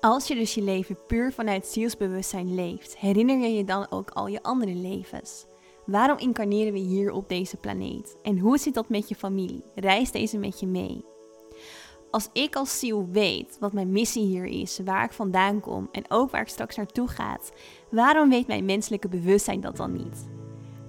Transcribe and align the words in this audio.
Als 0.00 0.26
je 0.26 0.34
dus 0.34 0.54
je 0.54 0.62
leven 0.62 1.06
puur 1.06 1.32
vanuit 1.32 1.66
zielsbewustzijn 1.66 2.54
leeft, 2.54 2.96
herinner 2.98 3.38
je 3.38 3.54
je 3.54 3.64
dan 3.64 3.90
ook 3.90 4.10
al 4.10 4.26
je 4.26 4.42
andere 4.42 4.74
levens? 4.74 5.46
Waarom 5.86 6.18
incarneren 6.18 6.72
we 6.72 6.78
hier 6.78 7.12
op 7.12 7.28
deze 7.28 7.56
planeet? 7.56 8.16
En 8.22 8.38
hoe 8.38 8.58
zit 8.58 8.74
dat 8.74 8.88
met 8.88 9.08
je 9.08 9.14
familie? 9.14 9.64
Reis 9.74 10.10
deze 10.10 10.38
met 10.38 10.60
je 10.60 10.66
mee. 10.66 11.04
Als 12.10 12.28
ik 12.32 12.56
als 12.56 12.78
ziel 12.78 13.06
weet 13.06 13.56
wat 13.58 13.72
mijn 13.72 13.92
missie 13.92 14.24
hier 14.24 14.44
is, 14.44 14.80
waar 14.84 15.04
ik 15.04 15.12
vandaan 15.12 15.60
kom 15.60 15.88
en 15.92 16.04
ook 16.08 16.30
waar 16.30 16.40
ik 16.40 16.48
straks 16.48 16.76
naartoe 16.76 17.08
ga, 17.08 17.38
waarom 17.90 18.28
weet 18.28 18.46
mijn 18.46 18.64
menselijke 18.64 19.08
bewustzijn 19.08 19.60
dat 19.60 19.76
dan 19.76 19.92
niet? 19.92 20.39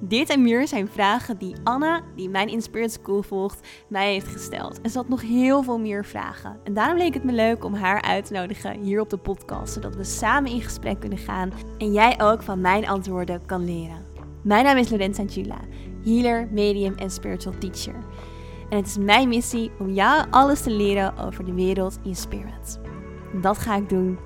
Dit 0.04 0.29
en 0.29 0.41
meer 0.41 0.68
zijn 0.68 0.88
vragen 0.88 1.38
die 1.38 1.55
Anna, 1.63 2.01
die 2.15 2.29
mijn 2.29 2.47
Inspired 2.47 2.91
School 2.91 3.23
volgt, 3.23 3.68
mij 3.88 4.11
heeft 4.11 4.27
gesteld. 4.27 4.81
En 4.81 4.89
ze 4.89 4.97
had 4.97 5.09
nog 5.09 5.21
heel 5.21 5.63
veel 5.63 5.79
meer 5.79 6.05
vragen. 6.05 6.59
En 6.63 6.73
daarom 6.73 6.97
leek 6.97 7.13
het 7.13 7.23
me 7.23 7.31
leuk 7.31 7.63
om 7.63 7.73
haar 7.73 8.01
uit 8.01 8.25
te 8.25 8.33
nodigen 8.33 8.82
hier 8.82 9.01
op 9.01 9.09
de 9.09 9.18
podcast, 9.18 9.74
zodat 9.74 9.96
we 9.96 10.04
samen 10.04 10.51
in 10.51 10.61
gesprek 10.61 11.00
kunnen 11.00 11.18
gaan 11.18 11.51
en 11.77 11.91
jij 11.91 12.21
ook 12.21 12.43
van 12.43 12.61
mijn 12.61 12.87
antwoorden 12.87 13.46
kan 13.46 13.65
leren. 13.65 14.05
Mijn 14.43 14.64
naam 14.64 14.77
is 14.77 14.89
Lorenza 14.89 15.24
Jula, 15.24 15.60
healer, 16.04 16.47
medium 16.52 16.96
en 16.96 17.10
spiritual 17.10 17.57
teacher. 17.57 17.96
En 18.69 18.77
het 18.77 18.88
is 18.88 18.97
mijn 18.97 19.27
missie 19.27 19.71
om 19.79 19.89
jou 19.89 20.25
alles 20.29 20.61
te 20.61 20.71
leren 20.71 21.18
over 21.18 21.46
de 21.46 21.54
wereld 21.54 21.99
in 22.04 22.15
spirit. 22.15 22.79
Dat 23.41 23.57
ga 23.57 23.75
ik 23.75 23.89
doen 23.89 24.18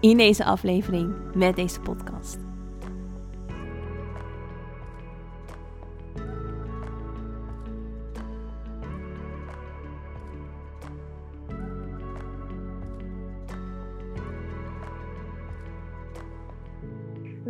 in 0.00 0.16
deze 0.16 0.44
aflevering 0.44 1.14
met 1.34 1.56
deze 1.56 1.80
podcast. 1.80 2.51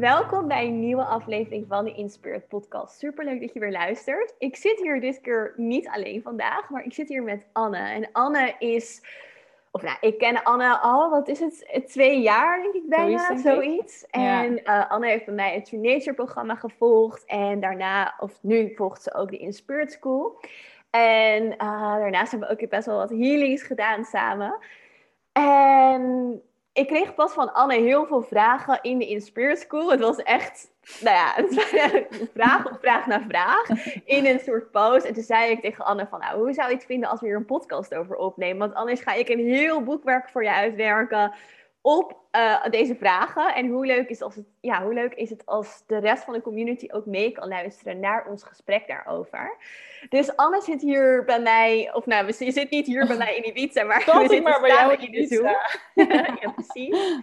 Welkom 0.02 0.48
bij 0.48 0.66
een 0.66 0.80
nieuwe 0.80 1.04
aflevering 1.04 1.66
van 1.68 1.84
de 1.84 1.94
Inspired 1.94 2.48
Podcast. 2.48 2.98
Super 2.98 3.24
leuk 3.24 3.40
dat 3.40 3.52
je 3.52 3.60
weer 3.60 3.70
luistert. 3.70 4.34
Ik 4.38 4.56
zit 4.56 4.80
hier 4.80 5.00
dit 5.00 5.20
keer 5.20 5.52
niet 5.56 5.88
alleen 5.88 6.22
vandaag, 6.22 6.70
maar 6.70 6.84
ik 6.84 6.92
zit 6.92 7.08
hier 7.08 7.22
met 7.22 7.46
Anne. 7.52 7.78
En 7.78 8.08
Anne 8.12 8.54
is, 8.58 9.02
of 9.70 9.82
nou, 9.82 9.96
ik 10.00 10.18
ken 10.18 10.42
Anne 10.42 10.78
al, 10.78 11.10
wat 11.10 11.28
is 11.28 11.40
het, 11.40 11.82
twee 11.86 12.20
jaar 12.20 12.62
denk 12.62 12.74
ik 12.74 12.88
bijna, 12.88 13.36
zoiets. 13.36 14.06
En 14.10 14.60
uh, 14.64 14.90
Anne 14.90 15.06
heeft 15.06 15.24
bij 15.24 15.34
mij 15.34 15.54
het 15.54 15.64
True 15.64 15.80
Nature 15.80 16.14
programma 16.14 16.54
gevolgd. 16.54 17.24
En 17.24 17.60
daarna, 17.60 18.14
of 18.18 18.38
nu 18.40 18.74
volgt 18.74 19.02
ze 19.02 19.14
ook 19.14 19.30
de 19.30 19.38
Inspired 19.38 19.92
School. 19.92 20.40
En 20.90 21.44
uh, 21.44 21.96
daarnaast 21.96 22.30
hebben 22.30 22.48
we 22.48 22.62
ook 22.62 22.70
best 22.70 22.86
wel 22.86 22.96
wat 22.96 23.10
healings 23.10 23.62
gedaan 23.62 24.04
samen. 24.04 24.58
En 25.32 26.42
ik 26.72 26.86
kreeg 26.86 27.14
pas 27.14 27.32
van 27.32 27.52
Anne 27.52 27.74
heel 27.74 28.06
veel 28.06 28.22
vragen 28.22 28.78
in 28.82 28.98
de 28.98 29.06
Inspirit 29.06 29.58
School. 29.58 29.90
Het 29.90 30.00
was 30.00 30.16
echt, 30.16 30.70
nou 31.00 31.16
ja, 31.16 31.34
vraag 32.34 32.66
op 32.66 32.78
vraag 32.80 33.06
naar 33.06 33.24
vraag 33.28 33.68
in 34.04 34.26
een 34.26 34.40
soort 34.40 34.70
post. 34.70 35.04
En 35.04 35.14
toen 35.14 35.22
zei 35.22 35.50
ik 35.50 35.60
tegen 35.60 35.84
Anne 35.84 36.06
van, 36.10 36.20
nou, 36.20 36.38
hoe 36.38 36.52
zou 36.52 36.68
je 36.68 36.74
het 36.74 36.84
vinden 36.84 37.08
als 37.08 37.20
we 37.20 37.26
hier 37.26 37.36
een 37.36 37.44
podcast 37.44 37.94
over 37.94 38.16
opnemen? 38.16 38.58
Want 38.58 38.74
anders 38.74 39.00
ga 39.00 39.12
ik 39.12 39.28
een 39.28 39.46
heel 39.46 39.82
boekwerk 39.82 40.28
voor 40.28 40.42
je 40.42 40.52
uitwerken 40.52 41.32
op 41.82 42.20
uh, 42.36 42.64
deze 42.70 42.94
vragen. 42.94 43.54
En 43.54 43.68
hoe 43.68 43.86
leuk, 43.86 44.08
is 44.08 44.22
als 44.22 44.34
het, 44.34 44.46
ja, 44.60 44.82
hoe 44.82 44.94
leuk 44.94 45.14
is 45.14 45.30
het 45.30 45.46
als 45.46 45.82
de 45.86 45.98
rest 45.98 46.24
van 46.24 46.34
de 46.34 46.40
community 46.40 46.88
ook 46.90 47.06
mee 47.06 47.32
kan 47.32 47.48
luisteren 47.48 48.00
naar 48.00 48.26
ons 48.28 48.42
gesprek 48.42 48.86
daarover. 48.86 49.56
Dus 50.08 50.36
Anne 50.36 50.60
zit 50.60 50.82
hier 50.82 51.24
bij 51.24 51.40
mij, 51.40 51.90
of 51.94 52.06
nou, 52.06 52.26
je 52.38 52.52
zit 52.52 52.70
niet 52.70 52.86
hier 52.86 53.06
bij 53.06 53.16
mij 53.16 53.36
in 53.36 53.46
Ibiza, 53.46 53.84
maar 53.84 53.98
we 54.06 54.18
zitten 54.18 54.42
maar 54.42 54.60
bij 54.60 54.70
jou 54.70 54.94
in 54.94 55.12
de 55.12 55.26
Zoom. 55.26 55.56
ja, 56.40 56.50
precies. 56.50 57.20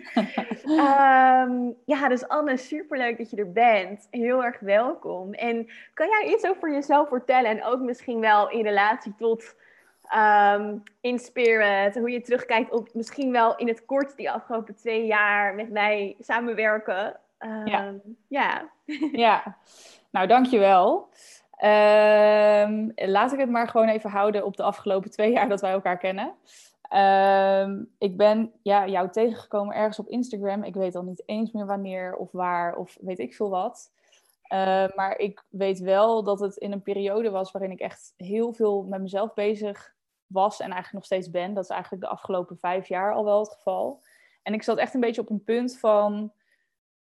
um, 0.65 1.75
ja, 1.85 2.07
dus 2.07 2.27
Anne, 2.27 2.57
superleuk 2.57 3.17
dat 3.17 3.29
je 3.29 3.37
er 3.37 3.51
bent. 3.51 4.07
Heel 4.11 4.43
erg 4.43 4.59
welkom. 4.59 5.33
En 5.33 5.67
kan 5.93 6.07
jij 6.07 6.33
iets 6.33 6.47
over 6.47 6.71
jezelf 6.71 7.09
vertellen 7.09 7.51
en 7.51 7.63
ook 7.63 7.79
misschien 7.79 8.19
wel 8.19 8.49
in 8.49 8.63
relatie 8.63 9.13
tot 9.17 9.55
um, 10.15 10.83
in 11.01 11.19
spirit, 11.19 11.95
hoe 11.95 12.11
je 12.11 12.21
terugkijkt 12.21 12.71
op 12.71 12.93
misschien 12.93 13.31
wel 13.31 13.55
in 13.55 13.67
het 13.67 13.85
kort 13.85 14.17
die 14.17 14.31
afgelopen 14.31 14.75
twee 14.75 15.05
jaar 15.05 15.55
met 15.55 15.69
mij 15.69 16.15
samenwerken. 16.19 17.19
Um, 17.39 17.67
ja. 17.67 17.93
ja. 18.27 18.69
ja, 19.11 19.57
nou 20.09 20.27
dankjewel. 20.27 21.09
Um, 21.63 22.91
laat 22.95 23.33
ik 23.33 23.39
het 23.39 23.49
maar 23.49 23.67
gewoon 23.67 23.87
even 23.87 24.09
houden 24.09 24.45
op 24.45 24.57
de 24.57 24.63
afgelopen 24.63 25.11
twee 25.11 25.31
jaar 25.31 25.49
dat 25.49 25.61
wij 25.61 25.71
elkaar 25.71 25.97
kennen. 25.97 26.33
ik 27.97 28.17
ben 28.17 28.51
ja, 28.61 28.87
jou 28.87 29.09
tegengekomen 29.09 29.75
ergens 29.75 29.99
op 29.99 30.07
Instagram. 30.07 30.63
Ik 30.63 30.75
weet 30.75 30.95
al 30.95 31.03
niet 31.03 31.23
eens 31.25 31.51
meer 31.51 31.65
wanneer 31.65 32.15
of 32.15 32.31
waar 32.31 32.75
of 32.75 32.97
weet 33.01 33.19
ik 33.19 33.35
veel 33.35 33.49
wat. 33.49 33.91
maar 34.95 35.17
ik 35.17 35.43
weet 35.49 35.79
wel 35.79 36.23
dat 36.23 36.39
het 36.39 36.55
in 36.57 36.71
een 36.71 36.81
periode 36.81 37.29
was 37.29 37.51
waarin 37.51 37.71
ik 37.71 37.79
echt 37.79 38.13
heel 38.17 38.53
veel 38.53 38.83
met 38.83 39.01
mezelf 39.01 39.33
bezig 39.33 39.97
was 40.29 40.59
en 40.59 40.71
eigenlijk 40.71 40.93
nog 40.93 41.05
steeds 41.05 41.29
ben. 41.29 41.53
Dat 41.53 41.63
is 41.63 41.69
eigenlijk 41.69 42.03
de 42.03 42.09
afgelopen 42.09 42.57
vijf 42.57 42.87
jaar 42.87 43.13
al 43.13 43.23
wel 43.23 43.39
het 43.39 43.49
geval. 43.49 44.03
En 44.43 44.53
ik 44.53 44.63
zat 44.63 44.77
echt 44.77 44.93
een 44.93 44.99
beetje 44.99 45.21
op 45.21 45.29
een 45.29 45.43
punt 45.43 45.79
van. 45.79 46.33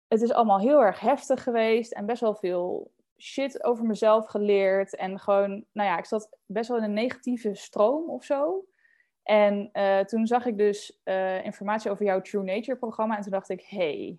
Het 0.08 0.22
is 0.22 0.32
allemaal 0.32 0.60
heel 0.60 0.82
erg 0.82 1.00
heftig 1.00 1.42
geweest 1.42 1.92
en 1.92 2.06
best 2.06 2.20
wel 2.20 2.34
veel 2.34 2.92
shit 3.18 3.64
over 3.64 3.84
mezelf 3.84 4.26
geleerd. 4.26 4.96
En 4.96 5.18
gewoon, 5.18 5.64
nou 5.72 5.88
ja, 5.88 5.98
ik 5.98 6.04
zat 6.04 6.36
best 6.46 6.68
wel 6.68 6.78
in 6.78 6.84
een 6.84 6.92
negatieve 6.92 7.54
stroom 7.54 8.10
of 8.10 8.24
zo. 8.24 8.64
En 9.22 9.70
uh, 9.72 10.00
toen 10.00 10.26
zag 10.26 10.46
ik 10.46 10.58
dus 10.58 11.00
uh, 11.04 11.44
informatie 11.44 11.90
over 11.90 12.04
jouw 12.04 12.20
True 12.20 12.42
Nature 12.42 12.78
programma. 12.78 13.16
En 13.16 13.22
toen 13.22 13.30
dacht 13.30 13.48
ik, 13.48 13.62
hey, 13.62 14.18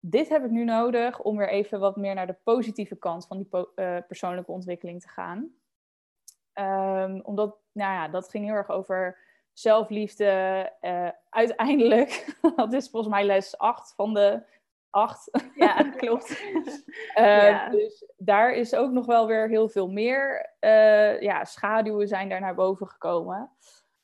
dit 0.00 0.28
heb 0.28 0.44
ik 0.44 0.50
nu 0.50 0.64
nodig 0.64 1.20
om 1.20 1.36
weer 1.36 1.48
even 1.48 1.80
wat 1.80 1.96
meer 1.96 2.14
naar 2.14 2.26
de 2.26 2.38
positieve 2.42 2.96
kant 2.96 3.26
van 3.26 3.36
die 3.36 3.48
uh, 3.52 3.96
persoonlijke 4.06 4.52
ontwikkeling 4.52 5.00
te 5.00 5.08
gaan. 5.08 5.50
Um, 6.60 7.20
omdat, 7.20 7.56
nou 7.72 7.92
ja, 7.92 8.08
dat 8.08 8.30
ging 8.30 8.44
heel 8.44 8.54
erg 8.54 8.70
over 8.70 9.18
zelfliefde. 9.52 10.72
Uh, 10.80 11.08
uiteindelijk, 11.28 12.36
dat 12.56 12.72
is 12.72 12.90
volgens 12.90 13.12
mij 13.12 13.24
les 13.24 13.58
8 13.58 13.94
van 13.94 14.14
de 14.14 14.42
8. 14.90 15.30
Ja, 15.54 15.82
klopt. 15.96 16.42
uh, 17.16 17.70
Dus 17.70 18.04
daar 18.16 18.52
is 18.52 18.74
ook 18.74 18.90
nog 18.90 19.06
wel 19.06 19.26
weer 19.26 19.48
heel 19.48 19.68
veel 19.68 19.88
meer 19.88 20.54
uh, 20.60 21.20
ja, 21.20 21.44
schaduwen 21.44 22.08
zijn 22.08 22.28
daar 22.28 22.40
naar 22.40 22.54
boven 22.54 22.88
gekomen. 22.88 23.50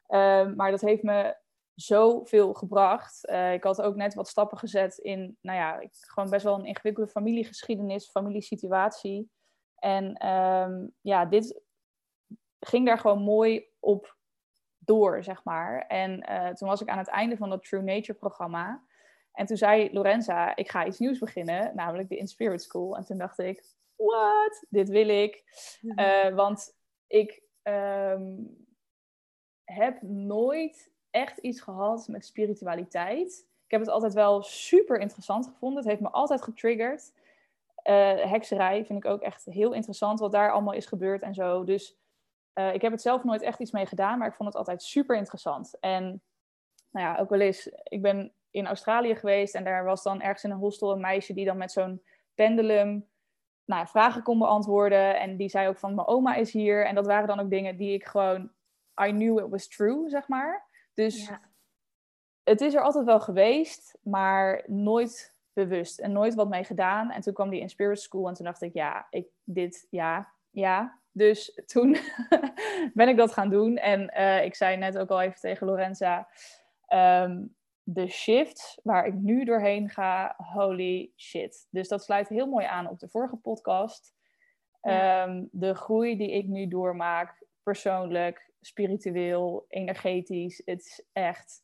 Ehm, 0.06 0.54
maar 0.54 0.70
dat 0.70 0.80
heeft 0.80 1.02
me 1.02 1.36
zoveel 1.74 2.54
gebracht. 2.54 3.28
ik 3.52 3.64
had 3.64 3.82
ook 3.82 3.96
net 3.96 4.14
wat 4.14 4.28
stappen 4.28 4.58
gezet 4.58 4.98
in, 4.98 5.36
nou 5.40 5.58
ja, 5.58 5.82
gewoon 5.90 6.30
best 6.30 6.44
wel 6.44 6.54
een 6.54 6.66
ingewikkelde 6.66 7.10
familiegeschiedenis, 7.10 8.10
familiesituatie. 8.10 9.30
En 9.78 10.28
um, 10.28 10.92
ja, 11.00 11.24
dit 11.24 11.63
ging 12.66 12.86
daar 12.86 12.98
gewoon 12.98 13.22
mooi 13.22 13.66
op 13.80 14.16
door, 14.78 15.24
zeg 15.24 15.44
maar. 15.44 15.84
En 15.86 16.30
uh, 16.30 16.48
toen 16.48 16.68
was 16.68 16.80
ik 16.80 16.88
aan 16.88 16.98
het 16.98 17.08
einde 17.08 17.36
van 17.36 17.50
dat 17.50 17.64
True 17.64 17.82
Nature 17.82 18.18
programma. 18.18 18.82
En 19.32 19.46
toen 19.46 19.56
zei 19.56 19.92
Lorenza, 19.92 20.56
ik 20.56 20.70
ga 20.70 20.86
iets 20.86 20.98
nieuws 20.98 21.18
beginnen, 21.18 21.74
namelijk 21.74 22.08
de 22.08 22.16
Inspirit 22.16 22.62
School. 22.62 22.96
En 22.96 23.04
toen 23.04 23.18
dacht 23.18 23.38
ik, 23.38 23.64
what? 23.96 24.64
Dit 24.68 24.88
wil 24.88 25.08
ik. 25.08 25.44
Uh, 25.82 26.28
want 26.28 26.76
ik 27.06 27.42
um, 27.62 28.56
heb 29.64 30.02
nooit 30.02 30.92
echt 31.10 31.38
iets 31.38 31.60
gehad 31.60 32.08
met 32.08 32.26
spiritualiteit. 32.26 33.46
Ik 33.64 33.70
heb 33.70 33.80
het 33.80 33.90
altijd 33.90 34.14
wel 34.14 34.42
super 34.42 34.98
interessant 34.98 35.46
gevonden. 35.46 35.78
Het 35.78 35.88
heeft 35.88 36.00
me 36.00 36.10
altijd 36.10 36.42
getriggerd. 36.42 37.12
Uh, 37.84 38.24
hekserij 38.24 38.84
vind 38.84 39.04
ik 39.04 39.10
ook 39.10 39.20
echt 39.20 39.44
heel 39.44 39.72
interessant, 39.72 40.20
wat 40.20 40.32
daar 40.32 40.52
allemaal 40.52 40.74
is 40.74 40.86
gebeurd 40.86 41.22
en 41.22 41.34
zo. 41.34 41.64
Dus 41.64 41.98
uh, 42.54 42.74
ik 42.74 42.82
heb 42.82 42.92
het 42.92 43.02
zelf 43.02 43.24
nooit 43.24 43.42
echt 43.42 43.60
iets 43.60 43.70
mee 43.70 43.86
gedaan, 43.86 44.18
maar 44.18 44.28
ik 44.28 44.34
vond 44.34 44.48
het 44.48 44.58
altijd 44.58 44.82
super 44.82 45.16
interessant. 45.16 45.76
En 45.80 46.22
nou 46.90 47.06
ja, 47.06 47.16
ook 47.16 47.28
wel 47.28 47.40
eens, 47.40 47.70
ik 47.82 48.02
ben 48.02 48.32
in 48.50 48.66
Australië 48.66 49.14
geweest 49.14 49.54
en 49.54 49.64
daar 49.64 49.84
was 49.84 50.02
dan 50.02 50.20
ergens 50.20 50.44
in 50.44 50.50
een 50.50 50.56
hostel 50.56 50.92
een 50.92 51.00
meisje 51.00 51.34
die 51.34 51.44
dan 51.44 51.56
met 51.56 51.72
zo'n 51.72 52.02
pendulum 52.34 53.08
nou 53.64 53.80
ja, 53.80 53.86
vragen 53.86 54.22
kon 54.22 54.38
beantwoorden. 54.38 55.20
En 55.20 55.36
die 55.36 55.48
zei 55.48 55.68
ook 55.68 55.78
van, 55.78 55.94
mijn 55.94 56.06
oma 56.06 56.34
is 56.34 56.52
hier. 56.52 56.86
En 56.86 56.94
dat 56.94 57.06
waren 57.06 57.26
dan 57.26 57.40
ook 57.40 57.50
dingen 57.50 57.76
die 57.76 57.92
ik 57.92 58.04
gewoon, 58.04 58.50
I 59.06 59.10
knew 59.10 59.38
it 59.38 59.50
was 59.50 59.68
true, 59.68 60.08
zeg 60.08 60.28
maar. 60.28 60.68
Dus 60.94 61.26
ja. 61.26 61.40
het 62.42 62.60
is 62.60 62.74
er 62.74 62.82
altijd 62.82 63.04
wel 63.04 63.20
geweest, 63.20 63.98
maar 64.02 64.62
nooit 64.66 65.34
bewust 65.52 65.98
en 65.98 66.12
nooit 66.12 66.34
wat 66.34 66.48
mee 66.48 66.64
gedaan. 66.64 67.10
En 67.10 67.20
toen 67.20 67.32
kwam 67.32 67.50
die 67.50 67.60
in 67.60 67.68
Spirit 67.68 68.00
School 68.00 68.28
en 68.28 68.34
toen 68.34 68.44
dacht 68.44 68.62
ik, 68.62 68.74
ja, 68.74 69.06
ik, 69.10 69.26
dit, 69.44 69.86
ja, 69.90 70.32
ja, 70.50 70.98
dus 71.14 71.62
toen 71.66 71.96
ben 72.94 73.08
ik 73.08 73.16
dat 73.16 73.32
gaan 73.32 73.50
doen. 73.50 73.76
En 73.76 74.12
uh, 74.16 74.44
ik 74.44 74.54
zei 74.54 74.76
net 74.76 74.98
ook 74.98 75.10
al 75.10 75.20
even 75.20 75.40
tegen 75.40 75.66
Lorenza. 75.66 76.28
Um, 76.88 77.56
de 77.82 78.08
shift 78.08 78.80
waar 78.82 79.06
ik 79.06 79.14
nu 79.14 79.44
doorheen 79.44 79.90
ga, 79.90 80.34
holy 80.36 81.12
shit. 81.16 81.66
Dus 81.70 81.88
dat 81.88 82.04
sluit 82.04 82.28
heel 82.28 82.46
mooi 82.46 82.66
aan 82.66 82.88
op 82.88 82.98
de 82.98 83.08
vorige 83.08 83.36
podcast. 83.36 84.14
Ja. 84.80 85.22
Um, 85.28 85.48
de 85.52 85.74
groei 85.74 86.16
die 86.16 86.30
ik 86.30 86.46
nu 86.46 86.68
doormaak, 86.68 87.46
persoonlijk, 87.62 88.52
spiritueel, 88.60 89.64
energetisch. 89.68 90.62
Het 90.64 90.80
is 90.80 91.06
echt 91.12 91.62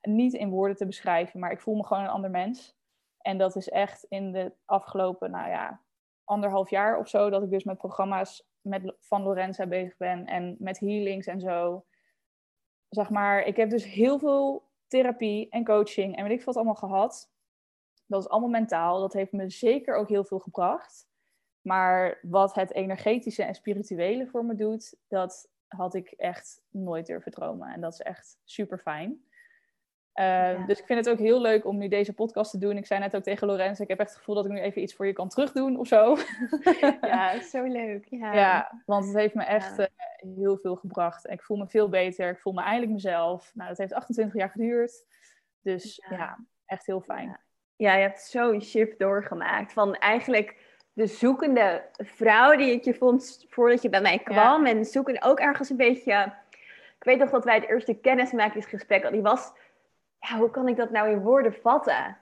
niet 0.00 0.32
in 0.32 0.50
woorden 0.50 0.76
te 0.76 0.86
beschrijven, 0.86 1.40
maar 1.40 1.50
ik 1.50 1.60
voel 1.60 1.74
me 1.74 1.84
gewoon 1.84 2.02
een 2.02 2.08
ander 2.08 2.30
mens. 2.30 2.76
En 3.18 3.38
dat 3.38 3.56
is 3.56 3.68
echt 3.68 4.04
in 4.04 4.32
de 4.32 4.52
afgelopen, 4.64 5.30
nou 5.30 5.48
ja, 5.50 5.82
anderhalf 6.24 6.70
jaar 6.70 6.98
of 6.98 7.08
zo, 7.08 7.30
dat 7.30 7.42
ik 7.42 7.50
dus 7.50 7.64
met 7.64 7.78
programma's 7.78 8.50
met, 8.62 8.94
van 9.00 9.22
Lorenza 9.22 9.66
bezig 9.66 9.96
ben 9.96 10.26
en 10.26 10.56
met 10.58 10.78
healings 10.78 11.26
en 11.26 11.40
zo. 11.40 11.84
Zeg 12.88 13.10
maar, 13.10 13.42
ik 13.42 13.56
heb 13.56 13.70
dus 13.70 13.84
heel 13.84 14.18
veel 14.18 14.70
therapie 14.86 15.48
en 15.50 15.64
coaching 15.64 16.16
en 16.16 16.24
weet 16.24 16.38
ik 16.38 16.44
wat 16.44 16.56
allemaal 16.56 16.74
gehad. 16.74 17.30
Dat 18.06 18.22
is 18.22 18.28
allemaal 18.28 18.50
mentaal. 18.50 19.00
Dat 19.00 19.12
heeft 19.12 19.32
me 19.32 19.50
zeker 19.50 19.94
ook 19.94 20.08
heel 20.08 20.24
veel 20.24 20.38
gebracht. 20.38 21.08
Maar 21.60 22.18
wat 22.22 22.54
het 22.54 22.72
energetische 22.72 23.42
en 23.42 23.54
spirituele 23.54 24.26
voor 24.26 24.44
me 24.44 24.54
doet, 24.54 24.96
dat 25.08 25.50
had 25.66 25.94
ik 25.94 26.10
echt 26.10 26.62
nooit 26.68 27.06
durven 27.06 27.32
dromen. 27.32 27.72
En 27.72 27.80
dat 27.80 27.92
is 27.92 28.00
echt 28.00 28.38
super 28.44 28.78
fijn. 28.78 29.24
Ehm, 30.12 30.66
dus 30.66 30.78
ik 30.78 30.86
vind 30.86 30.98
het 30.98 31.08
ook 31.08 31.18
heel 31.18 31.40
leuk 31.40 31.64
om 31.66 31.78
nu 31.78 31.88
deze 31.88 32.12
podcast 32.12 32.50
te 32.50 32.58
doen. 32.58 32.76
Ik 32.76 32.86
zei 32.86 33.00
net 33.00 33.16
ook 33.16 33.22
tegen 33.22 33.46
Lorenz, 33.46 33.80
ik 33.80 33.88
heb 33.88 33.98
echt 33.98 34.08
het 34.08 34.18
gevoel 34.18 34.34
dat 34.34 34.44
ik 34.44 34.50
nu 34.50 34.60
even 34.60 34.82
iets 34.82 34.94
voor 34.94 35.06
je 35.06 35.12
kan 35.12 35.28
terugdoen 35.28 35.78
of 35.78 35.86
zo. 35.86 36.16
ja, 37.00 37.40
zo 37.52 37.62
leuk. 37.62 38.06
Ja, 38.10 38.34
ja 38.34 38.82
want 38.86 39.04
het 39.06 39.14
heeft 39.14 39.34
me 39.34 39.44
echt 39.44 39.78
eh, 39.78 39.86
heel 40.36 40.56
veel 40.56 40.76
gebracht. 40.76 41.30
Ik 41.30 41.42
voel 41.42 41.56
me 41.56 41.66
veel 41.66 41.88
beter. 41.88 42.30
Ik 42.30 42.38
voel 42.38 42.52
me 42.52 42.62
eindelijk 42.62 42.92
mezelf. 42.92 43.50
Nou, 43.54 43.68
dat 43.68 43.78
heeft 43.78 43.94
28 43.94 44.34
jaar 44.34 44.50
geduurd. 44.50 45.04
Dus 45.62 46.02
ja, 46.10 46.38
echt 46.66 46.86
heel 46.86 47.00
fijn. 47.00 47.40
Ja, 47.76 47.94
je 47.94 48.02
hebt 48.02 48.20
zo'n 48.20 48.62
shift 48.62 48.98
doorgemaakt. 48.98 49.72
Van 49.72 49.94
eigenlijk 49.94 50.56
de 50.92 51.06
zoekende 51.06 51.84
vrouw 51.92 52.56
die 52.56 52.72
ik 52.72 52.84
je 52.84 52.94
vond 52.94 53.44
voordat 53.48 53.82
je 53.82 53.88
bij 53.88 54.00
mij 54.00 54.18
kwam. 54.18 54.66
En 54.66 54.84
zoeken 54.84 55.22
ook 55.22 55.40
ergens 55.40 55.70
een 55.70 55.76
beetje... 55.76 56.32
Ik 56.98 57.08
weet 57.08 57.18
nog 57.18 57.30
dat 57.30 57.44
wij 57.44 57.54
het 57.54 57.68
eerste 57.68 57.94
kennismakingsgesprek 57.94 59.02
hadden. 59.02 59.22
Die 59.22 59.30
was 59.30 59.52
ja, 60.28 60.36
hoe 60.36 60.50
kan 60.50 60.68
ik 60.68 60.76
dat 60.76 60.90
nou 60.90 61.10
in 61.10 61.20
woorden 61.20 61.54
vatten? 61.62 62.16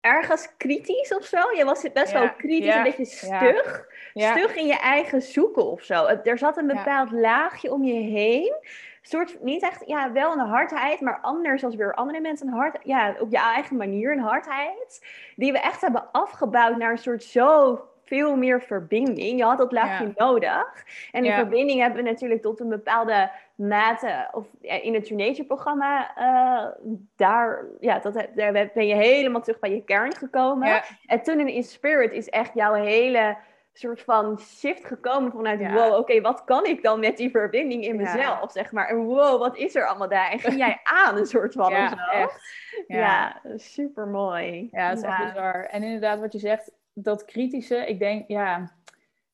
Ergens 0.00 0.56
kritisch 0.56 1.14
of 1.14 1.24
zo? 1.24 1.38
Je 1.56 1.64
was 1.64 1.92
best 1.92 2.12
wel 2.12 2.34
kritisch, 2.34 2.74
een 2.74 2.82
beetje 2.82 3.04
stug. 3.04 3.86
Stug 4.14 4.56
in 4.56 4.66
je 4.66 4.78
eigen 4.78 5.22
zoeken 5.22 5.64
of 5.64 5.82
zo. 5.82 6.06
Er 6.06 6.38
zat 6.38 6.56
een 6.56 6.66
bepaald 6.66 7.10
laagje 7.10 7.72
om 7.72 7.84
je 7.84 8.00
heen. 8.00 8.54
soort, 9.02 9.42
niet 9.42 9.62
echt, 9.62 9.86
ja, 9.86 10.12
wel 10.12 10.32
een 10.32 10.38
hardheid, 10.38 11.00
maar 11.00 11.18
anders 11.20 11.64
als 11.64 11.74
weer 11.74 11.94
andere 11.94 12.20
mensen 12.20 12.46
een 12.46 12.54
hard, 12.54 12.78
ja, 12.82 13.14
op 13.18 13.30
je 13.30 13.38
eigen 13.38 13.76
manier 13.76 14.12
een 14.12 14.20
hardheid. 14.20 15.06
Die 15.36 15.52
we 15.52 15.58
echt 15.58 15.80
hebben 15.80 16.10
afgebouwd 16.12 16.76
naar 16.76 16.90
een 16.90 16.98
soort 16.98 17.22
zo 17.22 17.80
veel 18.04 18.36
meer 18.36 18.62
verbinding. 18.62 19.38
Je 19.38 19.44
had 19.44 19.58
dat 19.58 19.72
laagje 19.72 20.12
nodig. 20.16 20.84
En 21.12 21.22
die 21.22 21.32
verbinding 21.32 21.80
hebben 21.80 22.04
we 22.04 22.10
natuurlijk 22.10 22.42
tot 22.42 22.60
een 22.60 22.68
bepaalde 22.68 23.30
mate, 23.54 24.28
of 24.32 24.46
in 24.60 24.94
het 24.94 25.04
True 25.04 25.44
programma, 25.44 26.18
uh, 26.18 26.94
daar, 27.16 27.64
ja, 27.80 27.98
dat, 27.98 28.26
daar 28.34 28.70
ben 28.74 28.86
je 28.86 28.94
helemaal 28.94 29.40
terug 29.40 29.58
bij 29.58 29.70
je 29.70 29.84
kern 29.84 30.14
gekomen. 30.14 30.82
En 31.06 31.22
toen 31.22 31.48
in 31.48 31.62
Spirit 31.62 32.12
is 32.12 32.28
echt 32.28 32.54
jouw 32.54 32.74
hele 32.74 33.36
soort 33.78 34.00
van 34.00 34.38
shift 34.38 34.84
gekomen 34.84 35.32
vanuit 35.32 35.72
wow, 35.72 35.98
oké, 35.98 36.20
wat 36.20 36.44
kan 36.44 36.64
ik 36.64 36.82
dan 36.82 37.00
met 37.00 37.16
die 37.16 37.30
verbinding 37.30 37.84
in 37.84 37.96
mezelf, 37.96 38.52
zeg 38.52 38.72
maar. 38.72 38.88
En 38.88 38.96
wow, 38.96 39.38
wat 39.40 39.56
is 39.56 39.74
er 39.74 39.86
allemaal 39.86 40.08
daar? 40.08 40.30
En 40.30 40.38
ging 40.38 40.56
jij 40.56 40.80
aan 41.04 41.16
een 41.16 41.26
soort 41.26 41.52
van 41.52 41.70
ja, 41.70 42.10
Echt. 42.10 42.62
Ja. 42.86 43.40
super 43.56 44.06
mooi. 44.06 44.68
Ja, 44.72 44.88
het 44.88 44.98
is 44.98 45.04
echt 45.04 45.24
bizar. 45.24 45.64
En 45.64 45.82
inderdaad, 45.82 46.18
wat 46.18 46.32
je 46.32 46.38
zegt, 46.38 46.70
dat 46.94 47.24
kritische, 47.24 47.86
ik 47.86 47.98
denk, 47.98 48.28
ja, 48.28 48.72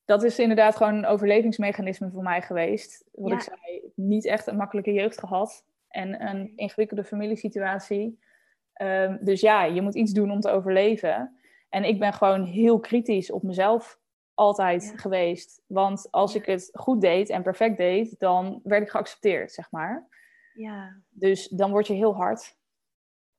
dat 0.05 0.23
is 0.23 0.39
inderdaad 0.39 0.75
gewoon 0.75 0.95
een 0.95 1.05
overlevingsmechanisme 1.05 2.09
voor 2.11 2.23
mij 2.23 2.41
geweest. 2.41 3.03
Wat 3.11 3.31
ik 3.31 3.41
zei, 3.41 3.91
niet 3.95 4.25
echt 4.25 4.47
een 4.47 4.55
makkelijke 4.55 4.93
jeugd 4.93 5.19
gehad 5.19 5.65
en 5.87 6.27
een 6.27 6.53
ingewikkelde 6.55 7.03
familiesituatie. 7.03 8.19
Um, 8.81 9.19
dus 9.21 9.41
ja, 9.41 9.63
je 9.63 9.81
moet 9.81 9.95
iets 9.95 10.11
doen 10.11 10.31
om 10.31 10.39
te 10.39 10.49
overleven. 10.49 11.37
En 11.69 11.83
ik 11.83 11.99
ben 11.99 12.13
gewoon 12.13 12.45
heel 12.45 12.79
kritisch 12.79 13.31
op 13.31 13.43
mezelf 13.43 13.99
altijd 14.33 14.93
geweest. 14.95 15.61
Want 15.67 16.07
als 16.11 16.35
ik 16.35 16.45
het 16.45 16.69
goed 16.73 17.01
deed 17.01 17.29
en 17.29 17.43
perfect 17.43 17.77
deed, 17.77 18.19
dan 18.19 18.59
werd 18.63 18.83
ik 18.83 18.89
geaccepteerd, 18.89 19.51
zeg 19.51 19.71
maar. 19.71 20.07
Ja. 20.53 21.01
Dus 21.09 21.47
dan 21.47 21.71
word 21.71 21.87
je 21.87 21.93
heel 21.93 22.15
hard. 22.15 22.57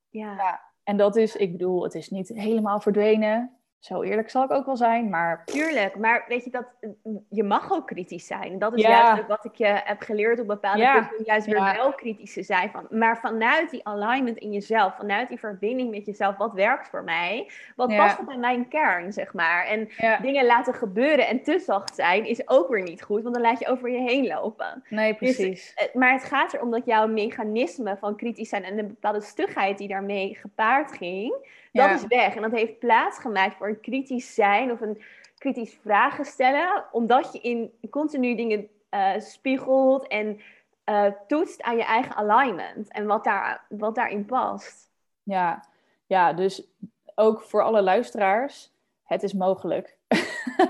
Ja. 0.09 0.35
ja. 0.35 0.61
En 0.83 0.97
dat 0.97 1.15
is, 1.15 1.35
ik 1.35 1.51
bedoel, 1.51 1.83
het 1.83 1.95
is 1.95 2.09
niet 2.09 2.27
helemaal 2.27 2.79
verdwenen. 2.79 3.57
Zo 3.83 4.01
eerlijk 4.01 4.29
zal 4.29 4.43
ik 4.43 4.51
ook 4.51 4.65
wel 4.65 4.75
zijn, 4.75 5.09
maar... 5.09 5.45
Tuurlijk, 5.45 5.95
maar 5.95 6.25
weet 6.27 6.43
je, 6.43 6.49
dat, 6.49 6.65
je 7.29 7.43
mag 7.43 7.71
ook 7.71 7.87
kritisch 7.87 8.27
zijn. 8.27 8.59
Dat 8.59 8.77
is 8.77 8.81
juist 8.81 9.21
ook 9.21 9.27
wat 9.27 9.45
ik 9.45 9.55
je 9.55 9.81
heb 9.83 10.01
geleerd 10.01 10.39
op 10.39 10.47
bepaalde 10.47 10.81
ja. 10.81 10.93
punten, 10.93 11.25
juist 11.25 11.45
weer 11.45 11.63
wel 11.63 11.93
kritisch 11.93 12.33
te 12.33 12.43
zijn. 12.43 12.71
Van, 12.71 12.87
maar 12.89 13.17
vanuit 13.17 13.69
die 13.69 13.87
alignment 13.87 14.37
in 14.37 14.51
jezelf, 14.51 14.95
vanuit 14.95 15.29
die 15.29 15.39
verbinding 15.39 15.91
met 15.91 16.05
jezelf, 16.05 16.37
wat 16.37 16.53
werkt 16.53 16.87
voor 16.87 17.03
mij? 17.03 17.51
Wat 17.75 17.95
past 17.95 18.25
bij 18.25 18.37
mijn 18.37 18.67
kern, 18.67 19.13
zeg 19.13 19.33
maar? 19.33 19.65
En 19.65 19.89
dingen 20.21 20.45
laten 20.45 20.73
gebeuren 20.73 21.27
en 21.27 21.43
te 21.43 21.59
zacht 21.59 21.95
zijn 21.95 22.25
is 22.25 22.49
ook 22.49 22.69
weer 22.69 22.83
niet 22.83 23.03
goed, 23.03 23.23
want 23.23 23.35
dan 23.35 23.43
laat 23.43 23.59
je 23.59 23.67
over 23.67 23.89
je 23.89 24.01
heen 24.01 24.27
lopen. 24.27 24.83
Nee, 24.89 25.09
dus, 25.09 25.17
precies. 25.17 25.73
Dus, 25.75 25.93
maar 25.93 26.13
het 26.13 26.23
gaat 26.23 26.53
erom 26.53 26.71
dat 26.71 26.85
jouw 26.85 27.07
mechanisme 27.07 27.97
van 27.99 28.15
kritisch 28.15 28.49
zijn 28.49 28.63
en 28.63 28.77
een 28.77 28.87
bepaalde 28.87 29.21
stugheid 29.21 29.77
die 29.77 29.87
daarmee 29.87 30.35
gepaard 30.35 30.91
ging 30.91 31.61
dat 31.73 31.89
is 31.89 32.07
weg. 32.07 32.35
En 32.35 32.41
dat 32.41 32.51
heeft 32.51 32.79
plaatsgemaakt 32.79 33.55
voor 33.55 33.67
een 33.67 33.79
kritisch 33.79 34.33
zijn 34.33 34.71
of 34.71 34.81
een 34.81 35.01
kritisch 35.37 35.77
vragen 35.81 36.25
stellen, 36.25 36.85
omdat 36.91 37.33
je 37.33 37.39
in 37.39 37.71
continu 37.89 38.35
dingen 38.35 38.67
uh, 38.91 39.19
spiegelt 39.19 40.07
en 40.07 40.39
uh, 40.85 41.05
toetst 41.27 41.61
aan 41.61 41.77
je 41.77 41.83
eigen 41.83 42.15
alignment 42.15 42.91
en 42.91 43.05
wat, 43.05 43.23
daar, 43.23 43.65
wat 43.69 43.95
daarin 43.95 44.25
past. 44.25 44.91
Ja. 45.23 45.65
ja, 46.05 46.33
dus 46.33 46.67
ook 47.15 47.41
voor 47.41 47.63
alle 47.63 47.81
luisteraars, 47.81 48.71
het 49.03 49.23
is 49.23 49.33
mogelijk. 49.33 49.97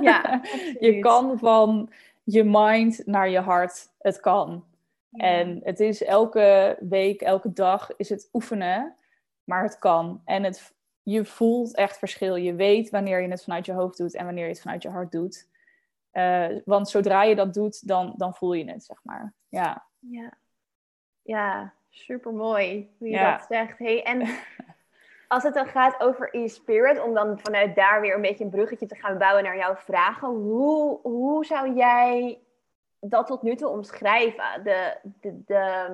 Ja, 0.02 0.42
je 0.80 1.00
kan 1.00 1.40
van 1.40 1.90
je 2.24 2.44
mind 2.44 3.02
naar 3.06 3.30
je 3.30 3.40
hart, 3.40 3.90
het 4.00 4.20
kan. 4.20 4.66
En 5.12 5.60
het 5.64 5.80
is 5.80 6.04
elke 6.04 6.78
week, 6.80 7.22
elke 7.22 7.54
dag 7.54 7.96
is 7.98 8.10
het 8.10 8.30
oefenen, 8.34 8.96
maar 9.44 9.64
het 9.64 9.80
kan. 9.80 10.22
En 10.26 10.44
het, 10.44 10.73
je 11.04 11.26
voelt 11.26 11.76
echt 11.76 11.98
verschil. 11.98 12.36
Je 12.36 12.56
weet 12.56 12.90
wanneer 12.90 13.22
je 13.22 13.30
het 13.30 13.44
vanuit 13.44 13.66
je 13.66 13.74
hoofd 13.74 13.98
doet 13.98 14.16
en 14.16 14.26
wanneer 14.26 14.44
je 14.44 14.52
het 14.52 14.62
vanuit 14.62 14.84
je 14.84 14.90
hart 14.90 15.12
doet. 15.12 15.48
Uh, 16.14 16.48
want 16.66 16.90
zodra 16.90 17.24
je 17.24 17.36
dat 17.36 17.54
doet, 17.54 17.88
dan, 17.88 18.14
dan 18.18 18.36
voel 18.36 18.54
je 18.54 18.72
het, 18.72 18.84
zeg 18.84 19.00
maar. 19.04 19.34
Ja, 19.50 19.86
ja. 20.00 20.34
ja 21.22 21.74
super 21.90 22.34
mooi 22.34 22.96
hoe 22.98 23.10
je 23.10 23.18
dat 23.18 23.46
zegt. 23.50 23.78
Hey, 23.78 24.04
en 24.04 24.28
als 25.28 25.44
het 25.44 25.54
dan 25.54 25.68
gaat 25.68 26.02
over 26.02 26.36
e-spirit, 26.36 27.02
om 27.02 27.14
dan 27.14 27.40
vanuit 27.40 27.76
daar 27.76 28.02
weer 28.02 28.16
een 28.16 28.22
beetje 28.22 28.44
een 28.44 28.50
bruggetje 28.50 28.86
te 28.86 28.95
gaan 28.95 29.18
bouwen 29.18 29.44
naar 29.44 29.57
jouw 29.57 29.76
vragen. 29.76 30.28
Hoe, 30.28 31.00
hoe 31.02 31.45
zou 31.45 31.74
jij 31.74 32.40
dat 33.00 33.28
tot 33.28 33.42
nu 33.42 33.56
toe 33.56 33.69
omschrijven? 33.69 34.64
De, 34.64 34.98
de, 35.22 35.44
de, 35.45 35.88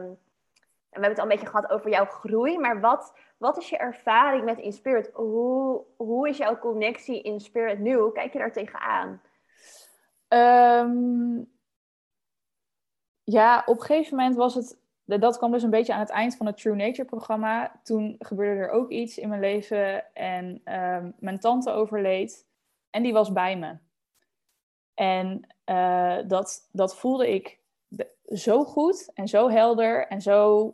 we 0.89 1.00
hebben 1.00 1.10
het 1.10 1.19
al 1.19 1.24
een 1.24 1.29
beetje 1.29 1.51
gehad 1.51 1.69
over 1.69 1.89
jouw 1.89 2.05
groei, 2.05 2.58
maar 2.58 2.79
wat, 2.79 3.13
wat 3.38 3.58
is 3.58 3.69
je 3.69 3.77
ervaring 3.77 4.46
met 4.46 4.60
Inspirit? 4.60 5.10
Hoe, 5.13 5.84
hoe 5.96 6.29
is 6.29 6.38
jouw 6.38 6.60
connectie 6.60 7.22
in 7.22 7.39
Spirit 7.39 7.79
nu? 7.79 7.96
Hoe 7.96 8.12
kijk 8.12 8.34
je 8.34 8.39
daar 8.39 8.51
tegenaan? 8.51 9.22
Um, 10.27 11.51
ja, 13.24 13.63
op 13.65 13.79
een 13.79 13.86
gegeven 13.86 14.17
moment 14.17 14.36
was 14.36 14.55
het. 14.55 14.77
Dat 15.03 15.38
kwam 15.38 15.51
dus 15.51 15.63
een 15.63 15.69
beetje 15.69 15.93
aan 15.93 16.00
het 16.00 16.10
eind 16.10 16.36
van 16.36 16.46
het 16.46 16.58
True 16.58 16.75
Nature 16.75 17.08
programma. 17.08 17.79
Toen 17.84 18.15
gebeurde 18.19 18.62
er 18.62 18.69
ook 18.69 18.89
iets 18.89 19.17
in 19.17 19.29
mijn 19.29 19.41
leven 19.41 20.13
en 20.13 20.46
um, 20.46 21.13
mijn 21.19 21.39
tante 21.39 21.72
overleed. 21.72 22.48
En 22.89 23.03
die 23.03 23.13
was 23.13 23.31
bij 23.31 23.58
me. 23.58 23.77
En 24.93 25.48
uh, 25.65 26.17
dat, 26.27 26.69
dat 26.72 26.98
voelde 26.98 27.34
ik 27.34 27.60
zo 28.25 28.63
goed 28.63 29.12
en 29.13 29.27
zo 29.27 29.50
helder 29.50 30.08
en 30.08 30.22
zo 30.22 30.74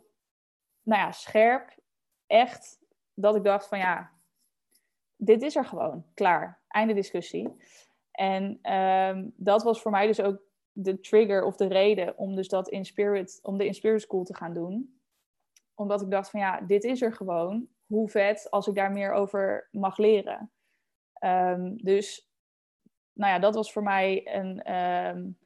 nou 0.86 1.00
ja, 1.00 1.12
scherp, 1.12 1.78
echt, 2.26 2.78
dat 3.14 3.36
ik 3.36 3.44
dacht 3.44 3.68
van 3.68 3.78
ja, 3.78 4.10
dit 5.16 5.42
is 5.42 5.56
er 5.56 5.64
gewoon, 5.64 6.04
klaar, 6.14 6.60
einde 6.68 6.94
discussie. 6.94 7.56
En 8.10 8.72
um, 8.72 9.32
dat 9.36 9.62
was 9.62 9.82
voor 9.82 9.90
mij 9.90 10.06
dus 10.06 10.20
ook 10.20 10.40
de 10.72 11.00
trigger 11.00 11.44
of 11.44 11.56
de 11.56 11.66
reden 11.66 12.18
om 12.18 12.34
dus 12.34 12.48
dat 12.48 12.68
in 12.68 12.84
spirit, 12.84 13.38
om 13.42 13.58
de 13.58 13.66
in 13.66 13.74
spirit 13.74 14.02
school 14.02 14.24
te 14.24 14.34
gaan 14.34 14.54
doen. 14.54 15.00
Omdat 15.74 16.02
ik 16.02 16.10
dacht 16.10 16.30
van 16.30 16.40
ja, 16.40 16.60
dit 16.60 16.84
is 16.84 17.02
er 17.02 17.12
gewoon. 17.12 17.68
Hoe 17.86 18.08
vet 18.08 18.50
als 18.50 18.66
ik 18.66 18.74
daar 18.74 18.92
meer 18.92 19.12
over 19.12 19.68
mag 19.70 19.96
leren. 19.96 20.50
Um, 21.20 21.76
dus 21.82 22.30
nou 23.12 23.32
ja, 23.32 23.38
dat 23.38 23.54
was 23.54 23.72
voor 23.72 23.82
mij 23.82 24.34
een, 24.34 24.74
um, 24.74 25.38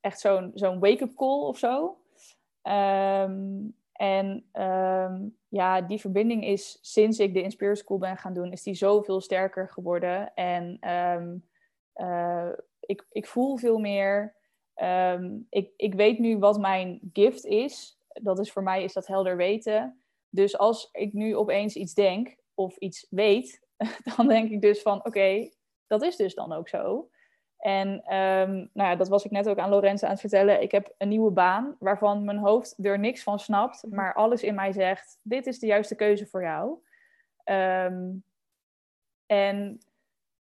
echt 0.00 0.20
zo'n 0.20 0.50
zo'n 0.54 0.78
wake-up 0.78 1.14
call 1.14 1.40
of 1.40 1.58
zo. 1.58 1.98
En 3.98 4.48
um, 4.52 5.36
ja, 5.48 5.80
die 5.80 6.00
verbinding 6.00 6.44
is 6.44 6.78
sinds 6.80 7.18
ik 7.18 7.34
de 7.34 7.42
Inspire 7.42 7.76
School 7.76 7.98
ben 7.98 8.16
gaan 8.16 8.34
doen, 8.34 8.52
is 8.52 8.62
die 8.62 8.74
zoveel 8.74 9.20
sterker 9.20 9.68
geworden. 9.68 10.34
En 10.34 10.90
um, 10.90 11.48
uh, 11.94 12.48
ik, 12.80 13.06
ik 13.10 13.26
voel 13.26 13.56
veel 13.56 13.78
meer. 13.78 14.36
Um, 14.82 15.46
ik, 15.50 15.72
ik 15.76 15.94
weet 15.94 16.18
nu 16.18 16.38
wat 16.38 16.58
mijn 16.58 17.00
gift 17.12 17.44
is. 17.44 17.98
Dat 18.08 18.38
is 18.38 18.52
voor 18.52 18.62
mij 18.62 18.82
is 18.84 18.92
dat 18.92 19.06
helder 19.06 19.36
weten. 19.36 20.02
Dus 20.28 20.58
als 20.58 20.88
ik 20.92 21.12
nu 21.12 21.36
opeens 21.36 21.76
iets 21.76 21.94
denk 21.94 22.36
of 22.54 22.76
iets 22.76 23.06
weet, 23.10 23.66
dan 24.16 24.28
denk 24.28 24.50
ik 24.50 24.60
dus 24.60 24.82
van 24.82 25.04
oké, 25.06 25.50
dat 25.86 26.02
is 26.02 26.16
dus 26.16 26.34
dan 26.34 26.52
ook 26.52 26.68
zo. 26.68 27.08
En 27.58 28.02
ehm, 28.04 28.52
nou 28.52 28.88
ja, 28.88 28.96
dat 28.96 29.08
was 29.08 29.24
ik 29.24 29.30
net 29.30 29.48
ook 29.48 29.58
aan 29.58 29.70
Lorenzo 29.70 30.04
aan 30.04 30.12
het 30.12 30.20
vertellen. 30.20 30.62
Ik 30.62 30.72
heb 30.72 30.94
een 30.98 31.08
nieuwe 31.08 31.30
baan 31.30 31.76
waarvan 31.78 32.24
mijn 32.24 32.38
hoofd 32.38 32.84
er 32.84 32.98
niks 32.98 33.22
van 33.22 33.38
snapt, 33.38 33.82
mhm. 33.82 33.94
maar 33.94 34.14
alles 34.14 34.42
in 34.42 34.54
mij 34.54 34.72
zegt: 34.72 35.18
dit 35.22 35.46
is 35.46 35.58
de 35.58 35.66
juiste 35.66 35.94
keuze 35.94 36.26
voor 36.26 36.42
jou. 36.42 36.78
Ehm, 37.44 38.10
en 39.26 39.80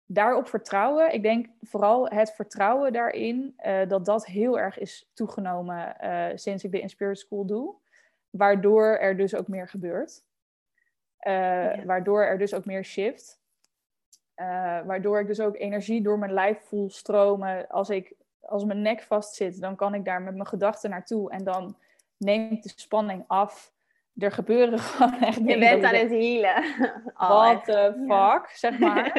daarop 0.06 0.48
vertrouwen, 0.48 1.12
ik 1.12 1.22
denk 1.22 1.46
vooral 1.60 2.08
het 2.08 2.32
vertrouwen 2.32 2.92
daarin, 2.92 3.54
uh, 3.66 3.88
dat 3.88 4.04
dat 4.04 4.26
heel 4.26 4.58
erg 4.58 4.78
is 4.78 5.10
toegenomen 5.14 5.96
uh, 6.00 6.26
sinds 6.34 6.64
ik 6.64 6.72
de 6.72 6.80
Inspirit 6.80 7.18
School 7.18 7.46
doe. 7.46 7.74
Waardoor 8.30 8.84
er 8.84 9.16
dus 9.16 9.34
ook 9.34 9.48
meer 9.48 9.68
gebeurt. 9.68 10.22
Uh, 11.20 11.84
Waardoor 11.84 12.24
er 12.24 12.38
dus 12.38 12.54
ook 12.54 12.64
meer 12.64 12.84
shift. 12.84 13.37
Uh, 14.40 14.80
waardoor 14.86 15.20
ik 15.20 15.26
dus 15.26 15.40
ook 15.40 15.56
energie 15.56 16.02
door 16.02 16.18
mijn 16.18 16.32
lijf 16.32 16.58
voel 16.60 16.90
stromen. 16.90 17.68
Als, 17.68 17.90
ik, 17.90 18.14
als 18.40 18.64
mijn 18.64 18.82
nek 18.82 19.02
vast 19.02 19.34
zit, 19.34 19.60
dan 19.60 19.76
kan 19.76 19.94
ik 19.94 20.04
daar 20.04 20.22
met 20.22 20.34
mijn 20.34 20.46
gedachten 20.46 20.90
naartoe. 20.90 21.30
En 21.30 21.44
dan 21.44 21.76
neemt 22.16 22.62
de 22.62 22.72
spanning 22.76 23.24
af. 23.26 23.72
Er 24.16 24.32
gebeuren 24.32 24.78
gewoon 24.88 25.20
echt 25.20 25.36
Je 25.36 25.58
bent 25.58 25.84
aan 25.84 25.94
het 25.94 26.10
healen. 26.10 26.64
What 27.14 27.64
the 27.64 28.04
fuck, 28.08 28.50
zeg 28.50 28.78
maar. 28.88 29.12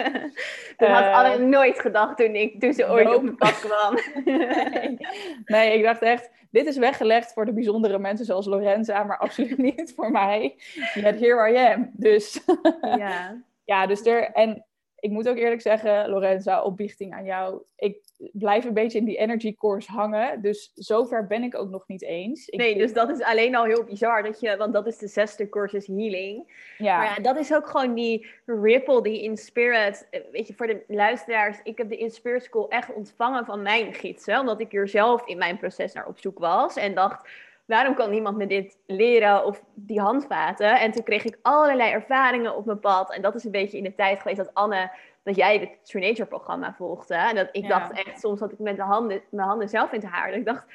dat 0.77 0.89
uh, 0.89 0.95
had 0.95 1.03
eh, 1.03 1.33
Anne 1.33 1.45
nooit 1.45 1.79
gedacht 1.79 2.17
toen, 2.17 2.35
ik, 2.35 2.59
toen 2.59 2.73
ze 2.73 2.89
ooit 2.89 3.15
op 3.15 3.21
mijn 3.21 3.35
pad 3.35 3.59
kwam. 3.59 3.99
nee. 4.25 4.97
nee, 5.45 5.77
ik 5.77 5.83
dacht 5.83 6.01
echt, 6.01 6.31
dit 6.51 6.65
is 6.65 6.77
weggelegd 6.77 7.33
voor 7.33 7.45
de 7.45 7.53
bijzondere 7.53 7.99
mensen 7.99 8.25
zoals 8.25 8.45
Lorenza, 8.45 9.03
maar 9.03 9.17
absoluut 9.17 9.57
niet 9.57 9.93
voor 9.95 10.11
mij. 10.11 10.55
Yet 10.93 11.19
here 11.19 11.51
I 11.51 11.55
am. 11.55 11.89
Dus 11.93 12.41
ja. 12.81 13.41
ja, 13.63 13.87
dus 13.87 14.05
er... 14.05 14.31
En 14.31 14.63
ik 14.99 15.09
moet 15.09 15.29
ook 15.29 15.37
eerlijk 15.37 15.61
zeggen, 15.61 16.09
Lorenza, 16.09 16.63
opbiechting 16.63 17.13
aan 17.13 17.25
jou. 17.25 17.61
Ik 17.75 17.97
blijf 18.31 18.65
een 18.65 18.73
beetje 18.73 18.97
in 18.97 19.05
die 19.05 19.17
energy 19.17 19.55
course 19.55 19.91
hangen. 19.91 20.41
Dus 20.41 20.71
zover 20.73 21.27
ben 21.27 21.43
ik 21.43 21.55
ook 21.55 21.69
nog 21.69 21.87
niet 21.87 22.03
eens. 22.03 22.47
Ik 22.47 22.59
nee, 22.59 22.77
dus 22.77 22.93
dat 22.93 23.09
is 23.09 23.21
alleen 23.21 23.55
al 23.55 23.63
heel 23.63 23.83
bizar. 23.83 24.23
Dat 24.23 24.39
je, 24.39 24.57
want 24.57 24.73
dat 24.73 24.87
is 24.87 24.97
de 24.97 25.07
zesde 25.07 25.49
course 25.49 25.83
healing. 25.85 26.53
Ja. 26.77 26.97
Maar 26.97 27.05
ja, 27.05 27.23
dat 27.23 27.37
is 27.37 27.53
ook 27.53 27.67
gewoon 27.67 27.93
die 27.93 28.27
ripple, 28.45 29.03
die 29.03 29.23
in 29.23 29.37
spirit. 29.37 30.07
Weet 30.31 30.47
je, 30.47 30.53
voor 30.53 30.67
de 30.67 30.83
luisteraars. 30.87 31.59
Ik 31.63 31.77
heb 31.77 31.89
de 31.89 31.97
in 31.97 32.11
spirit 32.11 32.43
school 32.43 32.69
echt 32.69 32.93
ontvangen 32.93 33.45
van 33.45 33.61
mijn 33.61 33.93
gidsen. 33.93 34.39
Omdat 34.39 34.59
ik 34.59 34.73
er 34.73 34.87
zelf 34.87 35.27
in 35.27 35.37
mijn 35.37 35.57
proces 35.57 35.93
naar 35.93 36.07
op 36.07 36.19
zoek 36.19 36.39
was. 36.39 36.75
En 36.75 36.95
dacht 36.95 37.29
waarom 37.69 37.95
kan 37.95 38.09
niemand 38.09 38.37
me 38.37 38.47
dit 38.47 38.77
leren 38.85 39.45
of 39.45 39.63
die 39.73 39.99
handvaten? 40.01 40.79
En 40.79 40.91
toen 40.91 41.03
kreeg 41.03 41.23
ik 41.23 41.37
allerlei 41.41 41.91
ervaringen 41.91 42.55
op 42.55 42.65
mijn 42.65 42.79
pad. 42.79 43.13
En 43.13 43.21
dat 43.21 43.35
is 43.35 43.43
een 43.43 43.51
beetje 43.51 43.77
in 43.77 43.83
de 43.83 43.95
tijd 43.95 44.21
geweest 44.21 44.37
dat 44.37 44.53
Anne, 44.53 44.91
dat 45.23 45.35
jij 45.35 45.57
het 45.57 45.85
True 45.85 46.01
Nature 46.01 46.27
programma 46.27 46.73
volgde. 46.77 47.15
En 47.15 47.35
dat 47.35 47.49
ik 47.51 47.67
dacht 47.67 47.91
echt 47.91 48.19
soms 48.19 48.39
dat 48.39 48.51
ik 48.51 48.59
met 48.59 48.75
de 48.75 48.81
handen, 48.81 49.21
mijn 49.29 49.47
handen 49.47 49.69
zelf 49.69 49.91
in 49.91 49.99
het 49.99 50.09
haar. 50.09 50.27
Dat 50.27 50.39
ik 50.39 50.45
dacht, 50.45 50.65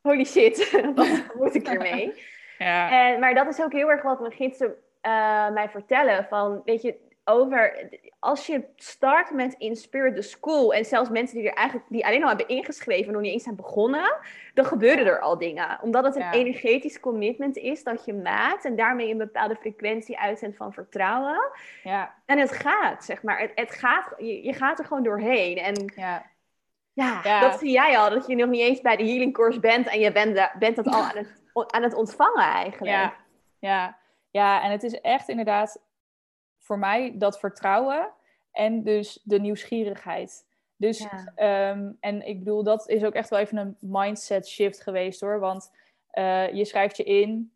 holy 0.00 0.24
shit, 0.24 0.80
wat 0.94 1.24
moet 1.34 1.54
ik 1.54 1.68
ermee? 1.68 2.12
Ja. 2.58 2.90
En, 2.90 3.20
maar 3.20 3.34
dat 3.34 3.46
is 3.46 3.62
ook 3.62 3.72
heel 3.72 3.90
erg 3.90 4.02
wat 4.02 4.20
mijn 4.20 4.32
gidsen 4.32 4.74
uh, 5.02 5.50
mij 5.50 5.68
vertellen. 5.68 6.26
Van, 6.28 6.62
weet 6.64 6.82
je, 6.82 6.94
over 7.28 7.88
als 8.18 8.46
je 8.46 8.64
start 8.76 9.30
met 9.30 9.54
In 9.58 9.76
Spirit 9.76 10.14
the 10.14 10.22
School 10.22 10.74
en 10.74 10.84
zelfs 10.84 11.10
mensen 11.10 11.38
die 11.38 11.48
er 11.48 11.54
eigenlijk 11.54 11.88
die 11.90 12.06
alleen 12.06 12.22
al 12.22 12.28
hebben 12.28 12.48
ingeschreven 12.48 13.12
nog 13.12 13.22
niet 13.22 13.32
eens 13.32 13.42
zijn 13.42 13.56
begonnen, 13.56 14.16
dan 14.54 14.64
gebeuren 14.64 15.06
er 15.06 15.20
al 15.20 15.38
dingen. 15.38 15.78
Omdat 15.82 16.04
het 16.04 16.16
een 16.16 16.30
energetisch 16.32 17.00
commitment 17.00 17.56
is 17.56 17.84
dat 17.84 18.04
je 18.04 18.14
maakt 18.14 18.64
en 18.64 18.76
daarmee 18.76 19.10
een 19.10 19.18
bepaalde 19.18 19.56
frequentie 19.56 20.18
uitzendt 20.18 20.56
van 20.56 20.72
vertrouwen. 20.72 21.50
Ja. 21.82 22.14
En 22.26 22.38
het 22.38 22.52
gaat, 22.52 23.04
zeg 23.04 23.22
maar. 23.22 23.38
Het, 23.38 23.52
het 23.54 23.70
gaat, 23.70 24.14
je, 24.18 24.44
je, 24.44 24.52
gaat 24.52 24.78
er 24.78 24.84
gewoon 24.84 25.02
doorheen. 25.02 25.58
En 25.58 25.92
ja. 25.96 26.26
Ja, 26.92 27.40
dat 27.40 27.58
zie 27.58 27.70
jij 27.70 27.98
al, 27.98 28.10
dat 28.10 28.26
je 28.26 28.36
nog 28.36 28.48
niet 28.48 28.60
eens 28.60 28.80
bij 28.80 28.96
de 28.96 29.04
healing 29.04 29.32
course 29.32 29.60
bent 29.60 29.88
en 29.88 30.00
je 30.00 30.12
bent, 30.12 30.50
bent 30.58 30.76
dat 30.76 30.86
al 30.86 31.02
aan 31.10 31.16
het, 31.16 31.72
aan 31.72 31.82
het 31.82 31.94
ontvangen 31.94 32.44
eigenlijk. 32.44 32.92
Ja. 32.92 33.14
Ja. 33.58 33.98
ja, 34.30 34.62
en 34.62 34.70
het 34.70 34.82
is 34.82 35.00
echt 35.00 35.28
inderdaad 35.28 35.80
voor 36.68 36.78
mij 36.78 37.14
dat 37.18 37.38
vertrouwen 37.38 38.10
en 38.52 38.82
dus 38.82 39.20
de 39.24 39.40
nieuwsgierigheid. 39.40 40.46
Dus, 40.76 41.06
ehm, 41.34 41.92
en 42.00 42.26
ik 42.26 42.38
bedoel, 42.38 42.62
dat 42.62 42.88
is 42.88 43.04
ook 43.04 43.12
echt 43.12 43.30
wel 43.30 43.38
even 43.38 43.56
een 43.56 43.76
mindset 43.80 44.48
shift 44.48 44.82
geweest 44.82 45.20
hoor. 45.20 45.38
Want 45.38 45.70
uh, 46.12 46.52
je 46.52 46.64
schrijft 46.64 46.96
je 46.96 47.04
in, 47.04 47.52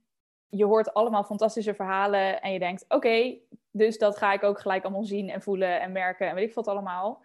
je 0.49 0.65
hoort 0.65 0.95
allemaal 0.95 1.25
fantastische 1.25 1.75
verhalen 1.75 2.41
en 2.41 2.53
je 2.53 2.59
denkt, 2.59 2.85
oké, 2.89 3.37
dus 3.71 3.99
dat 3.99 4.17
ga 4.17 4.33
ik 4.33 4.43
ook 4.43 4.61
gelijk 4.61 4.85
allemaal 4.85 5.05
zien 5.05 5.31
en 5.31 5.43
voelen 5.43 5.81
en 5.81 5.93
merken 5.93 6.29
en 6.29 6.35
weet 6.35 6.49
ik 6.49 6.55
wat 6.55 6.69
allemaal. 6.69 7.23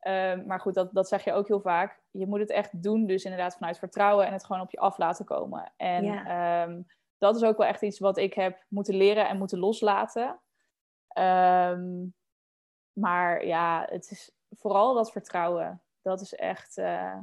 Um, 0.00 0.46
maar 0.46 0.60
goed, 0.60 0.74
dat, 0.74 0.94
dat 0.94 1.08
zeg 1.08 1.24
je 1.24 1.32
ook 1.32 1.48
heel 1.48 1.60
vaak. 1.60 2.00
Je 2.10 2.26
moet 2.26 2.40
het 2.40 2.50
echt 2.50 2.82
doen, 2.82 3.06
dus 3.06 3.24
inderdaad 3.24 3.56
vanuit 3.56 3.78
vertrouwen 3.78 4.26
en 4.26 4.32
het 4.32 4.44
gewoon 4.44 4.62
op 4.62 4.70
je 4.70 4.78
af 4.78 4.98
laten 4.98 5.24
komen. 5.24 5.72
En 5.76 6.04
ja. 6.04 6.64
um, 6.64 6.86
dat 7.18 7.36
is 7.36 7.42
ook 7.42 7.56
wel 7.56 7.66
echt 7.66 7.82
iets 7.82 7.98
wat 7.98 8.16
ik 8.16 8.34
heb 8.34 8.64
moeten 8.68 8.94
leren 8.94 9.28
en 9.28 9.38
moeten 9.38 9.58
loslaten. 9.58 10.38
Um, 11.18 12.14
maar 12.92 13.46
ja, 13.46 13.86
het 13.90 14.10
is 14.10 14.30
vooral 14.50 14.94
dat 14.94 15.12
vertrouwen. 15.12 15.82
Dat 16.02 16.20
is 16.20 16.34
echt 16.34 16.78
uh, 16.78 17.18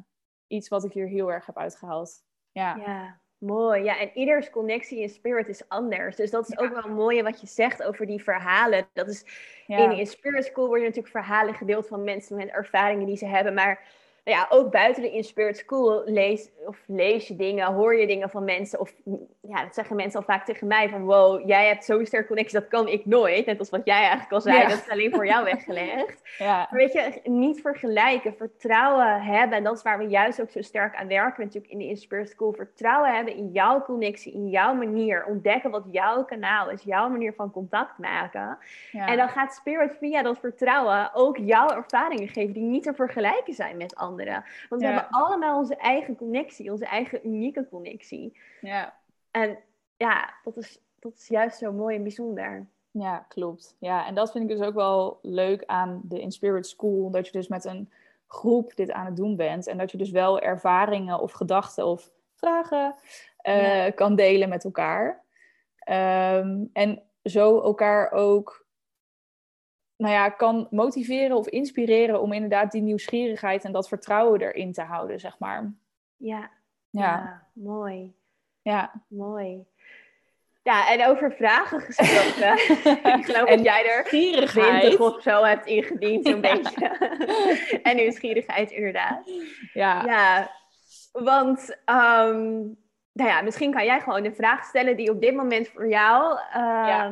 iets 0.47 0.67
wat 0.67 0.83
ik 0.83 0.91
hier 0.91 1.07
heel 1.07 1.31
erg 1.31 1.45
heb 1.45 1.57
uitgehaald. 1.57 2.23
Ja. 2.51 2.75
ja. 2.75 3.19
Mooi, 3.37 3.83
ja, 3.83 3.99
en 3.99 4.17
ieders 4.17 4.49
connectie 4.49 5.01
in 5.01 5.09
spirit 5.09 5.47
is 5.47 5.69
anders. 5.69 6.15
Dus 6.15 6.31
dat 6.31 6.49
is 6.49 6.57
ook 6.57 6.81
wel 6.81 6.93
mooi 6.93 7.23
wat 7.23 7.41
je 7.41 7.47
zegt 7.47 7.83
over 7.83 8.05
die 8.05 8.23
verhalen. 8.23 8.87
Dat 8.93 9.07
is 9.07 9.25
in, 9.67 9.91
in 9.91 10.07
Spirit 10.07 10.45
School 10.45 10.67
worden 10.67 10.85
natuurlijk 10.85 11.13
verhalen 11.13 11.53
gedeeld 11.53 11.87
van 11.87 12.03
mensen 12.03 12.35
met 12.35 12.49
ervaringen 12.49 13.05
die 13.05 13.17
ze 13.17 13.25
hebben. 13.25 13.53
Maar 13.53 13.83
nou 14.25 14.37
ja, 14.37 14.47
ook 14.49 14.71
buiten 14.71 15.01
de 15.03 15.11
In 15.11 15.23
Spirit 15.23 15.57
School 15.57 16.01
lees, 16.05 16.49
of 16.65 16.83
lees 16.87 17.27
je 17.27 17.35
dingen, 17.35 17.73
hoor 17.73 17.95
je 17.95 18.07
dingen 18.07 18.29
van 18.29 18.43
mensen. 18.43 18.79
Of 18.79 18.93
ja, 19.41 19.63
dat 19.63 19.73
zeggen 19.73 19.95
mensen 19.95 20.19
al 20.19 20.25
vaak 20.25 20.45
tegen 20.45 20.67
mij 20.67 20.89
van 20.89 21.03
wow, 21.03 21.47
jij 21.47 21.67
hebt 21.67 21.85
zo'n 21.85 22.05
sterke 22.05 22.27
connectie, 22.27 22.59
dat 22.59 22.67
kan 22.67 22.87
ik 22.87 23.05
nooit. 23.05 23.45
Net 23.45 23.59
als 23.59 23.69
wat 23.69 23.81
jij 23.85 23.99
eigenlijk 23.99 24.31
al 24.31 24.41
zei, 24.41 24.67
dat 24.67 24.77
is 24.77 24.89
alleen 24.89 25.11
voor 25.11 25.25
jou 25.25 25.43
weggelegd. 25.43 26.23
Ja. 26.37 26.67
Maar 26.71 26.79
weet 26.79 26.93
je, 26.93 27.19
niet 27.23 27.61
vergelijken, 27.61 28.35
vertrouwen 28.37 29.21
hebben. 29.21 29.57
En 29.57 29.63
dat 29.63 29.75
is 29.77 29.83
waar 29.83 29.97
we 29.97 30.07
juist 30.07 30.41
ook 30.41 30.49
zo 30.49 30.61
sterk 30.61 30.95
aan 30.95 31.07
werken 31.07 31.43
natuurlijk 31.43 31.71
in 31.71 31.77
de 31.77 31.87
In 31.87 31.97
Spirit 31.97 32.29
School. 32.29 32.53
Vertrouwen 32.53 33.15
hebben 33.15 33.35
in 33.35 33.51
jouw 33.51 33.81
connectie, 33.81 34.33
in 34.33 34.49
jouw 34.49 34.73
manier. 34.73 35.25
Ontdekken 35.25 35.71
wat 35.71 35.83
jouw 35.91 36.25
kanaal 36.25 36.69
is, 36.69 36.83
jouw 36.83 37.09
manier 37.09 37.33
van 37.33 37.51
contact 37.51 37.97
maken. 37.97 38.57
Ja. 38.91 39.07
En 39.07 39.17
dan 39.17 39.29
gaat 39.29 39.53
Spirit 39.53 39.95
via 39.99 40.21
dat 40.21 40.39
vertrouwen 40.39 41.09
ook 41.13 41.37
jouw 41.37 41.69
ervaringen 41.69 42.27
geven 42.27 42.53
die 42.53 42.63
niet 42.63 42.83
te 42.83 42.93
vergelijken 42.93 43.53
zijn 43.53 43.77
met 43.77 43.95
anderen. 43.95 44.14
Want 44.69 44.81
we 44.81 44.87
hebben 44.87 45.09
allemaal 45.09 45.57
onze 45.57 45.75
eigen 45.75 46.15
connectie, 46.15 46.71
onze 46.71 46.85
eigen 46.85 47.27
unieke 47.27 47.67
connectie. 47.69 48.39
Ja. 48.61 48.95
En 49.31 49.57
ja, 49.97 50.33
dat 50.43 50.57
is, 50.57 50.79
dat 50.99 51.13
is 51.13 51.27
juist 51.27 51.57
zo 51.57 51.71
mooi 51.71 51.95
en 51.95 52.03
bijzonder. 52.03 52.65
Ja, 52.91 53.25
klopt. 53.27 53.75
Ja, 53.79 54.07
en 54.07 54.15
dat 54.15 54.31
vind 54.31 54.49
ik 54.49 54.57
dus 54.57 54.67
ook 54.67 54.73
wel 54.73 55.19
leuk 55.21 55.63
aan 55.65 56.01
de 56.03 56.19
Inspirit 56.19 56.67
School. 56.67 57.11
Dat 57.11 57.25
je 57.25 57.31
dus 57.31 57.47
met 57.47 57.65
een 57.65 57.91
groep 58.27 58.75
dit 58.75 58.91
aan 58.91 59.05
het 59.05 59.15
doen 59.15 59.35
bent. 59.35 59.67
En 59.67 59.77
dat 59.77 59.91
je 59.91 59.97
dus 59.97 60.11
wel 60.11 60.39
ervaringen 60.39 61.19
of 61.19 61.31
gedachten 61.31 61.85
of 61.85 62.11
vragen 62.33 62.95
uh, 63.43 63.85
kan 63.95 64.15
delen 64.15 64.49
met 64.49 64.63
elkaar. 64.63 65.23
Um, 65.89 66.69
en 66.73 67.01
zo 67.23 67.61
elkaar 67.61 68.11
ook 68.11 68.64
nou 69.97 70.13
ja, 70.13 70.29
kan 70.29 70.67
motiveren 70.71 71.37
of 71.37 71.47
inspireren 71.47 72.21
om 72.21 72.33
inderdaad 72.33 72.71
die 72.71 72.81
nieuwsgierigheid 72.81 73.63
en 73.63 73.71
dat 73.71 73.87
vertrouwen 73.87 74.41
erin 74.41 74.73
te 74.73 74.81
houden, 74.81 75.19
zeg 75.19 75.39
maar. 75.39 75.73
Ja, 76.17 76.51
ja. 76.89 77.47
mooi. 77.53 78.15
Ja. 78.61 79.03
Mooi. 79.07 79.65
Ja, 80.63 80.91
en 80.91 81.07
over 81.07 81.31
vragen 81.31 81.81
gesproken. 81.81 82.53
ik 83.19 83.25
geloof 83.25 83.49
dat 83.49 83.63
jij 83.63 83.85
er 83.85 84.03
20 84.03 84.99
of 84.99 85.21
zo 85.21 85.43
hebt 85.43 85.65
ingediend, 85.65 86.27
zo'n 86.27 86.41
beetje. 86.51 86.87
en 87.83 87.95
nieuwsgierigheid, 87.95 88.71
inderdaad. 88.71 89.31
Ja. 89.73 90.03
Ja, 90.05 90.51
want 91.11 91.69
um, 91.85 92.77
nou 93.11 93.29
ja, 93.29 93.41
misschien 93.41 93.71
kan 93.71 93.85
jij 93.85 94.01
gewoon 94.01 94.25
een 94.25 94.35
vraag 94.35 94.63
stellen 94.63 94.97
die 94.97 95.11
op 95.11 95.21
dit 95.21 95.35
moment 95.35 95.67
voor 95.67 95.89
jou 95.89 96.39
uh, 96.55 97.11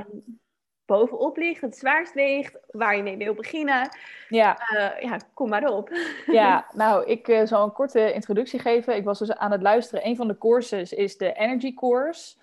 bovenop 0.98 1.38
ligt, 1.38 1.62
het 1.62 1.78
zwaarst 1.78 2.14
weegt, 2.14 2.58
waar 2.72 2.96
je 2.96 3.04
mee 3.04 3.18
wil 3.18 3.34
beginnen. 3.34 3.90
Ja, 4.30 4.60
uh, 4.74 5.02
ja 5.02 5.18
kom 5.34 5.50
maar 5.50 5.68
op. 5.68 5.90
Ja, 6.26 6.66
nou, 6.84 7.06
ik 7.06 7.28
uh, 7.28 7.46
zal 7.46 7.64
een 7.64 7.72
korte 7.72 8.14
introductie 8.14 8.60
geven. 8.60 8.96
Ik 8.96 9.04
was 9.04 9.20
dus 9.20 9.32
aan 9.32 9.52
het 9.52 9.62
luisteren. 9.62 10.08
Een 10.08 10.16
van 10.16 10.28
de 10.28 10.38
courses 10.38 10.94
is 10.94 11.18
de 11.18 11.34
Energy 11.34 11.74
Course. 11.74 12.36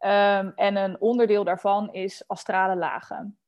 Um, 0.00 0.52
en 0.54 0.76
een 0.76 1.00
onderdeel 1.00 1.44
daarvan 1.44 1.92
is 1.92 2.24
astrale 2.26 2.76
lagen. 2.76 3.38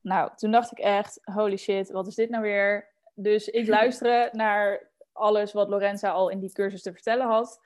Nou, 0.00 0.30
toen 0.36 0.50
dacht 0.50 0.72
ik 0.72 0.78
echt, 0.78 1.20
holy 1.22 1.56
shit, 1.56 1.90
wat 1.90 2.06
is 2.06 2.14
dit 2.14 2.30
nou 2.30 2.42
weer? 2.42 2.88
Dus 3.14 3.48
ik 3.48 3.68
luisterde 3.78 4.28
naar 4.32 4.88
alles 5.12 5.52
wat 5.52 5.68
Lorenza 5.68 6.10
al 6.10 6.28
in 6.28 6.38
die 6.38 6.52
cursus 6.52 6.82
te 6.82 6.92
vertellen 6.92 7.26
had. 7.26 7.60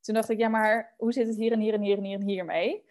Toen 0.00 0.14
dacht 0.14 0.28
ik, 0.28 0.38
ja, 0.38 0.48
maar 0.48 0.94
hoe 0.96 1.12
zit 1.12 1.26
het 1.26 1.36
hier 1.36 1.52
en 1.52 1.60
hier 1.60 1.74
en 1.74 1.80
hier 1.80 1.96
en 1.96 2.04
hier 2.04 2.18
en 2.20 2.28
hier 2.28 2.44
mee? 2.44 2.84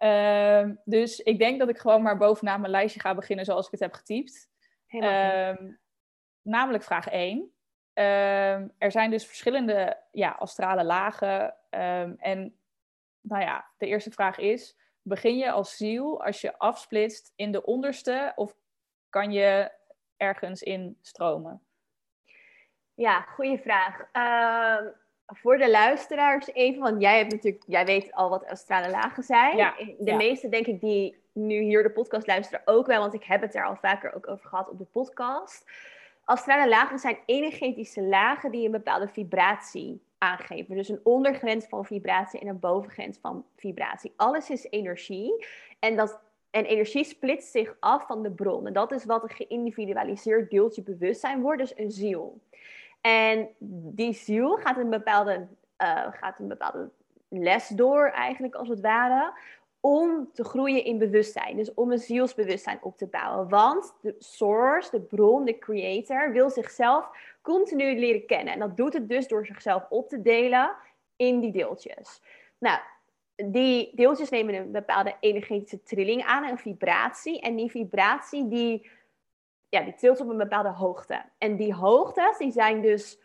Ehm, 0.00 0.74
dus 0.84 1.18
ik 1.20 1.38
denk 1.38 1.58
dat 1.58 1.68
ik 1.68 1.78
gewoon 1.78 2.02
maar 2.02 2.16
bovenaan 2.16 2.60
mijn 2.60 2.72
lijstje 2.72 3.00
ga 3.00 3.14
beginnen 3.14 3.44
zoals 3.44 3.66
ik 3.66 3.70
het 3.70 3.80
heb 3.80 3.92
getypt. 3.92 4.48
Um, 4.88 5.80
namelijk 6.42 6.84
vraag 6.84 7.08
1. 7.08 7.52
Ehm, 7.92 8.68
er 8.78 8.90
zijn 8.90 9.10
dus 9.10 9.26
verschillende 9.26 10.02
ja, 10.10 10.30
astrale 10.30 10.84
lagen. 10.84 11.54
en 12.18 12.58
nou 13.20 13.42
ja, 13.42 13.70
de 13.78 13.86
eerste 13.86 14.10
vraag 14.10 14.38
is: 14.38 14.76
begin 15.02 15.36
je 15.36 15.50
als 15.50 15.76
ziel 15.76 16.24
als 16.24 16.40
je 16.40 16.58
afsplitst 16.58 17.32
in 17.36 17.52
de 17.52 17.64
onderste 17.64 18.32
of 18.34 18.56
kan 19.08 19.32
je 19.32 19.72
ergens 20.16 20.62
in 20.62 20.98
stromen? 21.00 21.62
Ja, 22.94 23.20
goede 23.20 23.58
vraag 23.58 24.08
voor 25.32 25.58
de 25.58 25.70
luisteraars 25.70 26.52
even, 26.52 26.82
want 26.82 27.00
jij 27.00 27.18
hebt 27.18 27.32
natuurlijk, 27.32 27.62
jij 27.66 27.84
weet 27.84 28.12
al 28.12 28.28
wat 28.28 28.46
astrale 28.46 28.90
lagen 28.90 29.22
zijn. 29.22 29.56
Ja, 29.56 29.74
de 29.98 30.14
meeste 30.14 30.48
denk 30.48 30.66
ik 30.66 30.80
die 30.80 31.16
nu 31.32 31.60
hier 31.60 31.82
de 31.82 31.90
podcast 31.90 32.26
luisteren 32.26 32.62
ook 32.64 32.86
wel, 32.86 33.00
want 33.00 33.14
ik 33.14 33.24
heb 33.24 33.40
het 33.40 33.54
er 33.54 33.66
al 33.66 33.76
vaker 33.76 34.14
ook 34.14 34.28
over 34.28 34.48
gehad 34.48 34.68
op 34.68 34.78
de 34.78 34.86
podcast. 34.92 35.70
Astrale 36.24 36.68
lagen 36.68 36.98
zijn 36.98 37.18
energetische 37.26 38.02
lagen 38.02 38.50
die 38.50 38.64
een 38.64 38.70
bepaalde 38.70 39.08
vibratie 39.08 40.02
aangeven. 40.18 40.76
Dus 40.76 40.88
een 40.88 41.00
ondergrens 41.02 41.66
van 41.66 41.84
vibratie 41.84 42.40
en 42.40 42.46
een 42.46 42.58
bovengrens 42.58 43.18
van 43.20 43.44
vibratie. 43.56 44.12
Alles 44.16 44.50
is 44.50 44.66
energie 44.70 45.46
en, 45.78 45.96
dat, 45.96 46.20
en 46.50 46.64
energie 46.64 47.04
splitst 47.04 47.50
zich 47.50 47.76
af 47.80 48.06
van 48.06 48.22
de 48.22 48.30
bron. 48.30 48.66
En 48.66 48.72
dat 48.72 48.92
is 48.92 49.04
wat 49.04 49.22
een 49.22 49.30
geïndividualiseerd 49.30 50.50
deeltje 50.50 50.82
bewustzijn 50.82 51.40
wordt, 51.40 51.60
dus 51.60 51.76
een 51.76 51.90
ziel. 51.90 52.40
En 53.00 53.48
die 53.94 54.12
ziel 54.12 54.56
gaat 54.56 54.76
een 54.76 54.90
bepaalde, 54.90 55.46
uh, 55.82 56.06
gaat 56.10 56.38
een 56.38 56.48
bepaalde 56.48 56.90
les 57.28 57.68
door, 57.68 58.08
eigenlijk 58.08 58.54
als 58.54 58.68
het 58.68 58.80
ware, 58.80 59.32
om 59.80 60.30
te 60.32 60.44
groeien 60.44 60.84
in 60.84 60.98
bewustzijn. 60.98 61.56
Dus 61.56 61.74
om 61.74 61.92
een 61.92 61.98
zielsbewustzijn 61.98 62.78
op 62.82 62.96
te 62.96 63.06
bouwen. 63.06 63.48
Want 63.48 63.94
de 64.00 64.14
source, 64.18 64.90
de 64.90 65.00
bron, 65.00 65.44
de 65.44 65.58
creator, 65.58 66.32
wil 66.32 66.50
zichzelf 66.50 67.08
continu 67.42 67.98
leren 67.98 68.26
kennen. 68.26 68.52
En 68.52 68.60
dat 68.60 68.76
doet 68.76 68.92
het 68.92 69.08
dus 69.08 69.28
door 69.28 69.46
zichzelf 69.46 69.86
op 69.88 70.08
te 70.08 70.22
delen 70.22 70.70
in 71.16 71.40
die 71.40 71.52
deeltjes. 71.52 72.22
Nou, 72.58 72.78
die 73.44 73.92
deeltjes 73.94 74.30
nemen 74.30 74.54
een 74.54 74.72
bepaalde 74.72 75.14
energetische 75.20 75.82
trilling 75.82 76.24
aan, 76.24 76.44
een 76.44 76.58
vibratie. 76.58 77.40
En 77.40 77.56
die 77.56 77.70
vibratie 77.70 78.48
die 78.48 78.90
ja, 79.70 79.82
die 79.82 79.94
trilt 79.94 80.20
op 80.20 80.28
een 80.28 80.36
bepaalde 80.36 80.68
hoogte. 80.68 81.22
En 81.38 81.56
die 81.56 81.74
hoogtes 81.74 82.38
die 82.38 82.52
zijn 82.52 82.80
dus 82.80 83.20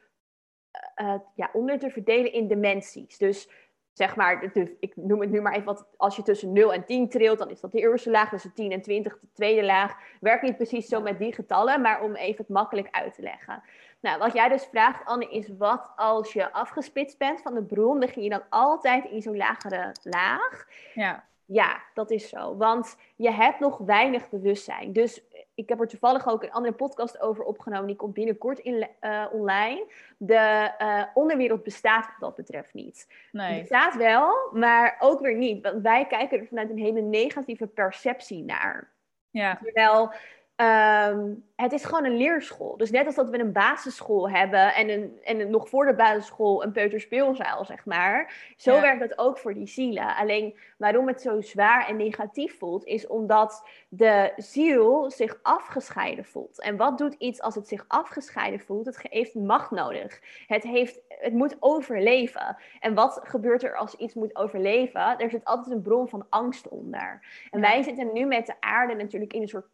uh, 1.01 1.15
ja, 1.35 1.49
onder 1.53 1.79
te 1.79 1.89
verdelen 1.89 2.33
in 2.33 2.47
dimensies. 2.47 3.17
Dus 3.17 3.49
zeg 3.93 4.15
maar, 4.15 4.51
ik 4.79 4.95
noem 4.95 5.21
het 5.21 5.29
nu 5.29 5.41
maar 5.41 5.53
even 5.53 5.65
wat, 5.65 5.87
als 5.97 6.15
je 6.15 6.21
tussen 6.21 6.53
0 6.53 6.73
en 6.73 6.85
10 6.85 7.09
trilt, 7.09 7.37
dan 7.37 7.49
is 7.49 7.59
dat 7.59 7.71
de 7.71 7.79
eerste 7.79 8.09
laag, 8.09 8.29
tussen 8.29 8.53
10 8.53 8.71
en 8.71 8.81
20 8.81 9.19
de 9.19 9.27
tweede 9.33 9.63
laag. 9.63 9.97
Werkt 10.19 10.43
niet 10.43 10.55
precies 10.55 10.87
zo 10.87 11.01
met 11.01 11.19
die 11.19 11.33
getallen, 11.33 11.81
maar 11.81 12.01
om 12.01 12.15
even 12.15 12.37
het 12.37 12.49
makkelijk 12.49 12.87
uit 12.91 13.13
te 13.13 13.21
leggen. 13.21 13.63
Nou, 13.99 14.19
wat 14.19 14.33
jij 14.33 14.49
dus 14.49 14.65
vraagt, 14.65 15.05
Anne, 15.05 15.29
is 15.29 15.49
wat 15.57 15.91
als 15.95 16.33
je 16.33 16.51
afgespitst 16.51 17.17
bent 17.17 17.41
van 17.41 17.53
de 17.53 17.63
bron, 17.63 17.99
begin 17.99 18.23
je 18.23 18.29
dan 18.29 18.43
altijd 18.49 19.05
in 19.05 19.21
zo'n 19.21 19.37
lagere 19.37 19.91
laag? 20.03 20.67
Ja. 20.93 21.25
Ja, 21.47 21.81
dat 21.93 22.11
is 22.11 22.29
zo. 22.29 22.57
Want 22.57 22.97
je 23.15 23.31
hebt 23.31 23.59
nog 23.59 23.77
weinig 23.77 24.29
bewustzijn. 24.29 24.93
Dus 24.93 25.23
ik 25.55 25.69
heb 25.69 25.79
er 25.79 25.87
toevallig 25.87 26.27
ook 26.27 26.43
een 26.43 26.51
andere 26.51 26.75
podcast 26.75 27.19
over 27.21 27.43
opgenomen. 27.43 27.87
Die 27.87 27.95
komt 27.95 28.13
binnenkort 28.13 28.59
in, 28.59 28.87
uh, 29.01 29.25
online. 29.31 29.87
De 30.17 30.71
uh, 30.81 31.03
onderwereld 31.13 31.63
bestaat 31.63 32.05
wat 32.05 32.19
dat 32.19 32.35
betreft 32.35 32.73
niet. 32.73 33.07
Nee. 33.31 33.51
Het 33.51 33.59
bestaat 33.59 33.95
wel, 33.95 34.33
maar 34.53 34.95
ook 34.99 35.19
weer 35.19 35.35
niet. 35.35 35.63
Want 35.63 35.81
wij 35.81 36.07
kijken 36.07 36.39
er 36.39 36.47
vanuit 36.47 36.69
een 36.69 36.77
hele 36.77 37.01
negatieve 37.01 37.67
perceptie 37.67 38.43
naar. 38.43 38.91
Ja. 39.29 39.59
Terwijl 39.63 40.13
Ehm, 40.55 41.33
het 41.55 41.71
is 41.71 41.85
gewoon 41.85 42.05
een 42.05 42.17
leerschool. 42.17 42.77
Dus 42.77 42.91
net 42.91 43.05
als 43.05 43.15
dat 43.15 43.29
we 43.29 43.39
een 43.39 43.51
basisschool 43.51 44.29
hebben 44.29 44.73
en, 44.73 44.89
een, 44.89 45.19
en 45.23 45.49
nog 45.49 45.69
voor 45.69 45.85
de 45.85 45.95
basisschool 45.95 46.63
een 46.63 46.71
peuterspeelzaal, 46.71 47.65
zeg 47.65 47.85
maar. 47.85 48.33
Zo 48.55 48.81
werkt 48.81 48.99
dat 48.99 49.17
ook 49.17 49.37
voor 49.37 49.53
die 49.53 49.67
zielen. 49.67 50.15
Alleen 50.15 50.57
waarom 50.77 51.07
het 51.07 51.21
zo 51.21 51.41
zwaar 51.41 51.87
en 51.87 51.95
negatief 51.95 52.57
voelt, 52.57 52.85
is 52.85 53.07
omdat 53.07 53.67
de 53.89 54.33
ziel 54.35 55.11
zich 55.11 55.39
afgescheiden 55.41 56.25
voelt. 56.25 56.61
En 56.61 56.77
wat 56.77 56.97
doet 56.97 57.13
iets 57.13 57.41
als 57.41 57.55
het 57.55 57.67
zich 57.67 57.85
afgescheiden 57.87 58.59
voelt? 58.59 58.85
Het 58.85 58.99
heeft 59.01 59.35
macht 59.35 59.71
nodig. 59.71 60.21
Het, 60.47 60.63
heeft, 60.63 60.99
het 61.07 61.33
moet 61.33 61.55
overleven. 61.59 62.57
En 62.79 62.93
wat 62.93 63.19
gebeurt 63.23 63.63
er 63.63 63.75
als 63.75 63.95
iets 63.95 64.13
moet 64.13 64.35
overleven? 64.35 65.17
Er 65.17 65.29
zit 65.29 65.45
altijd 65.45 65.75
een 65.75 65.81
bron 65.81 66.07
van 66.07 66.25
angst 66.29 66.67
onder. 66.67 67.25
En 67.51 67.61
wij 67.61 67.83
zitten 67.83 68.13
nu 68.13 68.25
met 68.25 68.45
de 68.45 68.55
aarde 68.59 68.95
natuurlijk 68.95 69.33
in 69.33 69.41
een 69.41 69.47
soort 69.47 69.73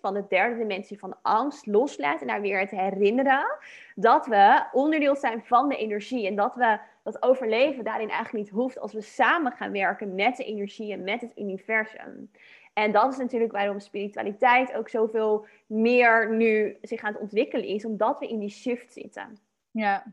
van 0.00 0.14
de 0.14 0.24
derde 0.28 0.56
dimensie 0.56 0.98
van 0.98 1.16
angst 1.22 1.66
loslaten 1.66 2.26
naar 2.26 2.40
weer 2.40 2.60
het 2.60 2.70
herinneren 2.70 3.58
dat 3.94 4.26
we 4.26 4.64
onderdeel 4.72 5.16
zijn 5.16 5.44
van 5.44 5.68
de 5.68 5.76
energie 5.76 6.26
en 6.26 6.36
dat 6.36 6.54
we 6.54 6.78
dat 7.02 7.22
overleven 7.22 7.84
daarin 7.84 8.10
eigenlijk 8.10 8.44
niet 8.44 8.54
hoeft 8.54 8.78
als 8.78 8.92
we 8.92 9.00
samen 9.00 9.52
gaan 9.52 9.72
werken 9.72 10.14
met 10.14 10.36
de 10.36 10.44
energie 10.44 10.92
en 10.92 11.04
met 11.04 11.20
het 11.20 11.32
universum. 11.38 12.30
En 12.72 12.92
dat 12.92 13.12
is 13.12 13.18
natuurlijk 13.18 13.52
waarom 13.52 13.80
spiritualiteit 13.80 14.72
ook 14.72 14.88
zoveel 14.88 15.46
meer 15.66 16.34
nu 16.34 16.78
zich 16.82 17.02
aan 17.02 17.12
het 17.12 17.22
ontwikkelen 17.22 17.66
is, 17.66 17.84
omdat 17.84 18.18
we 18.18 18.28
in 18.28 18.38
die 18.38 18.50
shift 18.50 18.92
zitten. 18.92 19.38
Ja, 19.70 20.04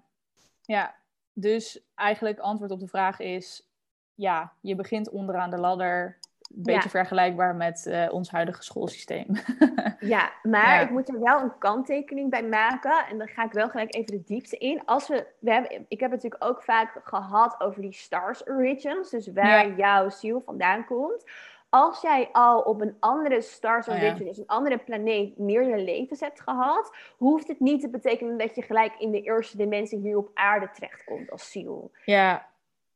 ja. 0.61 0.95
Dus 1.33 1.85
eigenlijk 1.95 2.39
antwoord 2.39 2.71
op 2.71 2.79
de 2.79 2.87
vraag 2.87 3.19
is: 3.19 3.69
ja, 4.13 4.53
je 4.61 4.75
begint 4.75 5.09
onderaan 5.09 5.49
de 5.49 5.57
ladder 5.57 6.19
een 6.55 6.63
beetje 6.63 6.89
vergelijkbaar 6.89 7.55
met 7.55 7.85
uh, 7.87 8.13
ons 8.13 8.31
huidige 8.31 8.63
schoolsysteem. 8.63 9.25
ja, 9.99 10.31
maar 10.43 10.81
ik 10.81 10.89
moet 10.89 11.09
er 11.09 11.19
wel 11.19 11.41
een 11.41 11.57
kanttekening 11.57 12.29
bij 12.29 12.43
maken. 12.43 13.05
En 13.09 13.17
dan 13.17 13.27
ga 13.27 13.43
ik 13.43 13.51
wel 13.51 13.69
gelijk 13.69 13.95
even 13.95 14.17
de 14.17 14.23
diepte 14.23 14.57
in. 14.57 14.85
Als 14.85 15.07
we, 15.07 15.27
we 15.39 15.51
hebben, 15.51 15.85
ik 15.87 15.99
heb 15.99 16.11
het 16.11 16.23
natuurlijk 16.23 16.51
ook 16.51 16.63
vaak 16.63 16.99
gehad 17.03 17.55
over 17.59 17.81
die 17.81 17.93
stars 17.93 18.47
origins. 18.47 19.09
Dus 19.09 19.31
waar 19.33 19.75
jouw 19.75 20.09
ziel 20.09 20.41
vandaan 20.45 20.85
komt. 20.85 21.23
Als 21.69 22.01
jij 22.01 22.29
al 22.31 22.61
op 22.61 22.81
een 22.81 22.95
andere 22.99 23.41
stars 23.41 23.87
oh, 23.87 23.95
origin, 23.95 24.25
dus 24.25 24.37
een 24.37 24.47
andere 24.47 24.77
planeet, 24.77 25.37
meerdere 25.37 25.83
levens 25.83 26.19
hebt 26.19 26.41
gehad, 26.41 26.95
hoeft 27.17 27.47
het 27.47 27.59
niet 27.59 27.81
te 27.81 27.89
betekenen 27.89 28.37
dat 28.37 28.55
je 28.55 28.61
gelijk 28.61 28.93
in 28.99 29.11
de 29.11 29.21
eerste 29.21 29.57
dimensie 29.57 29.99
hier 29.99 30.17
op 30.17 30.29
aarde 30.33 30.69
terechtkomt 30.73 31.31
als 31.31 31.51
ziel. 31.51 31.91
Ja, 32.05 32.47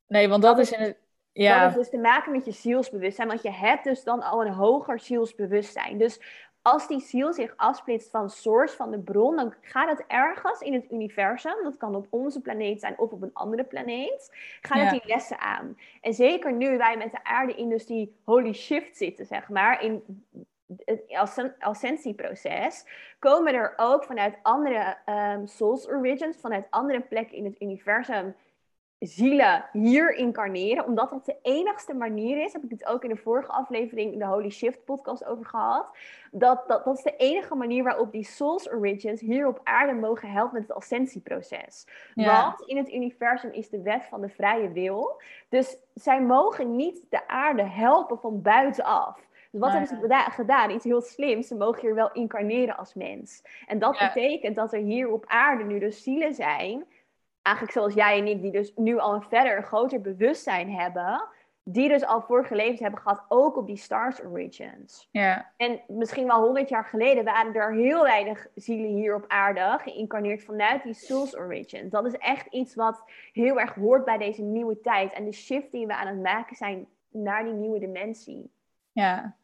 nee, 0.07 0.29
want 0.29 0.41
dat, 0.41 0.55
dat 0.55 0.65
is 0.65 0.71
in 0.71 0.81
het 0.83 0.97
ja. 1.31 1.53
Dat 1.53 1.63
heeft 1.63 1.75
dus 1.75 1.89
te 1.89 1.97
maken 1.97 2.31
met 2.31 2.45
je 2.45 2.51
zielsbewustzijn, 2.51 3.27
want 3.27 3.41
je 3.41 3.51
hebt 3.51 3.83
dus 3.83 4.03
dan 4.03 4.21
al 4.21 4.45
een 4.45 4.53
hoger 4.53 4.99
zielsbewustzijn. 4.99 5.97
Dus 5.97 6.19
als 6.61 6.87
die 6.87 6.99
ziel 6.99 7.33
zich 7.33 7.53
afsplitst 7.55 8.09
van 8.09 8.29
source, 8.29 8.75
van 8.75 8.91
de 8.91 8.99
bron, 8.99 9.35
dan 9.35 9.53
gaat 9.61 9.89
het 9.89 10.03
ergens 10.07 10.61
in 10.61 10.73
het 10.73 10.91
universum, 10.91 11.63
dat 11.63 11.77
kan 11.77 11.95
op 11.95 12.07
onze 12.09 12.41
planeet 12.41 12.79
zijn 12.79 12.99
of 12.99 13.11
op 13.11 13.21
een 13.21 13.33
andere 13.33 13.63
planeet, 13.63 14.29
gaat 14.61 14.81
het 14.81 14.89
die 14.89 15.13
lessen 15.13 15.39
aan. 15.39 15.77
En 16.01 16.13
zeker 16.13 16.53
nu 16.53 16.77
wij 16.77 16.97
met 16.97 17.11
de 17.11 17.23
aarde 17.23 17.55
in 17.55 17.69
dus 17.69 17.85
die 17.85 18.15
holy 18.23 18.53
shift 18.53 18.97
zitten, 18.97 19.25
zeg 19.25 19.49
maar, 19.49 19.83
in 19.83 20.03
het 20.85 21.55
ascensieproces, 21.59 22.85
komen 23.19 23.53
er 23.53 23.73
ook 23.75 24.03
vanuit 24.03 24.37
andere 24.41 24.97
um, 25.05 25.47
souls 25.47 25.87
origins, 25.87 26.37
vanuit 26.37 26.67
andere 26.69 27.01
plekken 27.01 27.37
in 27.37 27.45
het 27.45 27.61
universum, 27.61 28.35
zielen 28.99 29.65
hier 29.71 30.15
incarneren, 30.15 30.85
omdat 30.85 31.09
dat 31.09 31.25
de 31.25 31.37
enigste 31.41 31.93
manier 31.93 32.43
is, 32.43 32.53
heb 32.53 32.63
ik 32.63 32.69
het 32.69 32.85
ook 32.85 33.03
in 33.03 33.09
de 33.09 33.15
vorige 33.15 33.51
aflevering 33.51 34.13
in 34.13 34.19
de 34.19 34.25
Holy 34.25 34.49
Shift 34.49 34.85
podcast 34.85 35.25
over 35.25 35.45
gehad, 35.45 35.97
dat, 36.31 36.67
dat, 36.67 36.85
dat 36.85 36.97
is 36.97 37.03
de 37.03 37.15
enige 37.15 37.55
manier 37.55 37.83
waarop 37.83 38.11
die 38.11 38.23
Souls 38.23 38.71
Origins 38.71 39.21
hier 39.21 39.47
op 39.47 39.61
aarde 39.63 39.93
mogen 39.93 40.31
helpen 40.31 40.53
met 40.53 40.67
het 40.67 40.77
ascensieproces. 40.77 41.87
Want 42.15 42.61
in 42.61 42.77
het 42.77 42.91
universum 42.91 43.51
is 43.51 43.69
de 43.69 43.81
wet 43.81 44.05
van 44.05 44.21
de 44.21 44.29
vrije 44.29 44.71
wil, 44.71 45.21
dus 45.49 45.77
zij 45.93 46.21
mogen 46.21 46.75
niet 46.75 47.05
de 47.09 47.27
aarde 47.27 47.63
helpen 47.63 48.19
van 48.19 48.41
buitenaf. 48.41 49.27
Dus 49.51 49.61
wat 49.61 49.71
hebben 49.71 49.87
ze 49.87 50.25
gedaan? 50.31 50.69
Iets 50.69 50.83
heel 50.83 51.01
slims. 51.01 51.47
Ze 51.47 51.55
mogen 51.55 51.81
hier 51.81 51.95
wel 51.95 52.11
incarneren 52.11 52.77
als 52.77 52.93
mens. 52.93 53.43
En 53.67 53.79
dat 53.79 53.97
betekent 53.97 54.55
dat 54.55 54.73
er 54.73 54.79
hier 54.79 55.11
op 55.11 55.25
aarde 55.27 55.63
nu 55.63 55.79
dus 55.79 56.03
zielen 56.03 56.33
zijn 56.33 56.85
eigenlijk 57.41 57.77
zoals 57.77 57.93
jij 57.93 58.19
en 58.19 58.27
ik, 58.27 58.41
die 58.41 58.51
dus 58.51 58.71
nu 58.75 58.97
al 58.97 59.13
een 59.13 59.23
verder, 59.23 59.57
een 59.57 59.63
groter 59.63 60.01
bewustzijn 60.01 60.71
hebben, 60.71 61.27
die 61.63 61.89
dus 61.89 62.05
al 62.05 62.21
vorige 62.21 62.55
levens 62.55 62.79
hebben 62.79 62.99
gehad, 62.99 63.25
ook 63.27 63.57
op 63.57 63.67
die 63.67 63.77
Stars 63.77 64.23
Origins. 64.23 65.07
Ja. 65.11 65.51
En 65.57 65.81
misschien 65.87 66.27
wel 66.27 66.41
honderd 66.41 66.69
jaar 66.69 66.85
geleden 66.85 67.23
waren 67.23 67.53
er 67.53 67.73
heel 67.73 68.03
weinig 68.03 68.47
zielen 68.55 68.89
hier 68.89 69.15
op 69.15 69.25
aarde, 69.27 69.79
geïncarneerd 69.81 70.43
vanuit 70.43 70.83
die 70.83 70.93
Souls 70.93 71.37
Origins. 71.37 71.91
Dat 71.91 72.05
is 72.05 72.17
echt 72.17 72.45
iets 72.45 72.75
wat 72.75 73.03
heel 73.33 73.59
erg 73.59 73.73
hoort 73.73 74.05
bij 74.05 74.17
deze 74.17 74.41
nieuwe 74.41 74.81
tijd 74.81 75.13
en 75.13 75.25
de 75.25 75.31
shift 75.31 75.71
die 75.71 75.87
we 75.87 75.95
aan 75.95 76.07
het 76.07 76.21
maken 76.21 76.55
zijn 76.55 76.87
naar 77.09 77.43
die 77.43 77.53
nieuwe 77.53 77.79
dimensie. 77.79 78.51
Ja, 78.91 79.35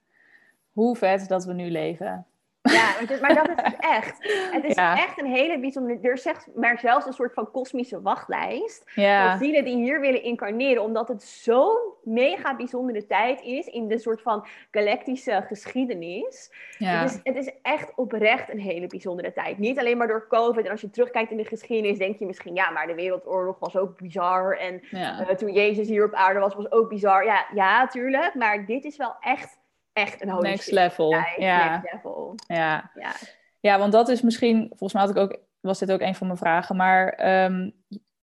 hoe 0.72 0.96
vet 0.96 1.28
dat 1.28 1.46
we 1.46 1.54
nu 1.54 1.70
leven. 1.70 2.26
Ja, 2.72 3.18
maar 3.22 3.36
dat 3.36 3.50
is 3.50 3.64
het 3.64 3.76
echt. 3.80 4.18
Het 4.52 4.64
is 4.64 4.76
echt 4.76 5.20
een 5.20 5.26
hele 5.26 5.60
bijzondere... 5.60 6.00
Er 6.02 6.14
is 6.14 6.22
zeg 6.22 6.48
maar 6.56 6.80
zelfs 6.80 7.06
een 7.06 7.14
soort 7.14 7.34
van 7.34 7.52
kosmische 7.52 8.02
wachtlijst. 8.02 8.92
Ja. 8.96 9.30
Van 9.30 9.38
zielen 9.38 9.64
die 9.64 9.76
hier 9.76 10.00
willen 10.00 10.24
incarneren. 10.24 10.84
Omdat 10.84 11.08
het 11.08 11.24
zo'n 11.24 11.78
mega 12.04 12.56
bijzondere 12.56 13.06
tijd 13.06 13.42
is 13.42 13.66
in 13.66 13.88
de 13.88 13.98
soort 13.98 14.22
van 14.22 14.48
galactische 14.72 15.44
geschiedenis. 15.48 16.52
Ja. 16.78 17.02
Het, 17.02 17.12
is, 17.12 17.20
het 17.24 17.36
is 17.36 17.52
echt 17.62 17.96
oprecht 17.96 18.50
een 18.50 18.60
hele 18.60 18.88
bijzondere 18.88 19.34
tijd. 19.34 19.58
Niet 19.58 19.80
alleen 19.80 19.98
maar 19.98 20.08
door 20.08 20.28
COVID. 20.28 20.66
En 20.66 20.72
als 20.72 20.82
je 20.82 20.90
terugkijkt 20.90 21.32
in 21.32 21.38
de 21.38 21.46
geschiedenis, 21.46 21.98
denk 21.98 22.20
je 22.20 22.26
misschien... 22.26 22.56
Ja, 22.56 22.70
maar 22.70 22.88
de 22.88 22.96
Wereldoorlog 22.96 23.60
was 23.60 23.78
ook 23.78 23.98
bizar. 23.98 24.58
En 24.58 24.82
uh, 24.92 25.30
toen 25.30 25.54
Jezus 25.54 25.88
hier 25.88 26.06
op 26.06 26.14
aarde 26.14 26.40
was, 26.40 26.56
was 26.56 26.72
ook 26.72 26.90
bizar. 26.90 27.26
Ja, 27.26 27.46
ja, 27.54 27.88
tuurlijk. 27.88 28.34
Maar 28.34 28.66
dit 28.66 28.84
is 28.84 28.98
wel 28.98 29.16
echt 29.20 29.64
echt 29.96 30.22
een 30.22 30.30
holy 30.30 30.50
Next 30.50 30.72
level. 30.72 31.10
Ja. 31.38 31.70
Next 31.70 31.94
level. 31.94 32.36
Ja. 32.48 32.92
ja. 32.96 33.12
Ja, 33.60 33.80
want 33.80 33.92
dat 33.92 34.10
is 34.10 34.22
misschien, 34.22 34.66
volgens 34.68 34.94
mij 34.94 35.02
had 35.02 35.12
ik 35.12 35.18
ook, 35.18 35.40
was 35.60 35.80
dit 35.80 35.92
ook 35.92 36.02
een 36.02 36.16
van 36.16 36.28
mijn 36.28 36.40
vragen, 36.40 36.76
maar 36.76 37.10
ehm, 37.10 37.70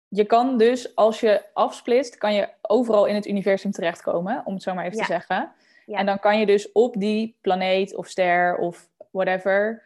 je 0.07 0.25
kan 0.25 0.57
dus, 0.57 0.95
als 0.95 1.19
je 1.19 1.45
afsplitst, 1.53 2.17
kan 2.17 2.33
je 2.33 2.49
overal 2.61 3.05
in 3.05 3.15
het 3.15 3.27
universum 3.27 3.71
terechtkomen, 3.71 4.41
om 4.45 4.53
het 4.53 4.63
zo 4.63 4.73
maar 4.73 4.85
even 4.85 4.97
te 4.97 5.05
zeggen. 5.05 5.51
Ja. 5.85 5.97
En 5.97 6.05
dan 6.05 6.19
kan 6.19 6.39
je 6.39 6.45
dus 6.45 6.71
op 6.71 6.99
die 6.99 7.37
planeet 7.41 7.95
of 7.95 8.07
ster 8.07 8.57
of 8.57 8.89
whatever 9.11 9.83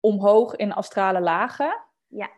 omhoog 0.00 0.56
in 0.56 0.72
astrale 0.72 1.20
lagen. 1.20 1.80
Ja. 2.06 2.30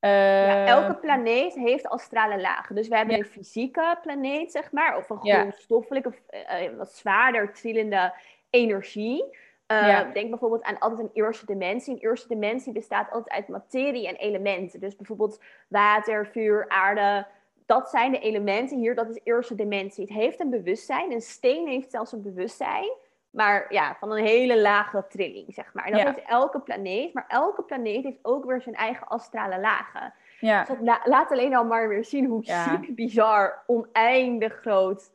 Ja, 0.00 0.66
elke 0.66 0.92
ehm, 0.92 1.00
planeet 1.00 1.54
heeft 1.54 1.88
astrale 1.88 2.40
lagen. 2.40 2.74
Dus 2.74 2.88
we 2.88 2.96
hebben 2.96 3.18
een 3.18 3.24
fysieke 3.24 3.98
planeet, 4.02 4.52
zeg 4.52 4.72
maar, 4.72 4.96
of 4.96 5.10
een 5.10 5.18
grondstoffelijke, 5.18 6.12
uh, 6.30 6.76
wat 6.76 6.92
zwaarder 6.92 7.52
trillende 7.52 8.12
energie. 8.50 9.24
Uh, 9.72 10.12
Denk 10.12 10.30
bijvoorbeeld 10.30 10.62
aan 10.62 10.78
altijd 10.78 11.00
een 11.00 11.22
eerste 11.22 11.46
dimensie. 11.46 11.94
Een 11.94 12.00
eerste 12.00 12.28
dimensie 12.28 12.72
bestaat 12.72 13.10
altijd 13.10 13.34
uit 13.34 13.48
materie 13.48 14.08
en 14.08 14.16
elementen. 14.16 14.80
Dus 14.80 14.96
bijvoorbeeld 14.96 15.40
water, 15.68 16.26
vuur, 16.26 16.68
aarde. 16.68 17.26
Dat 17.66 17.90
zijn 17.90 18.12
de 18.12 18.18
elementen 18.18 18.78
hier. 18.78 18.94
Dat 18.94 19.08
is 19.08 19.20
eerste 19.24 19.54
dimensie. 19.54 20.04
Het 20.04 20.12
heeft 20.12 20.40
een 20.40 20.50
bewustzijn. 20.50 21.12
Een 21.12 21.20
steen 21.20 21.66
heeft 21.66 21.90
zelfs 21.90 22.12
een 22.12 22.22
bewustzijn. 22.22 22.90
Maar 23.36 23.66
ja, 23.68 23.96
van 23.98 24.12
een 24.12 24.24
hele 24.24 24.60
lage 24.60 25.04
trilling, 25.08 25.54
zeg 25.54 25.74
maar. 25.74 25.84
En 25.84 25.92
dat 25.92 26.14
heeft 26.14 26.28
elke 26.28 26.60
planeet. 26.60 27.14
Maar 27.14 27.24
elke 27.28 27.62
planeet 27.62 28.04
heeft 28.04 28.18
ook 28.22 28.44
weer 28.44 28.60
zijn 28.60 28.74
eigen 28.74 29.06
astrale 29.06 29.60
lagen. 29.60 30.14
Ja. 30.40 30.64
Dus 30.64 30.76
dat 30.80 30.98
laat 31.04 31.30
alleen 31.30 31.56
al 31.56 31.64
maar 31.64 31.88
weer 31.88 32.04
zien 32.04 32.26
hoe 32.26 32.44
ja. 32.44 32.80
bizar, 32.88 33.62
oneindig 33.66 34.54
groot 34.54 35.10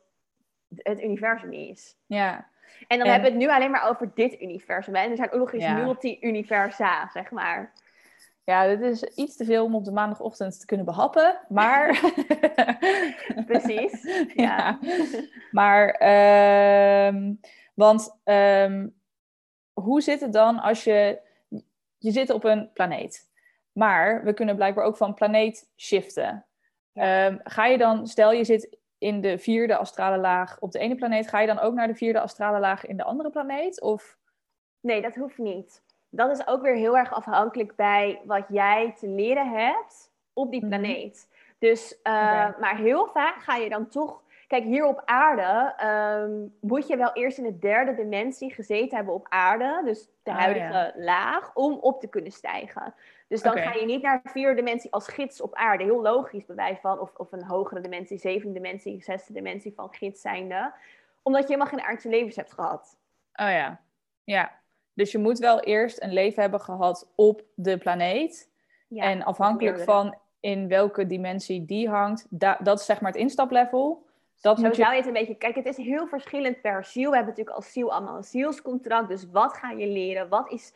het 0.75 1.01
universum 1.01 1.51
is. 1.51 1.97
Ja. 2.05 2.49
En 2.88 2.97
dan 2.97 3.07
hebben 3.07 3.31
we 3.31 3.38
het 3.38 3.47
nu 3.47 3.53
alleen 3.53 3.71
maar 3.71 3.89
over 3.89 4.12
dit 4.13 4.41
universum. 4.41 4.95
En 4.95 5.10
er 5.10 5.15
zijn 5.15 5.31
ook 5.31 5.39
nog 5.39 5.53
eens 5.53 5.84
multi-universa, 5.84 7.10
zeg 7.13 7.31
maar. 7.31 7.73
Ja, 8.43 8.67
dit 8.67 8.81
is 8.81 9.03
iets 9.03 9.38
te 9.38 9.45
veel 9.45 9.65
om 9.65 9.75
op 9.75 9.86
de 9.86 9.91
maandagochtend 9.91 10.60
te 10.60 10.65
kunnen 10.65 10.86
behappen, 10.86 11.39
maar... 11.49 12.01
Precies, 13.45 14.07
ja. 14.45 14.79
Maar, 15.51 15.89
ehm, 15.89 17.34
want 17.73 18.19
ehm, 18.23 18.88
hoe 19.73 20.01
zit 20.01 20.21
het 20.21 20.34
dan 20.34 20.60
als 20.60 20.84
je... 20.84 21.29
Je 21.97 22.12
zit 22.12 22.29
op 22.29 22.43
een 22.43 22.71
planeet, 22.73 23.29
maar 23.71 24.23
we 24.23 24.34
kunnen 24.34 24.55
blijkbaar 24.55 24.86
ook 24.86 24.97
van 24.97 25.13
planeet 25.13 25.71
shiften. 25.77 26.45
Ehm, 26.93 27.38
ga 27.43 27.65
je 27.65 27.77
dan, 27.77 28.07
stel 28.07 28.31
je 28.31 28.43
zit 28.43 28.77
in 28.97 29.21
de 29.21 29.38
vierde 29.38 29.77
astrale 29.77 30.17
laag 30.17 30.60
op 30.60 30.71
de 30.71 30.79
ene 30.79 30.95
planeet, 30.95 31.27
ga 31.27 31.39
je 31.39 31.47
dan 31.47 31.60
ook 31.60 31.73
naar 31.73 31.88
de 31.88 31.95
vierde 31.95 32.19
astrale 32.19 32.60
laag 32.60 32.86
in 32.86 32.97
de 32.97 33.03
andere 33.03 33.29
planeet? 33.29 33.81
Of? 33.81 34.17
Nee, 34.79 35.01
dat 35.01 35.15
hoeft 35.15 35.38
niet. 35.38 35.84
Dat 36.10 36.38
is 36.38 36.47
ook 36.47 36.62
weer 36.62 36.75
heel 36.75 36.97
erg 36.97 37.13
afhankelijk 37.13 37.75
bij 37.75 38.21
wat 38.25 38.45
jij 38.49 38.93
te 38.99 39.07
leren 39.07 39.49
hebt 39.49 40.12
op 40.34 40.51
die 40.51 40.60
mhm. 40.60 40.69
planeet. 40.69 41.29
Dus, 41.60 41.91
uh, 42.03 42.13
maar 42.60 42.77
heel 42.77 43.07
vaak 43.07 43.41
ga 43.41 43.55
je 43.55 43.69
dan 43.69 43.88
toch. 43.88 44.21
Kijk, 44.52 44.64
hier 44.64 44.86
op 44.86 45.02
aarde 45.06 45.74
um, 46.24 46.54
moet 46.60 46.88
je 46.88 46.98
wel 46.98 47.14
eerst 47.14 47.38
in 47.38 47.44
de 47.44 47.58
derde 47.58 47.96
dimensie 47.96 48.54
gezeten 48.54 48.96
hebben 48.96 49.14
op 49.14 49.26
aarde, 49.30 49.82
dus 49.86 50.10
de 50.24 50.32
oh, 50.32 50.38
huidige 50.38 50.94
laag, 50.96 51.52
om 51.54 51.74
op 51.74 52.00
te 52.00 52.08
kunnen 52.08 52.32
stijgen. 52.32 52.94
Dus 53.28 53.42
dan 53.42 53.58
ga 53.58 53.74
je 53.74 53.86
niet 53.86 54.02
naar 54.02 54.22
vierde 54.24 54.56
dimensie 54.56 54.92
als 54.92 55.08
gids 55.08 55.42
op 55.42 55.56
aarde. 55.56 55.84
Heel 55.84 56.02
logisch 56.02 56.46
bewijs 56.46 56.80
van. 56.80 57.00
Of, 57.00 57.12
of 57.18 57.32
een 57.32 57.44
hogere 57.44 57.82
dimensie, 57.82 58.18
zevende 58.18 58.54
dimensie, 58.54 59.04
zesde 59.04 59.34
dimensie 59.34 59.74
van 59.76 59.94
gids 59.94 60.22
zijnde. 60.22 60.74
Omdat 61.22 61.42
je 61.42 61.48
helemaal 61.48 61.74
geen 61.74 61.86
aardse 61.86 62.10
levens 62.10 62.36
hebt 62.36 62.54
gehad. 62.54 62.98
Oh 63.36 63.50
ja, 63.50 63.80
ja. 64.24 64.52
Dus 64.94 65.12
je 65.12 65.18
moet 65.18 65.40
wel 65.40 65.60
eerst 65.60 66.02
een 66.02 66.14
leven 66.14 66.42
hebben 66.42 66.62
gehad 66.62 67.12
op 67.16 67.44
de 67.56 67.78
planeet. 67.78 68.50
Ja, 68.88 69.04
en 69.04 69.24
afhankelijk 69.24 69.80
van 69.80 70.16
in 70.40 70.68
welke 70.68 71.06
dimensie 71.06 71.66
die 71.66 71.90
hangt, 71.90 72.28
dat 72.60 72.80
is 72.80 72.86
zeg 72.86 73.02
maar 73.02 73.12
het 73.12 73.22
instaplevel. 73.22 74.10
Dat 74.41 74.58
Zo 74.58 74.63
moet 74.65 74.75
je... 74.75 74.82
zou 74.82 74.93
je 74.93 74.99
het 74.99 75.08
een 75.08 75.13
beetje... 75.13 75.36
Kijk, 75.36 75.56
het 75.56 75.65
is 75.65 75.77
heel 75.77 76.08
verschillend 76.08 76.62
per 76.62 76.84
ziel. 76.84 77.10
We 77.10 77.15
hebben 77.15 77.34
natuurlijk 77.34 77.56
als 77.56 77.71
ziel 77.71 77.91
allemaal 77.91 78.15
een 78.15 78.23
zielscontract. 78.23 79.08
Dus 79.08 79.30
wat 79.32 79.54
ga 79.54 79.71
je 79.71 79.88
leren? 79.88 80.30
Wat 80.30 80.51
is 80.51 80.73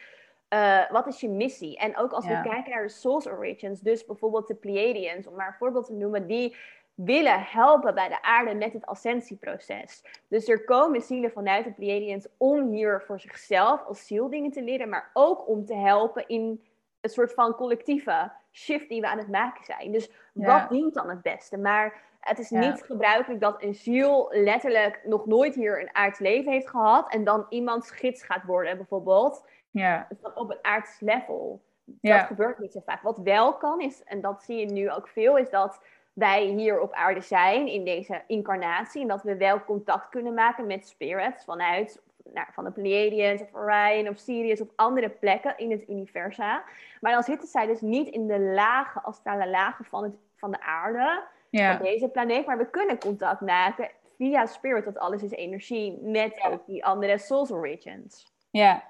uh, 0.49 0.89
wat 0.91 1.07
is 1.07 1.19
je 1.19 1.29
missie? 1.29 1.77
En 1.77 1.97
ook 1.97 2.11
als 2.11 2.25
we 2.25 2.41
kijken 2.41 2.71
naar 2.71 2.83
de 2.83 2.89
Source 2.89 3.31
Origins, 3.31 3.81
dus 3.81 4.05
bijvoorbeeld 4.05 4.47
de 4.47 4.55
Pleiadians, 4.55 5.27
om 5.27 5.35
maar 5.35 5.47
een 5.47 5.53
voorbeeld 5.53 5.85
te 5.85 5.93
noemen, 5.93 6.27
die 6.27 6.55
willen 6.93 7.41
helpen 7.41 7.93
bij 7.93 8.07
de 8.07 8.21
aarde 8.21 8.53
met 8.53 8.73
het 8.73 8.85
ascensieproces. 8.85 10.03
Dus 10.27 10.47
er 10.47 10.63
komen 10.63 11.01
zielen 11.01 11.31
vanuit 11.31 11.63
de 11.63 11.71
Pleiadians 11.71 12.27
om 12.37 12.71
hier 12.71 13.03
voor 13.05 13.19
zichzelf 13.19 13.85
als 13.85 14.07
ziel 14.07 14.29
dingen 14.29 14.51
te 14.51 14.63
leren, 14.63 14.89
maar 14.89 15.09
ook 15.13 15.47
om 15.47 15.65
te 15.65 15.75
helpen 15.75 16.27
in 16.27 16.63
een 17.01 17.09
soort 17.09 17.33
van 17.33 17.55
collectieve 17.55 18.31
shift 18.51 18.89
die 18.89 19.01
we 19.01 19.07
aan 19.07 19.17
het 19.17 19.29
maken 19.29 19.63
zijn. 19.63 19.91
Dus 19.91 20.09
wat 20.33 20.69
dient 20.69 20.93
dan 20.93 21.09
het 21.09 21.21
beste? 21.21 21.57
Maar 21.57 22.01
het 22.27 22.39
is 22.39 22.49
niet 22.49 22.83
gebruikelijk 22.83 23.41
dat 23.41 23.63
een 23.63 23.75
ziel 23.75 24.27
letterlijk 24.31 25.01
nog 25.03 25.25
nooit 25.25 25.55
hier 25.55 25.81
een 25.81 25.95
aards 25.95 26.19
leven 26.19 26.51
heeft 26.51 26.69
gehad 26.69 27.11
en 27.11 27.23
dan 27.23 27.45
iemands 27.49 27.91
gids 27.91 28.23
gaat 28.23 28.43
worden, 28.43 28.77
bijvoorbeeld. 28.77 29.47
Ja. 29.71 30.07
op 30.35 30.49
een 30.49 30.57
aards 30.61 30.99
level. 30.99 31.61
Dat 31.85 32.21
gebeurt 32.21 32.59
niet 32.59 32.71
zo 32.71 32.81
vaak. 32.85 33.01
Wat 33.01 33.17
wel 33.17 33.53
kan 33.53 33.81
is, 33.81 34.03
en 34.03 34.21
dat 34.21 34.43
zie 34.43 34.57
je 34.57 34.65
nu 34.65 34.91
ook 34.91 35.07
veel, 35.07 35.37
is 35.37 35.49
dat 35.49 35.81
wij 36.13 36.43
hier 36.43 36.79
op 36.79 36.93
aarde 36.93 37.21
zijn 37.21 37.67
in 37.67 37.85
deze 37.85 38.21
incarnatie. 38.27 39.01
En 39.01 39.07
dat 39.07 39.23
we 39.23 39.37
wel 39.37 39.63
contact 39.63 40.09
kunnen 40.09 40.33
maken 40.33 40.67
met 40.67 40.87
spirits 40.87 41.43
vanuit 41.43 42.01
nou, 42.33 42.47
van 42.51 42.63
de 42.63 42.71
Pleiadians 42.71 43.41
of 43.41 43.53
Orion 43.53 44.09
of 44.09 44.17
Sirius 44.17 44.61
of 44.61 44.67
andere 44.75 45.09
plekken 45.09 45.57
in 45.57 45.71
het 45.71 45.89
universum. 45.89 46.61
Maar 47.01 47.11
dan 47.11 47.23
zitten 47.23 47.47
zij 47.47 47.65
dus 47.65 47.81
niet 47.81 48.07
in 48.07 48.27
de 48.27 48.39
lage, 48.39 49.01
astrale 49.01 49.49
lagen 49.49 49.85
van, 49.85 50.03
het, 50.03 50.13
van 50.35 50.51
de 50.51 50.61
aarde, 50.61 51.23
van 51.57 51.77
deze 51.81 52.07
planeet. 52.07 52.45
Maar 52.45 52.57
we 52.57 52.69
kunnen 52.69 52.99
contact 52.99 53.41
maken 53.41 53.89
via 54.17 54.45
spirit, 54.45 54.85
want 54.85 54.97
alles 54.97 55.23
is 55.23 55.31
energie, 55.31 55.99
met 56.01 56.43
ook 56.43 56.65
die 56.65 56.85
andere 56.85 57.17
soul 57.17 57.47
origins. 57.49 58.33
Ja, 58.49 58.83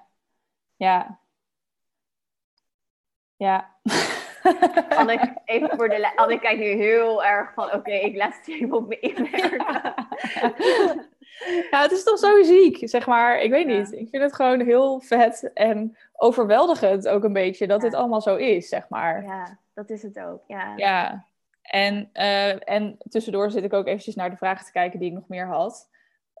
ja. 0.76 1.18
Ja. 3.36 3.74
Anne, 4.88 5.36
even 5.44 5.76
voor 5.76 5.88
de 5.88 6.16
Anne 6.16 6.38
kijkt 6.38 6.60
nu 6.60 6.66
heel 6.66 7.24
erg 7.24 7.52
van, 7.54 7.72
oké, 7.72 7.92
ik 7.92 8.16
laat 8.16 8.36
het 8.36 8.48
even 8.48 8.72
op 8.72 8.88
me 8.88 8.98
inwerken. 8.98 9.64
Ja, 11.70 11.82
het 11.82 11.90
is 11.90 12.04
toch 12.04 12.18
zo 12.18 12.42
ziek, 12.42 12.88
zeg 12.88 13.06
maar. 13.06 13.40
Ik 13.40 13.50
weet 13.50 13.66
niet. 13.66 13.92
Ik 13.92 14.08
vind 14.08 14.22
het 14.22 14.34
gewoon 14.34 14.60
heel 14.60 15.00
vet 15.00 15.50
en 15.54 15.96
overweldigend 16.12 17.08
ook 17.08 17.24
een 17.24 17.32
beetje 17.32 17.66
dat 17.66 17.80
dit 17.80 17.94
allemaal 17.94 18.20
zo 18.20 18.36
is, 18.36 18.68
zeg 18.68 18.88
maar. 18.88 19.22
Ja, 19.22 19.58
dat 19.74 19.90
is 19.90 20.02
het 20.02 20.18
ook, 20.20 20.42
ja. 20.46 20.72
Ja, 20.76 21.26
en, 21.66 22.10
uh, 22.14 22.70
en 22.70 22.96
tussendoor 23.08 23.50
zit 23.50 23.64
ik 23.64 23.72
ook 23.72 23.86
eventjes 23.86 24.14
naar 24.14 24.30
de 24.30 24.36
vragen 24.36 24.66
te 24.66 24.72
kijken 24.72 24.98
die 24.98 25.08
ik 25.08 25.14
nog 25.14 25.28
meer 25.28 25.46
had. 25.46 25.90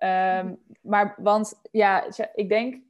Um, 0.02 0.58
maar, 0.80 1.14
want 1.18 1.60
ja, 1.70 2.06
ik 2.34 2.48
denk 2.48 2.82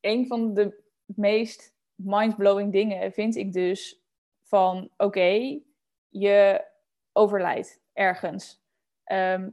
een 0.00 0.26
van 0.26 0.54
de 0.54 0.82
meest 1.04 1.74
mindblowing 1.94 2.72
dingen 2.72 3.12
vind 3.12 3.36
ik 3.36 3.52
dus 3.52 4.02
van 4.42 4.90
oké, 4.96 5.60
je 6.08 6.64
overlijdt 7.12 7.80
ergens. 7.92 8.62
Ehm, 9.04 9.50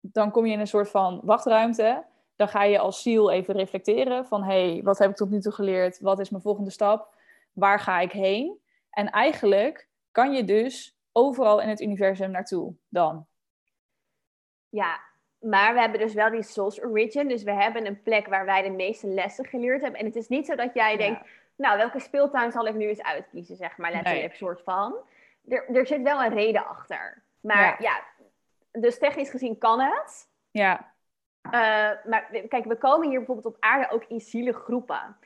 dan 0.00 0.30
kom 0.30 0.46
je 0.46 0.52
in 0.52 0.60
een 0.60 0.66
soort 0.66 0.90
van 0.90 1.20
wachtruimte. 1.24 2.04
Dan 2.36 2.48
ga 2.48 2.62
je 2.62 2.78
als 2.78 3.02
ziel 3.02 3.30
even 3.30 3.54
reflecteren 3.54 4.26
van 4.26 4.42
hé, 4.42 4.72
hey, 4.72 4.82
wat 4.82 4.98
heb 4.98 5.10
ik 5.10 5.16
tot 5.16 5.30
nu 5.30 5.40
toe 5.40 5.52
geleerd? 5.52 6.00
Wat 6.00 6.18
is 6.18 6.30
mijn 6.30 6.42
volgende 6.42 6.70
stap? 6.70 7.14
Waar 7.52 7.80
ga 7.80 8.00
ik 8.00 8.12
heen? 8.12 8.60
En 8.90 9.10
eigenlijk 9.10 9.88
kan 10.10 10.32
je 10.32 10.44
dus 10.44 10.95
overal 11.16 11.60
in 11.60 11.68
het 11.68 11.80
universum 11.80 12.30
naartoe 12.30 12.74
dan. 12.88 13.26
Ja, 14.68 15.00
maar 15.38 15.74
we 15.74 15.80
hebben 15.80 16.00
dus 16.00 16.14
wel 16.14 16.30
die 16.30 16.42
Souls 16.42 16.82
Origin. 16.82 17.28
Dus 17.28 17.42
we 17.42 17.52
hebben 17.52 17.86
een 17.86 18.02
plek 18.02 18.26
waar 18.26 18.44
wij 18.44 18.62
de 18.62 18.70
meeste 18.70 19.06
lessen 19.06 19.44
geleerd 19.44 19.82
hebben. 19.82 20.00
En 20.00 20.06
het 20.06 20.16
is 20.16 20.28
niet 20.28 20.46
zo 20.46 20.54
dat 20.54 20.74
jij 20.74 20.96
denkt, 20.96 21.20
nou, 21.56 21.76
welke 21.76 22.00
speeltuin 22.00 22.52
zal 22.52 22.66
ik 22.66 22.74
nu 22.74 22.86
eens 22.86 23.02
uitkiezen, 23.02 23.56
zeg 23.56 23.76
maar, 23.76 23.92
letterlijk, 23.92 24.28
nee. 24.28 24.36
soort 24.36 24.62
van. 24.62 24.96
Er, 25.48 25.68
er 25.74 25.86
zit 25.86 26.02
wel 26.02 26.22
een 26.22 26.34
reden 26.34 26.66
achter. 26.66 27.22
Maar 27.40 27.82
ja. 27.82 28.04
dus 28.72 28.98
technisch 28.98 29.30
gezien 29.30 29.58
kan 29.58 29.80
het. 29.80 30.28
Ja. 30.50 30.94
Uh, 31.44 31.52
maar 32.10 32.28
kijk, 32.48 32.64
we 32.64 32.76
komen 32.76 33.08
hier 33.08 33.18
bijvoorbeeld 33.18 33.54
op 33.54 33.56
aarde 33.60 33.90
ook 33.90 34.04
in 34.04 34.20
zielengroepen. 34.20 35.16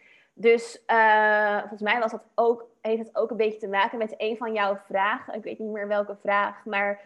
Dus 0.41 0.83
uh, 0.87 1.59
volgens 1.59 1.83
mij 1.83 1.99
was 1.99 2.11
dat 2.11 2.23
ook, 2.35 2.67
heeft 2.81 3.07
het 3.07 3.17
ook 3.17 3.31
een 3.31 3.37
beetje 3.37 3.59
te 3.59 3.69
maken 3.69 3.99
met 3.99 4.15
een 4.17 4.37
van 4.37 4.53
jouw 4.53 4.77
vragen. 4.77 5.35
Ik 5.35 5.43
weet 5.43 5.59
niet 5.59 5.71
meer 5.71 5.89
welke 5.89 6.17
vraag, 6.17 6.65
maar 6.65 7.01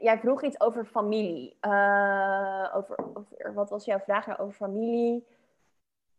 jij 0.00 0.18
vroeg 0.18 0.42
iets 0.42 0.60
over 0.60 0.84
familie. 0.84 1.56
Over, 2.74 2.96
over, 3.14 3.54
wat 3.54 3.70
was 3.70 3.84
jouw 3.84 3.98
vraag 3.98 4.26
nou 4.26 4.38
over 4.38 4.54
familie? 4.54 5.26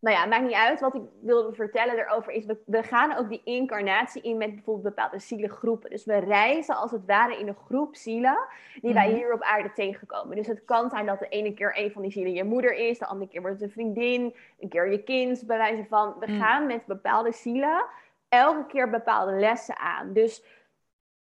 Nou 0.06 0.18
ja, 0.18 0.26
maakt 0.26 0.44
niet 0.44 0.54
uit. 0.54 0.80
Wat 0.80 0.96
ik 0.96 1.02
wilde 1.22 1.56
vertellen 1.56 1.98
erover 1.98 2.32
is, 2.32 2.46
we, 2.46 2.58
we, 2.66 2.84
gaan 2.84 3.18
ook 3.18 3.30
die 3.30 3.42
incarnatie 3.44 4.22
in 4.22 4.38
met 4.38 4.54
bijvoorbeeld 4.54 4.96
bepaalde 4.96 5.20
zielengroepen. 5.20 5.90
Dus 5.90 6.06
we 6.06 6.18
reizen 6.18 6.76
als 6.76 6.92
het 6.92 7.06
ware 7.06 7.40
in 7.40 7.48
een 7.48 7.58
groep 7.66 7.96
zielen 7.96 8.38
die 8.82 8.94
wij 8.94 9.08
mhm. 9.08 9.16
hier 9.16 9.34
op 9.34 9.42
aarde 9.42 9.72
tegenkomen. 9.74 10.36
Dus 10.36 10.48
het 10.48 10.66
kan 10.66 10.90
zijn 10.90 11.06
dat 11.06 11.20
de 11.20 11.28
ene 11.28 11.54
keer 11.54 11.78
een 11.78 11.92
van 11.92 12.02
die 12.02 12.12
zielen 12.12 12.34
je 12.34 12.44
moeder 12.44 12.74
is, 12.74 13.00
de 13.00 13.06
andere 13.06 13.32
keer 13.32 13.42
wordt 13.42 13.56
het 13.56 13.66
een 13.66 13.74
vriendin, 13.74 14.36
een 14.60 14.70
keer 14.70 14.92
je 14.92 15.04
kind, 15.04 15.44
bij 15.48 15.58
wijze 15.58 15.86
van. 15.90 16.16
We 16.20 16.32
mhm. 16.32 16.42
gaan 16.42 16.66
met 16.66 16.86
bepaalde 16.86 17.32
zielen 17.32 17.86
elke 18.30 18.66
keer 18.66 18.90
bepaalde 18.90 19.32
lessen 19.32 19.78
aan. 19.78 20.14
Dus 20.14 20.44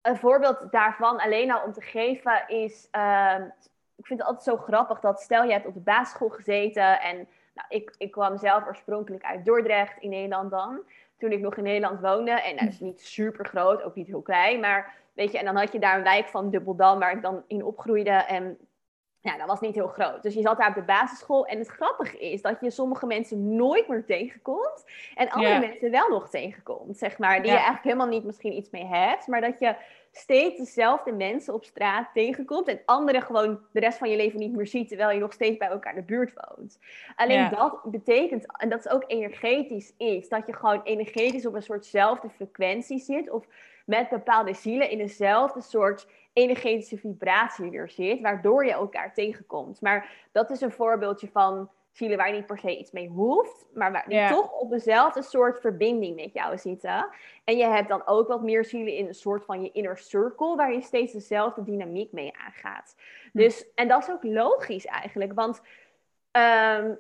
een 0.02 0.18
voorbeeld 0.18 0.72
daarvan, 0.72 1.20
alleen 1.20 1.52
al 1.52 1.64
om 1.64 1.74
te 1.74 1.82
geven, 1.82 2.44
is... 2.48 2.88
Ehm, 2.92 3.44
ik 3.96 4.08
vind 4.08 4.20
het 4.20 4.28
altijd 4.28 4.46
zo 4.46 4.64
grappig 4.64 5.00
dat 5.00 5.22
stel 5.22 5.44
je 5.44 5.52
hebt 5.52 5.66
op 5.66 5.74
de 5.74 5.80
basisschool 5.80 6.30
gezeten 6.30 7.02
en 7.02 7.28
nou, 7.54 7.68
ik, 7.70 7.96
ik 7.98 8.12
kwam 8.12 8.38
zelf 8.38 8.68
oorspronkelijk 8.68 9.24
uit 9.24 9.46
Dordrecht 9.46 10.02
in 10.02 10.10
Nederland 10.10 10.52
dan. 10.52 10.80
Toen 11.18 11.32
ik 11.32 11.40
nog 11.40 11.56
in 11.56 11.64
Nederland 11.64 12.00
woonde. 12.00 12.32
En 12.32 12.56
dat 12.56 12.68
is 12.68 12.80
niet 12.80 13.02
super 13.02 13.46
groot, 13.46 13.84
ook 13.84 13.96
niet 13.96 14.08
heel 14.08 14.22
klein. 14.22 14.60
Maar 14.60 14.94
weet 15.14 15.32
je, 15.32 15.38
en 15.38 15.46
dan 15.46 15.56
had 15.56 15.72
je 15.72 15.80
daar 15.80 15.98
een 15.98 16.04
wijk 16.04 16.28
van 16.28 16.50
Dubbeldam 16.50 17.00
waar 17.00 17.16
ik 17.16 17.22
dan 17.22 17.44
in 17.48 17.64
opgroeide. 17.64 18.12
En 18.12 18.58
ja, 19.20 19.38
dat 19.38 19.48
was 19.48 19.60
niet 19.60 19.76
heel 19.76 19.88
groot. 19.88 20.24
Dus 20.24 20.34
je 20.34 20.42
zat 20.42 20.58
daar 20.58 20.70
op 20.70 20.76
de 20.76 20.82
basisschool. 20.82 21.46
En 21.46 21.58
het 21.58 21.68
grappige 21.68 22.20
is 22.20 22.42
dat 22.42 22.58
je 22.62 22.72
sommige 22.72 23.06
mensen 23.06 23.56
nooit 23.56 23.88
meer 23.88 24.06
tegenkomt. 24.06 24.86
En 25.16 25.30
andere 25.30 25.60
mensen 25.60 25.92
wel 25.92 26.10
nog 26.10 26.30
tegenkomt, 26.30 26.98
zeg 26.98 27.18
maar. 27.18 27.36
Die 27.36 27.46
je 27.46 27.52
eigenlijk 27.52 27.84
helemaal 27.84 28.08
niet 28.08 28.24
misschien 28.24 28.54
iets 28.54 28.70
mee 28.70 28.86
hebt. 28.86 29.28
Maar 29.28 29.42
dat 29.42 29.60
je 29.60 29.76
steeds 30.12 30.58
dezelfde 30.58 31.12
mensen 31.12 31.54
op 31.54 31.64
straat 31.64 32.10
tegenkomt. 32.14 32.68
En 32.68 32.82
anderen 32.86 33.22
gewoon 33.22 33.60
de 33.72 33.80
rest 33.80 33.98
van 33.98 34.10
je 34.10 34.16
leven 34.16 34.40
niet 34.40 34.56
meer 34.56 34.68
ziet. 34.68 34.88
Terwijl 34.88 35.12
je 35.12 35.20
nog 35.20 35.34
steeds 35.34 35.58
bij 35.58 35.68
elkaar 35.68 35.94
in 35.96 36.00
de 36.00 36.06
buurt 36.06 36.34
woont. 36.34 36.80
Alleen 37.16 37.50
dat 37.50 37.82
betekent, 37.84 38.58
en 38.58 38.70
dat 38.70 38.80
is 38.80 38.92
ook 38.92 39.04
energetisch 39.08 39.94
is. 39.98 40.30
Dat 40.30 40.46
je 40.46 40.54
gewoon 40.54 40.82
energetisch 40.84 41.46
op 41.46 41.54
een 41.54 41.64
soortzelfde 41.64 42.30
frequentie 42.30 43.00
zit. 43.00 43.30
Of 43.30 43.46
met 43.86 44.10
bepaalde 44.10 44.54
zielen 44.54 44.90
in 44.90 44.98
dezelfde 44.98 45.62
soort 45.62 46.08
energetische 46.34 46.98
vibratie 46.98 47.70
weer 47.70 47.90
zit, 47.90 48.22
waardoor 48.22 48.66
je 48.66 48.72
elkaar 48.72 49.14
tegenkomt. 49.14 49.82
Maar 49.82 50.28
dat 50.32 50.50
is 50.50 50.62
een 50.62 50.72
voorbeeldje 50.72 51.30
van 51.32 51.70
zielen 51.92 52.18
waar 52.18 52.28
je 52.28 52.34
niet 52.34 52.46
per 52.46 52.60
se 52.60 52.78
iets 52.78 52.92
mee 52.92 53.08
hoeft, 53.08 53.66
maar 53.74 53.92
waar 53.92 54.06
die 54.08 54.28
toch 54.28 54.52
op 54.52 54.70
dezelfde 54.70 55.22
soort 55.22 55.60
verbinding 55.60 56.16
met 56.16 56.34
jou 56.34 56.58
zitten. 56.58 57.10
En 57.44 57.58
je 57.58 57.66
hebt 57.66 57.90
dan 57.90 58.08
ook 58.08 58.28
wat 58.28 58.42
meer 58.42 58.66
zielen 58.66 58.94
in 58.94 59.08
een 59.08 59.14
soort 59.14 59.46
van 59.46 59.64
je 59.64 59.72
inner 59.72 59.98
circle, 59.98 60.56
waar 60.56 60.74
je 60.74 60.82
steeds 60.82 61.14
dezelfde 61.14 61.64
dynamiek 61.64 62.12
mee 62.12 62.34
aangaat. 62.38 62.96
Hm. 63.32 63.38
Dus, 63.38 63.74
en 63.76 63.88
dat 63.88 64.02
is 64.02 64.10
ook 64.10 64.24
logisch 64.24 64.86
eigenlijk, 64.86 65.34
want 65.34 65.62
um, 66.32 67.00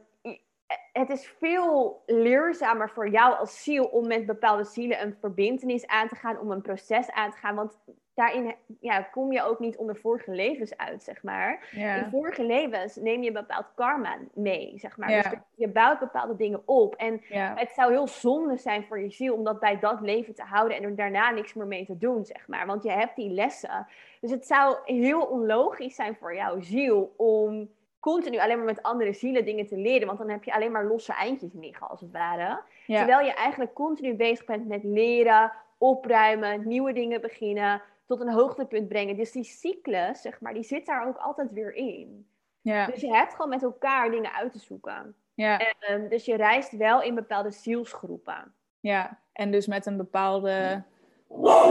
het 0.93 1.09
is 1.09 1.27
veel 1.27 2.03
leerzamer 2.05 2.89
voor 2.89 3.09
jou 3.09 3.35
als 3.35 3.63
ziel 3.63 3.85
om 3.85 4.07
met 4.07 4.25
bepaalde 4.25 4.63
zielen 4.63 5.01
een 5.01 5.15
verbindenis 5.19 5.87
aan 5.87 6.07
te 6.07 6.15
gaan, 6.15 6.39
om 6.39 6.51
een 6.51 6.61
proces 6.61 7.11
aan 7.11 7.31
te 7.31 7.37
gaan. 7.37 7.55
Want 7.55 7.79
daarin 8.13 8.55
ja, 8.79 9.01
kom 9.01 9.31
je 9.31 9.43
ook 9.43 9.59
niet 9.59 9.77
onder 9.77 9.95
vorige 9.95 10.31
levens 10.31 10.77
uit, 10.77 11.03
zeg 11.03 11.23
maar. 11.23 11.69
In 11.71 12.09
vorige 12.11 12.43
levens 12.43 12.95
neem 12.95 13.23
je 13.23 13.31
bepaald 13.31 13.65
karma 13.75 14.17
mee, 14.33 14.73
zeg 14.75 14.97
maar. 14.97 15.07
Dus 15.07 15.31
je 15.55 15.67
bouwt 15.67 15.99
bepaalde 15.99 16.35
dingen 16.35 16.61
op. 16.65 16.95
En 16.95 17.21
het 17.55 17.71
zou 17.71 17.91
heel 17.91 18.07
zonde 18.07 18.57
zijn 18.57 18.83
voor 18.83 18.99
je 18.99 19.09
ziel 19.09 19.35
om 19.35 19.43
dat 19.43 19.59
bij 19.59 19.79
dat 19.79 20.01
leven 20.01 20.35
te 20.35 20.43
houden 20.43 20.77
en 20.77 20.83
er 20.83 20.95
daarna 20.95 21.31
niks 21.31 21.53
meer 21.53 21.67
mee 21.67 21.85
te 21.85 21.97
doen, 21.97 22.25
zeg 22.25 22.47
maar. 22.47 22.65
Want 22.65 22.83
je 22.83 22.91
hebt 22.91 23.15
die 23.15 23.29
lessen. 23.29 23.87
Dus 24.21 24.31
het 24.31 24.47
zou 24.47 24.77
heel 24.85 25.21
onlogisch 25.21 25.95
zijn 25.95 26.15
voor 26.15 26.35
jouw 26.35 26.59
ziel 26.59 27.13
om 27.17 27.69
continu 27.99 28.39
alleen 28.39 28.57
maar 28.57 28.65
met 28.65 28.83
andere 28.83 29.13
zielen 29.13 29.45
dingen 29.45 29.67
te 29.67 29.77
leren. 29.77 30.07
Want 30.07 30.19
dan 30.19 30.29
heb 30.29 30.43
je 30.43 30.53
alleen 30.53 30.71
maar 30.71 30.85
losse 30.85 31.13
eindjes 31.13 31.53
liggen, 31.53 31.89
als 31.89 32.01
het 32.01 32.11
ware. 32.11 32.61
Terwijl 32.85 33.25
je 33.25 33.33
eigenlijk 33.33 33.73
continu 33.73 34.13
bezig 34.13 34.45
bent 34.45 34.67
met 34.67 34.83
leren, 34.83 35.51
opruimen, 35.77 36.67
nieuwe 36.67 36.93
dingen 36.93 37.21
beginnen, 37.21 37.81
tot 38.11 38.21
een 38.21 38.33
hoogtepunt 38.33 38.87
brengen. 38.87 39.15
Dus 39.15 39.31
die 39.31 39.43
cyclus, 39.43 40.21
zeg 40.21 40.41
maar, 40.41 40.53
die 40.53 40.63
zit 40.63 40.85
daar 40.85 41.07
ook 41.07 41.17
altijd 41.17 41.51
weer 41.51 41.73
in. 41.73 42.27
Ja. 42.61 42.85
Dus 42.85 43.01
je 43.01 43.13
hebt 43.13 43.33
gewoon 43.33 43.49
met 43.49 43.63
elkaar 43.63 44.11
dingen 44.11 44.33
uit 44.33 44.51
te 44.51 44.59
zoeken. 44.59 45.15
Ja. 45.33 45.59
En, 45.59 45.75
ehm, 45.79 46.09
dus 46.09 46.25
je 46.25 46.35
reist 46.35 46.77
wel 46.77 47.01
in 47.01 47.15
bepaalde 47.15 47.51
zielsgroepen. 47.51 48.53
Ja, 48.79 49.19
en 49.33 49.51
dus 49.51 49.67
met 49.67 49.85
een 49.85 49.97
bepaalde 49.97 50.83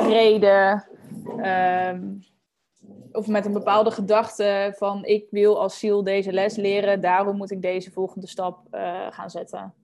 reden. 0.07 0.85
Ehm, 1.38 2.03
of 3.12 3.26
met 3.26 3.46
een 3.46 3.53
bepaalde 3.53 3.90
gedachte 3.90 4.74
van 4.76 5.05
ik 5.05 5.26
wil 5.31 5.61
als 5.61 5.79
ziel 5.79 6.05
deze 6.05 6.33
les 6.33 6.57
leren, 6.57 7.00
daarom 7.00 7.37
moet 7.37 7.50
ik 7.50 7.62
deze 7.62 7.90
volgende 7.90 8.26
stap 8.26 8.66
uh, 8.70 9.07
gaan 9.11 9.31
zetten. 9.31 9.74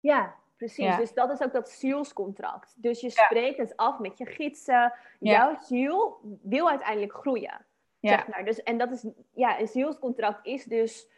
Ja, 0.00 0.34
precies. 0.64 0.96
Dus 0.96 1.14
dat 1.14 1.30
is 1.30 1.42
ook 1.42 1.52
dat 1.52 1.70
zielscontract. 1.70 2.74
Dus 2.76 3.00
je 3.00 3.10
spreekt 3.10 3.58
het 3.58 3.76
af 3.76 3.98
met 3.98 4.18
je 4.18 4.26
gidsen. 4.26 4.92
Jouw 5.20 5.56
ziel 5.60 6.20
wil 6.42 6.68
uiteindelijk 6.68 7.12
groeien. 7.12 7.64
Zeg 8.00 8.28
maar. 8.28 8.44
dus, 8.44 8.62
en 8.62 8.78
dat 8.78 8.90
is, 8.90 9.06
ja, 9.34 9.60
een 9.60 9.68
zielscontract 9.68 10.46
is 10.46 10.64
dus, 10.64 11.08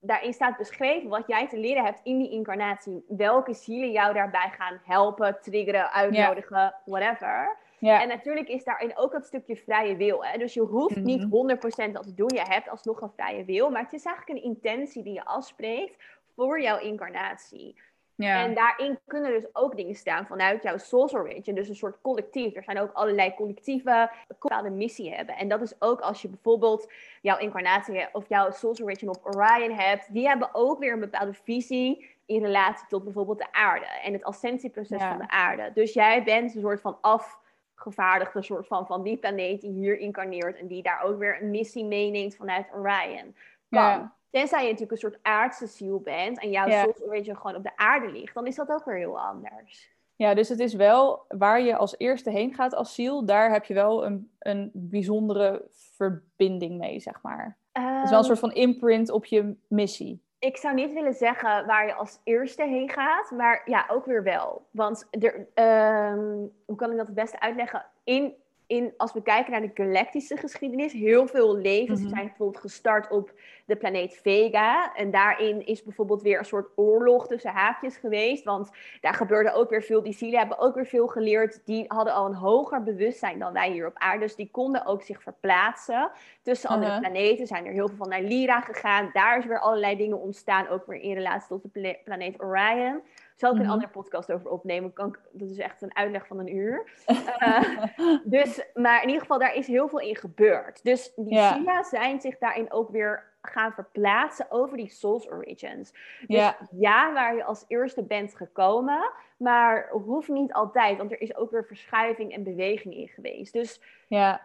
daarin 0.00 0.32
staat 0.32 0.56
beschreven 0.56 1.08
wat 1.08 1.26
jij 1.26 1.48
te 1.48 1.58
leren 1.58 1.84
hebt 1.84 2.00
in 2.02 2.18
die 2.18 2.30
incarnatie. 2.30 3.04
Welke 3.08 3.54
zielen 3.54 3.90
jou 3.90 4.14
daarbij 4.14 4.52
gaan 4.58 4.80
helpen, 4.84 5.38
triggeren, 5.40 5.92
uitnodigen, 5.92 6.74
whatever. 6.84 7.56
Ja. 7.78 8.02
En 8.02 8.08
natuurlijk 8.08 8.48
is 8.48 8.64
daarin 8.64 8.96
ook 8.96 9.12
dat 9.12 9.26
stukje 9.26 9.56
vrije 9.56 9.96
wil. 9.96 10.24
Hè? 10.24 10.38
Dus 10.38 10.54
je 10.54 10.60
hoeft 10.60 10.96
mm 10.96 11.04
-hmm. 11.06 11.30
niet 11.32 11.88
100% 11.88 11.92
dat 11.92 12.02
te 12.02 12.14
doen. 12.14 12.30
Je 12.34 12.42
hebt 12.42 12.68
alsnog 12.68 13.00
een 13.00 13.12
vrije 13.16 13.44
wil. 13.44 13.70
Maar 13.70 13.82
het 13.82 13.92
is 13.92 14.04
eigenlijk 14.04 14.38
een 14.38 14.50
intentie 14.50 15.02
die 15.02 15.12
je 15.12 15.24
afspreekt 15.24 15.96
voor 16.34 16.60
jouw 16.60 16.78
incarnatie. 16.78 17.80
Ja. 18.22 18.44
En 18.44 18.54
daarin 18.54 18.98
kunnen 19.06 19.30
dus 19.30 19.46
ook 19.52 19.76
dingen 19.76 19.94
staan 19.94 20.26
vanuit 20.26 20.62
jouw 20.62 20.76
soul 20.76 21.10
origin. 21.12 21.54
Dus 21.54 21.68
een 21.68 21.76
soort 21.76 22.00
collectief. 22.00 22.56
Er 22.56 22.64
zijn 22.64 22.78
ook 22.78 22.92
allerlei 22.92 23.34
collectieven 23.34 24.10
die 24.10 24.18
een 24.28 24.36
bepaalde 24.40 24.70
missie 24.70 25.14
hebben. 25.14 25.36
En 25.36 25.48
dat 25.48 25.60
is 25.60 25.74
ook 25.78 26.00
als 26.00 26.22
je 26.22 26.28
bijvoorbeeld 26.28 26.92
jouw 27.22 27.38
incarnatie 27.38 28.08
of 28.12 28.28
jouw 28.28 28.50
soul 28.50 28.76
origin 28.82 29.08
op 29.08 29.20
Orion 29.22 29.70
hebt. 29.70 30.12
Die 30.12 30.26
hebben 30.26 30.48
ook 30.52 30.78
weer 30.78 30.92
een 30.92 31.00
bepaalde 31.00 31.34
visie 31.34 32.10
in 32.26 32.42
relatie 32.42 32.86
tot 32.88 33.04
bijvoorbeeld 33.04 33.38
de 33.38 33.52
aarde. 33.52 33.86
En 33.86 34.12
het 34.12 34.24
ascensieproces 34.24 35.02
van 35.02 35.18
de 35.18 35.28
aarde. 35.28 35.70
Dus 35.74 35.92
jij 35.92 36.22
bent 36.22 36.54
een 36.54 36.60
soort 36.60 36.80
van 36.80 36.98
af 37.00 37.40
gevaardigde 37.74 38.42
soort 38.42 38.66
van, 38.66 38.86
van 38.86 39.02
die 39.02 39.16
planeet 39.16 39.60
die 39.60 39.70
hier 39.70 39.98
incarneert 39.98 40.58
en 40.58 40.66
die 40.66 40.82
daar 40.82 41.02
ook 41.02 41.18
weer 41.18 41.42
een 41.42 41.50
missie 41.50 41.84
meeneemt 41.84 42.36
vanuit 42.36 42.66
Orion. 42.72 43.36
Kan. 43.70 44.12
Tenzij 44.32 44.60
je 44.60 44.70
natuurlijk 44.70 44.92
een 44.92 45.10
soort 45.10 45.22
aardse 45.22 45.66
ziel 45.66 46.00
bent 46.00 46.40
en 46.40 46.50
jouw 46.50 46.68
ja. 46.68 46.82
soul 46.82 47.08
origin 47.08 47.36
gewoon 47.36 47.56
op 47.56 47.62
de 47.62 47.76
aarde 47.76 48.12
ligt, 48.12 48.34
dan 48.34 48.46
is 48.46 48.54
dat 48.54 48.68
ook 48.68 48.84
weer 48.84 48.96
heel 48.96 49.20
anders. 49.20 49.90
Ja, 50.16 50.34
dus 50.34 50.48
het 50.48 50.60
is 50.60 50.74
wel 50.74 51.24
waar 51.28 51.60
je 51.60 51.76
als 51.76 51.94
eerste 51.98 52.30
heen 52.30 52.54
gaat 52.54 52.74
als 52.74 52.94
ziel, 52.94 53.26
daar 53.26 53.50
heb 53.50 53.64
je 53.64 53.74
wel 53.74 54.04
een, 54.04 54.30
een 54.38 54.70
bijzondere 54.74 55.66
verbinding 55.70 56.78
mee, 56.78 57.00
zeg 57.00 57.22
maar. 57.22 57.56
het 57.72 58.04
is 58.04 58.10
wel 58.10 58.18
een 58.18 58.24
soort 58.24 58.38
van 58.38 58.52
imprint 58.52 59.10
op 59.10 59.24
je 59.24 59.56
missie 59.68 60.22
ik 60.42 60.56
zou 60.56 60.74
niet 60.74 60.92
willen 60.92 61.14
zeggen 61.14 61.66
waar 61.66 61.86
je 61.86 61.94
als 61.94 62.20
eerste 62.24 62.62
heen 62.62 62.90
gaat, 62.90 63.30
maar 63.30 63.62
ja, 63.64 63.86
ook 63.88 64.06
weer 64.06 64.22
wel. 64.22 64.66
Want 64.70 65.06
er, 65.10 65.48
ehm, 65.54 66.46
hoe 66.66 66.76
kan 66.76 66.90
ik 66.90 66.96
dat 66.96 67.06
het 67.06 67.14
beste 67.14 67.40
uitleggen? 67.40 67.84
In 68.04 68.34
in, 68.72 68.94
als 68.96 69.12
we 69.12 69.22
kijken 69.22 69.52
naar 69.52 69.60
de 69.60 69.70
galactische 69.74 70.36
geschiedenis, 70.36 70.92
heel 70.92 71.26
veel 71.26 71.56
levens 71.56 72.00
mhm. 72.00 72.08
zijn 72.08 72.26
bijvoorbeeld 72.26 72.60
gestart 72.60 73.10
op 73.10 73.32
de 73.66 73.76
planeet 73.76 74.20
Vega. 74.22 74.94
En 74.94 75.10
daarin 75.10 75.66
is 75.66 75.82
bijvoorbeeld 75.82 76.22
weer 76.22 76.38
een 76.38 76.44
soort 76.44 76.68
oorlog 76.76 77.26
tussen 77.26 77.50
haakjes 77.50 77.96
geweest. 77.96 78.44
Want 78.44 78.70
daar 79.00 79.14
gebeurde 79.14 79.52
ook 79.52 79.70
weer 79.70 79.82
veel. 79.82 80.02
Die 80.02 80.12
zielen 80.12 80.38
hebben 80.38 80.58
ook 80.58 80.74
weer 80.74 80.86
veel 80.86 81.06
geleerd. 81.06 81.60
Die 81.64 81.84
hadden 81.86 82.14
al 82.14 82.26
een 82.26 82.34
hoger 82.34 82.82
bewustzijn 82.82 83.38
dan 83.38 83.52
wij 83.52 83.70
hier 83.70 83.86
op 83.86 83.98
aarde. 83.98 84.20
Dus 84.20 84.36
die 84.36 84.50
konden 84.50 84.86
ook 84.86 85.02
zich 85.02 85.22
verplaatsen 85.22 86.10
tussen 86.42 86.68
andere 86.68 86.92
uh-huh. 86.92 87.10
planeten. 87.10 87.46
Zijn 87.46 87.66
er 87.66 87.72
heel 87.72 87.88
veel 87.88 87.96
van 87.96 88.08
naar 88.08 88.22
Lyra 88.22 88.60
gegaan. 88.60 89.10
Daar 89.12 89.38
is 89.38 89.46
weer 89.46 89.60
allerlei 89.60 89.96
dingen 89.96 90.20
ontstaan. 90.20 90.68
Ook 90.68 90.86
weer 90.86 91.00
in 91.00 91.14
relatie 91.14 91.48
tot 91.48 91.62
de 91.62 91.98
planeet 92.04 92.42
Orion. 92.42 93.02
Zal 93.42 93.50
ik 93.50 93.56
een 93.56 93.62
mhm. 93.62 93.72
andere 93.72 93.92
podcast 93.92 94.32
over 94.32 94.50
opnemen? 94.50 94.92
Kan 94.92 95.16
dat 95.32 95.50
is 95.50 95.58
echt 95.58 95.82
een 95.82 95.96
uitleg 95.96 96.26
van 96.26 96.38
een 96.38 96.54
uur. 96.54 96.90
uh, 97.06 97.84
dus, 98.24 98.66
maar 98.74 99.02
in 99.02 99.06
ieder 99.06 99.20
geval, 99.20 99.38
daar 99.38 99.54
is 99.54 99.66
heel 99.66 99.88
veel 99.88 100.00
in 100.00 100.16
gebeurd. 100.16 100.84
Dus 100.84 101.12
die 101.16 101.34
ja. 101.34 101.82
zijn 101.82 102.20
zich 102.20 102.38
daarin 102.38 102.72
ook 102.72 102.90
weer 102.90 103.24
gaan 103.40 103.72
verplaatsen 103.72 104.46
over 104.50 104.76
die 104.76 104.88
Souls 104.88 105.30
Origins. 105.30 105.92
Dus 105.92 106.36
ja. 106.36 106.56
ja, 106.70 107.12
waar 107.12 107.36
je 107.36 107.44
als 107.44 107.64
eerste 107.68 108.02
bent 108.02 108.36
gekomen, 108.36 109.10
maar 109.36 109.88
hoeft 109.90 110.28
niet 110.28 110.52
altijd, 110.52 110.98
want 110.98 111.12
er 111.12 111.20
is 111.20 111.36
ook 111.36 111.50
weer 111.50 111.64
verschuiving 111.64 112.32
en 112.32 112.42
beweging 112.42 112.94
in 112.94 113.08
geweest. 113.08 113.52
Dus, 113.52 113.80
ja. 114.08 114.40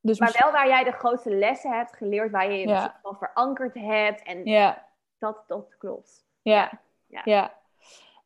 Dus 0.00 0.18
maar 0.18 0.36
wel 0.40 0.52
waar 0.52 0.68
jij 0.68 0.84
de 0.84 0.92
grootste 0.92 1.34
lessen 1.34 1.70
hebt 1.72 1.96
geleerd, 1.96 2.30
waar 2.30 2.52
je 2.52 2.68
je 2.68 2.90
van 3.02 3.16
verankerd 3.16 3.74
hebt. 3.74 4.22
En 4.22 4.44
ja. 4.44 4.86
dat, 5.18 5.44
dat 5.46 5.76
klopt. 5.78 6.26
Ja. 6.40 6.70
ja. 7.06 7.20
ja. 7.24 7.60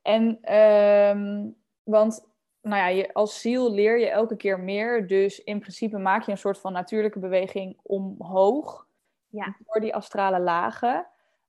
En, 0.07 0.39
ehm, 0.43 1.49
want 1.83 2.29
nou 2.61 2.77
ja, 2.77 2.87
je, 2.87 3.13
als 3.15 3.41
ziel 3.41 3.73
leer 3.73 3.99
je 3.99 4.09
elke 4.09 4.37
keer 4.37 4.61
meer. 4.61 5.07
Dus 5.07 5.45
in 5.45 5.59
principe 5.61 5.99
maak 5.99 6.23
je 6.23 6.31
een 6.31 6.39
soort 6.39 6.59
van 6.59 6.73
natuurlijke 6.73 7.19
beweging 7.19 7.79
omhoog. 7.83 8.87
Ja. 9.29 9.57
Door 9.67 9.81
die 9.81 9.95
astrale 9.95 10.41
lagen. 10.41 11.07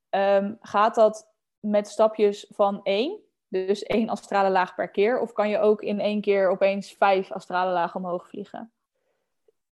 Ehm, 0.09 0.53
gaat 0.61 0.95
dat 0.95 1.31
met 1.59 1.87
stapjes 1.87 2.45
van 2.49 2.79
één? 2.83 3.19
Dus 3.47 3.83
één 3.83 4.09
astrale 4.09 4.49
laag 4.49 4.75
per 4.75 4.89
keer? 4.89 5.19
Of 5.19 5.33
kan 5.33 5.49
je 5.49 5.59
ook 5.59 5.81
in 5.81 5.99
één 5.99 6.21
keer 6.21 6.49
opeens 6.49 6.93
vijf 6.93 7.31
astrale 7.31 7.71
lagen 7.71 7.99
omhoog 8.03 8.27
vliegen? 8.27 8.71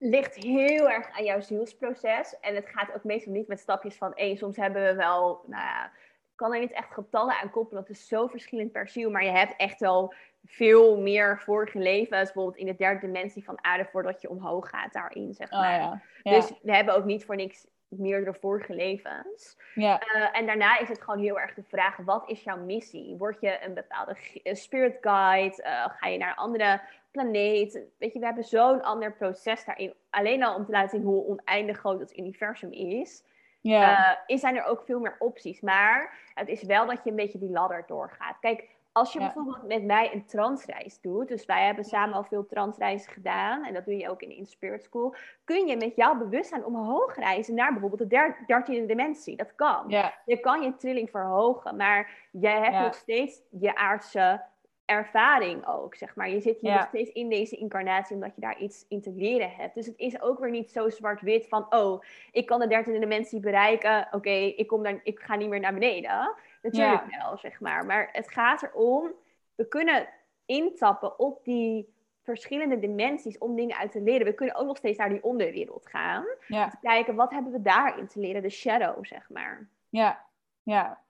ligt 0.03 0.35
heel 0.35 0.89
erg 0.89 1.17
aan 1.17 1.23
jouw 1.23 1.41
zielsproces. 1.41 2.39
En 2.39 2.55
het 2.55 2.69
gaat 2.69 2.95
ook 2.95 3.03
meestal 3.03 3.33
niet 3.33 3.47
met 3.47 3.59
stapjes 3.59 3.95
van 3.95 4.13
één. 4.13 4.37
Soms 4.37 4.57
hebben 4.57 4.83
we 4.83 4.95
wel, 4.95 5.41
nou 5.47 5.63
ja, 5.63 5.91
kan 6.35 6.53
er 6.53 6.59
niet 6.59 6.71
echt 6.71 6.93
getallen 6.93 7.35
aan 7.41 7.49
koppelen. 7.49 7.81
Dat 7.83 7.91
is 7.91 8.07
zo 8.07 8.27
verschillend 8.27 8.71
per 8.71 8.87
ziel. 8.87 9.09
Maar 9.11 9.23
je 9.23 9.31
hebt 9.31 9.55
echt 9.57 9.79
wel 9.79 10.13
veel 10.45 10.97
meer 10.97 11.39
vorige 11.39 11.77
levens. 11.77 12.23
Bijvoorbeeld 12.23 12.57
in 12.57 12.65
de 12.65 12.75
derde 12.75 12.99
dimensie 12.99 13.43
van 13.43 13.57
aarde 13.63 13.85
voordat 13.91 14.21
je 14.21 14.29
omhoog 14.29 14.69
gaat 14.69 14.93
daarin, 14.93 15.33
zeg 15.33 15.51
Oh, 15.51 15.59
maar. 15.59 15.79
ja. 15.79 16.01
Ja. 16.23 16.31
Dus 16.35 16.51
we 16.61 16.75
hebben 16.75 16.95
ook 16.95 17.05
niet 17.05 17.25
voor 17.25 17.35
niks 17.35 17.67
meerdere 17.87 18.33
vorige 18.33 18.73
levens. 18.73 19.57
ja. 19.75 19.99
Eh, 19.99 20.39
en 20.39 20.45
daarna 20.45 20.79
is 20.79 20.87
het 20.89 21.01
gewoon 21.01 21.19
heel 21.19 21.39
erg 21.39 21.53
de 21.53 21.63
vraag: 21.63 21.97
wat 21.97 22.29
is 22.29 22.43
jouw 22.43 22.57
missie? 22.57 23.15
Word 23.17 23.37
je 23.41 23.63
een 23.65 23.73
bepaalde 23.73 24.15
spirit 24.43 24.97
guide? 25.01 25.63
Eh, 25.63 25.85
ga 25.99 26.07
je 26.07 26.17
naar 26.17 26.29
een 26.29 26.35
andere 26.35 26.81
planeet? 27.11 27.79
Weet 27.97 28.13
je, 28.13 28.19
we 28.19 28.25
hebben 28.25 28.43
zo'n 28.43 28.83
ander 28.83 29.13
proces 29.13 29.65
daarin. 29.65 29.93
Alleen 30.09 30.43
al 30.43 30.55
om 30.55 30.65
te 30.65 30.71
laten 30.71 30.89
zien 30.89 31.07
hoe 31.07 31.25
oneindig 31.25 31.77
groot 31.77 31.99
het 31.99 32.17
universum 32.17 32.71
is. 32.71 33.23
Ja. 33.63 34.17
eh, 34.27 34.37
zijn 34.37 34.55
er 34.55 34.63
ook 34.65 34.81
veel 34.85 34.99
meer 34.99 35.15
opties. 35.19 35.61
Maar 35.61 36.17
het 36.33 36.47
is 36.47 36.63
wel 36.63 36.85
dat 36.85 37.03
je 37.03 37.09
een 37.09 37.15
beetje 37.15 37.39
die 37.39 37.51
ladder 37.51 37.83
doorgaat. 37.87 38.39
Kijk, 38.39 38.69
als 38.91 39.13
je 39.13 39.19
Ja. 39.19 39.25
bijvoorbeeld 39.25 39.63
met 39.67 39.83
mij 39.83 40.13
een 40.13 40.25
transreis 40.25 41.01
doet, 41.01 41.27
dus 41.27 41.45
wij 41.45 41.65
hebben 41.65 41.83
samen 41.83 42.15
al 42.15 42.23
veel 42.23 42.45
transreizen 42.45 43.11
gedaan, 43.11 43.65
en 43.65 43.73
dat 43.73 43.85
doe 43.85 43.97
je 43.97 44.09
ook 44.09 44.21
in 44.21 44.35
Inspirit 44.37 44.83
School, 44.83 45.15
kun 45.43 45.67
je 45.67 45.77
met 45.77 45.95
jouw 45.95 46.15
bewustzijn 46.15 46.65
omhoog 46.65 47.15
reizen 47.15 47.55
naar 47.55 47.71
bijvoorbeeld 47.71 48.01
de 48.01 48.07
der- 48.15 48.43
dertiende 48.45 48.85
dimensie. 48.85 49.35
Dat 49.37 49.55
kan. 49.55 49.83
ja. 49.87 50.13
Je 50.25 50.37
kan 50.39 50.61
je 50.61 50.75
trilling 50.75 51.09
verhogen, 51.09 51.75
maar 51.75 52.11
jij 52.31 52.59
hebt 52.59 52.73
Ja. 52.73 52.81
nog 52.83 52.95
steeds 52.95 53.41
je 53.59 53.75
aardse 53.75 54.41
ervaring 54.85 55.67
ook, 55.67 55.95
zeg 55.95 56.15
maar. 56.15 56.29
Je 56.29 56.41
zit 56.41 56.59
hier 56.59 56.69
Ja. 56.71 56.77
nog 56.77 56.87
steeds 56.87 57.11
in 57.11 57.29
deze 57.29 57.55
incarnatie 57.55 58.15
omdat 58.15 58.35
je 58.35 58.41
daar 58.41 58.57
iets 58.59 58.85
in 58.89 59.01
te 59.01 59.11
leren 59.11 59.51
hebt. 59.51 59.75
Dus 59.75 59.85
het 59.85 59.97
is 59.99 60.21
ook 60.21 60.39
weer 60.39 60.49
niet 60.51 60.71
zo 60.71 60.89
zwart-wit 60.89 61.47
van, 61.47 61.65
oh, 61.73 62.03
ik 62.31 62.45
kan 62.45 62.59
de 62.59 62.67
dertiende 62.67 62.99
dimensie 62.99 63.39
bereiken, 63.39 64.07
oké, 64.11 64.29
ik 64.29 64.67
kom 64.67 64.83
daar, 64.83 64.99
ik 65.03 65.19
ga 65.19 65.35
niet 65.35 65.49
meer 65.49 65.59
naar 65.59 65.73
beneden. 65.73 66.33
Natuurlijk 66.61 67.05
wel, 67.21 67.37
zeg 67.37 67.59
maar. 67.59 67.85
Maar 67.85 68.09
het 68.11 68.31
gaat 68.31 68.63
erom, 68.63 69.11
we 69.55 69.67
kunnen 69.67 70.07
intappen 70.45 71.19
op 71.19 71.43
die 71.43 71.93
verschillende 72.21 72.79
dimensies 72.79 73.37
om 73.37 73.55
dingen 73.55 73.77
uit 73.77 73.91
te 73.91 74.01
leren. 74.01 74.25
We 74.25 74.33
kunnen 74.33 74.55
ook 74.55 74.67
nog 74.67 74.77
steeds 74.77 74.97
naar 74.97 75.09
die 75.09 75.23
onderwereld 75.23 75.87
gaan. 75.87 76.25
ja. 76.47 76.69
Te 76.69 76.77
kijken, 76.81 77.15
wat 77.15 77.31
hebben 77.31 77.51
we 77.51 77.61
daarin 77.61 78.07
te 78.07 78.19
leren? 78.19 78.41
De 78.41 78.49
shadow, 78.49 79.05
zeg 79.05 79.29
maar. 79.29 79.67
Ja, 79.89 80.25
ja. 80.63 81.01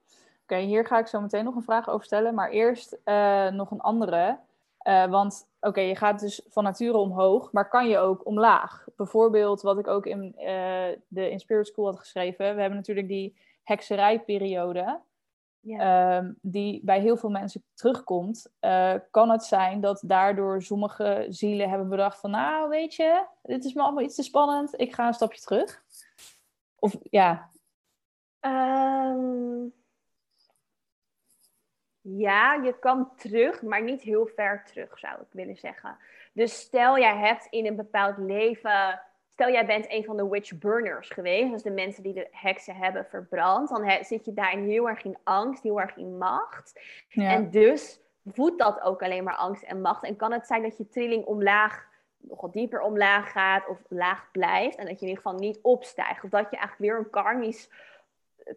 Oké, 0.44 0.56
hier 0.58 0.86
ga 0.86 0.98
ik 0.98 1.06
zo 1.06 1.20
meteen 1.20 1.44
nog 1.44 1.54
een 1.54 1.62
vraag 1.62 1.88
over 1.88 2.04
stellen. 2.04 2.34
Maar 2.34 2.50
eerst 2.50 2.98
eh, 3.04 3.48
nog 3.48 3.70
een 3.70 3.80
andere. 3.80 4.38
Eh, 4.78 5.06
want 5.06 5.48
oké, 5.60 5.80
je 5.80 5.96
gaat 5.96 6.20
dus 6.20 6.40
van 6.48 6.64
nature 6.64 6.96
omhoog, 6.96 7.52
maar 7.52 7.68
kan 7.68 7.88
je 7.88 7.98
ook 7.98 8.26
omlaag? 8.26 8.86
Bijvoorbeeld 8.96 9.62
wat 9.62 9.78
ik 9.78 9.86
ook 9.86 10.06
in 10.06 10.34
eh, 10.36 10.98
de 11.08 11.30
in 11.30 11.40
Spirit 11.40 11.66
School 11.66 11.84
had 11.86 11.98
geschreven. 11.98 12.54
We 12.54 12.60
hebben 12.60 12.78
natuurlijk 12.78 13.08
die 13.08 13.36
hekserijperiode. 13.62 15.00
Ja. 15.60 16.18
ehm, 16.18 16.32
die 16.40 16.80
bij 16.84 17.00
heel 17.00 17.16
veel 17.16 17.30
mensen 17.30 17.64
terugkomt. 17.74 18.52
Kan 19.10 19.30
het 19.30 19.44
zijn 19.44 19.80
dat 19.80 20.02
daardoor 20.06 20.62
sommige 20.62 21.26
zielen 21.28 21.68
hebben 21.68 21.88
bedacht 21.88 22.20
van... 22.20 22.30
Nou, 22.30 22.68
weet 22.68 22.94
je, 22.94 23.24
dit 23.42 23.64
is 23.64 23.72
me 23.72 23.82
allemaal 23.82 24.04
iets 24.04 24.14
te 24.14 24.22
spannend. 24.22 24.80
Ik 24.80 24.94
ga 24.94 25.06
een 25.06 25.14
stapje 25.14 25.40
terug. 25.40 25.82
Of 26.78 26.96
ja, 27.02 27.50
Ehm, 28.44 29.68
ja, 32.06 32.54
je 32.54 32.78
kan 32.78 33.10
terug, 33.16 33.62
maar 33.62 33.82
niet 33.82 34.02
heel 34.02 34.26
ver 34.26 34.64
terug, 34.64 34.98
zou 34.98 35.14
ik 35.20 35.26
willen 35.30 35.56
zeggen. 35.56 35.96
Dus 36.32 36.60
stel 36.60 36.98
jij 36.98 37.16
hebt 37.16 37.46
in 37.50 37.66
een 37.66 37.76
bepaald 37.76 38.18
leven. 38.18 39.00
Stel 39.32 39.50
jij 39.50 39.66
bent 39.66 39.90
een 39.90 40.04
van 40.04 40.16
de 40.16 40.28
witch 40.28 40.58
burners 40.58 41.08
geweest, 41.08 41.50
dus 41.52 41.62
de 41.62 41.70
mensen 41.70 42.02
die 42.02 42.12
de 42.14 42.28
heksen 42.30 42.76
hebben 42.76 43.06
verbrand, 43.06 43.68
dan 43.68 43.84
he- 43.84 44.02
zit 44.04 44.24
je 44.24 44.32
daarin 44.34 44.64
heel 44.68 44.88
erg 44.88 45.04
in 45.04 45.16
angst, 45.22 45.62
heel 45.62 45.80
erg 45.80 45.96
in 45.96 46.18
macht. 46.18 46.80
ja. 47.08 47.30
En 47.30 47.50
dus 47.50 48.00
voedt 48.24 48.58
dat 48.58 48.80
ook 48.80 49.02
alleen 49.02 49.24
maar 49.24 49.36
angst 49.36 49.62
en 49.62 49.80
macht. 49.80 50.04
En 50.04 50.16
kan 50.16 50.32
het 50.32 50.46
zijn 50.46 50.62
dat 50.62 50.76
je 50.76 50.88
trilling 50.88 51.24
omlaag, 51.24 51.86
nog 52.16 52.40
wat 52.40 52.52
dieper 52.52 52.80
omlaag 52.80 53.32
gaat 53.32 53.68
of 53.68 53.78
laag 53.88 54.30
blijft. 54.30 54.76
En 54.76 54.86
dat 54.86 54.94
je 55.00 55.06
in 55.06 55.08
ieder 55.08 55.22
geval 55.22 55.38
niet 55.38 55.58
opstijgt. 55.62 56.24
Of 56.24 56.30
dat 56.30 56.50
je 56.50 56.56
eigenlijk 56.56 56.90
weer 56.90 56.98
een 56.98 57.10
karmisch, 57.10 57.70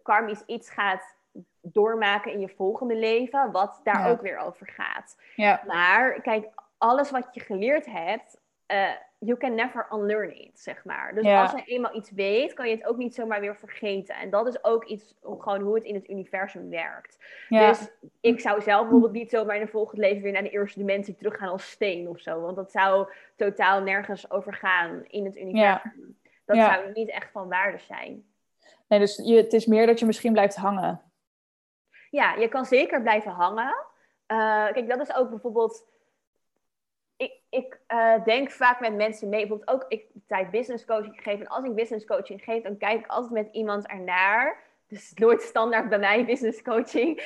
karmisch 0.02 0.42
iets 0.46 0.70
gaat 0.70 1.16
doormaken 1.62 2.32
in 2.32 2.40
je 2.40 2.48
volgende 2.48 2.94
leven. 2.96 3.50
Wat 3.52 3.80
daar 3.84 3.98
Ja. 4.06 4.10
ook 4.10 4.20
weer 4.20 4.38
over 4.38 4.66
gaat. 4.66 5.16
ja. 5.34 5.62
Maar 5.66 6.20
kijk, 6.20 6.48
alles 6.78 7.10
wat 7.10 7.28
je 7.32 7.40
geleerd 7.40 7.86
hebt, 7.86 8.40
eh, 8.66 8.90
you 9.18 9.38
can 9.38 9.54
never 9.54 9.86
unlearn 9.92 10.36
it, 10.36 10.60
zeg 10.60 10.84
maar. 10.84 11.14
Dus 11.14 11.24
Ja. 11.24 11.42
als 11.42 11.50
je 11.52 11.62
eenmaal 11.64 11.96
iets 11.96 12.10
weet, 12.10 12.52
kan 12.54 12.68
je 12.68 12.74
het 12.76 12.86
ook 12.86 12.96
niet 12.96 13.14
zomaar 13.14 13.40
weer 13.40 13.56
vergeten. 13.56 14.14
En 14.14 14.30
dat 14.30 14.46
is 14.46 14.64
ook 14.64 14.84
iets, 14.84 15.14
gewoon 15.22 15.60
hoe 15.60 15.74
het 15.74 15.84
in 15.84 15.94
het 15.94 16.08
universum 16.08 16.70
werkt. 16.70 17.18
Dus 17.48 17.90
ik 18.20 18.40
zou 18.40 18.60
zelf 18.62 18.80
bijvoorbeeld 18.82 19.12
niet 19.12 19.30
zomaar 19.30 19.56
in 19.56 19.62
een 19.62 19.68
volgend 19.68 19.98
leven 19.98 20.22
weer 20.22 20.32
naar 20.32 20.42
de 20.42 20.50
eerste 20.50 20.78
dimensie 20.78 21.14
teruggaan 21.16 21.48
als 21.48 21.70
steen 21.70 22.08
of 22.08 22.20
zo. 22.20 22.40
Want 22.40 22.56
dat 22.56 22.70
zou 22.70 23.08
totaal 23.36 23.82
nergens 23.82 24.30
over 24.30 24.54
gaan 24.54 25.04
in 25.06 25.24
het 25.24 25.36
universum. 25.36 26.16
Dat 26.44 26.56
zou 26.56 26.92
niet 26.92 27.10
echt 27.10 27.30
van 27.30 27.48
waarde 27.48 27.78
zijn. 27.78 28.24
Nee, 28.88 28.98
dus 28.98 29.16
je, 29.24 29.36
het 29.36 29.52
is 29.52 29.66
meer 29.66 29.86
dat 29.86 29.98
je 29.98 30.06
misschien 30.06 30.32
blijft 30.32 30.56
hangen. 30.56 31.00
Ja, 32.10 32.34
je 32.34 32.48
kan 32.48 32.64
zeker 32.64 33.02
blijven 33.02 33.30
hangen. 33.32 33.74
Eh, 34.26 34.66
kijk, 34.72 34.88
dat 34.88 35.00
is 35.00 35.14
ook 35.14 35.28
bijvoorbeeld. 35.30 35.84
Ik, 37.16 37.32
ik 37.50 37.80
eh, 37.86 38.24
denk 38.24 38.50
vaak 38.50 38.80
met 38.80 38.94
mensen 38.94 39.28
mee. 39.28 39.40
Bijvoorbeeld 39.46 39.70
ook, 39.82 39.84
ik 39.88 40.04
tijd 40.26 40.50
business 40.50 40.84
coaching 40.84 41.14
gegeven. 41.16 41.40
En 41.46 41.52
als 41.52 41.64
ik 41.64 41.74
business 41.74 42.06
coaching 42.06 42.42
geef, 42.44 42.62
dan 42.62 42.76
kijk 42.76 43.00
ik 43.00 43.06
altijd 43.06 43.32
met 43.32 43.48
iemand 43.52 43.86
ernaar. 43.86 44.66
Dus 44.88 45.12
nooit 45.14 45.42
standaard 45.42 45.88
bij 45.88 45.98
mij 45.98 46.24
business 46.32 46.62
coaching. 46.62 47.16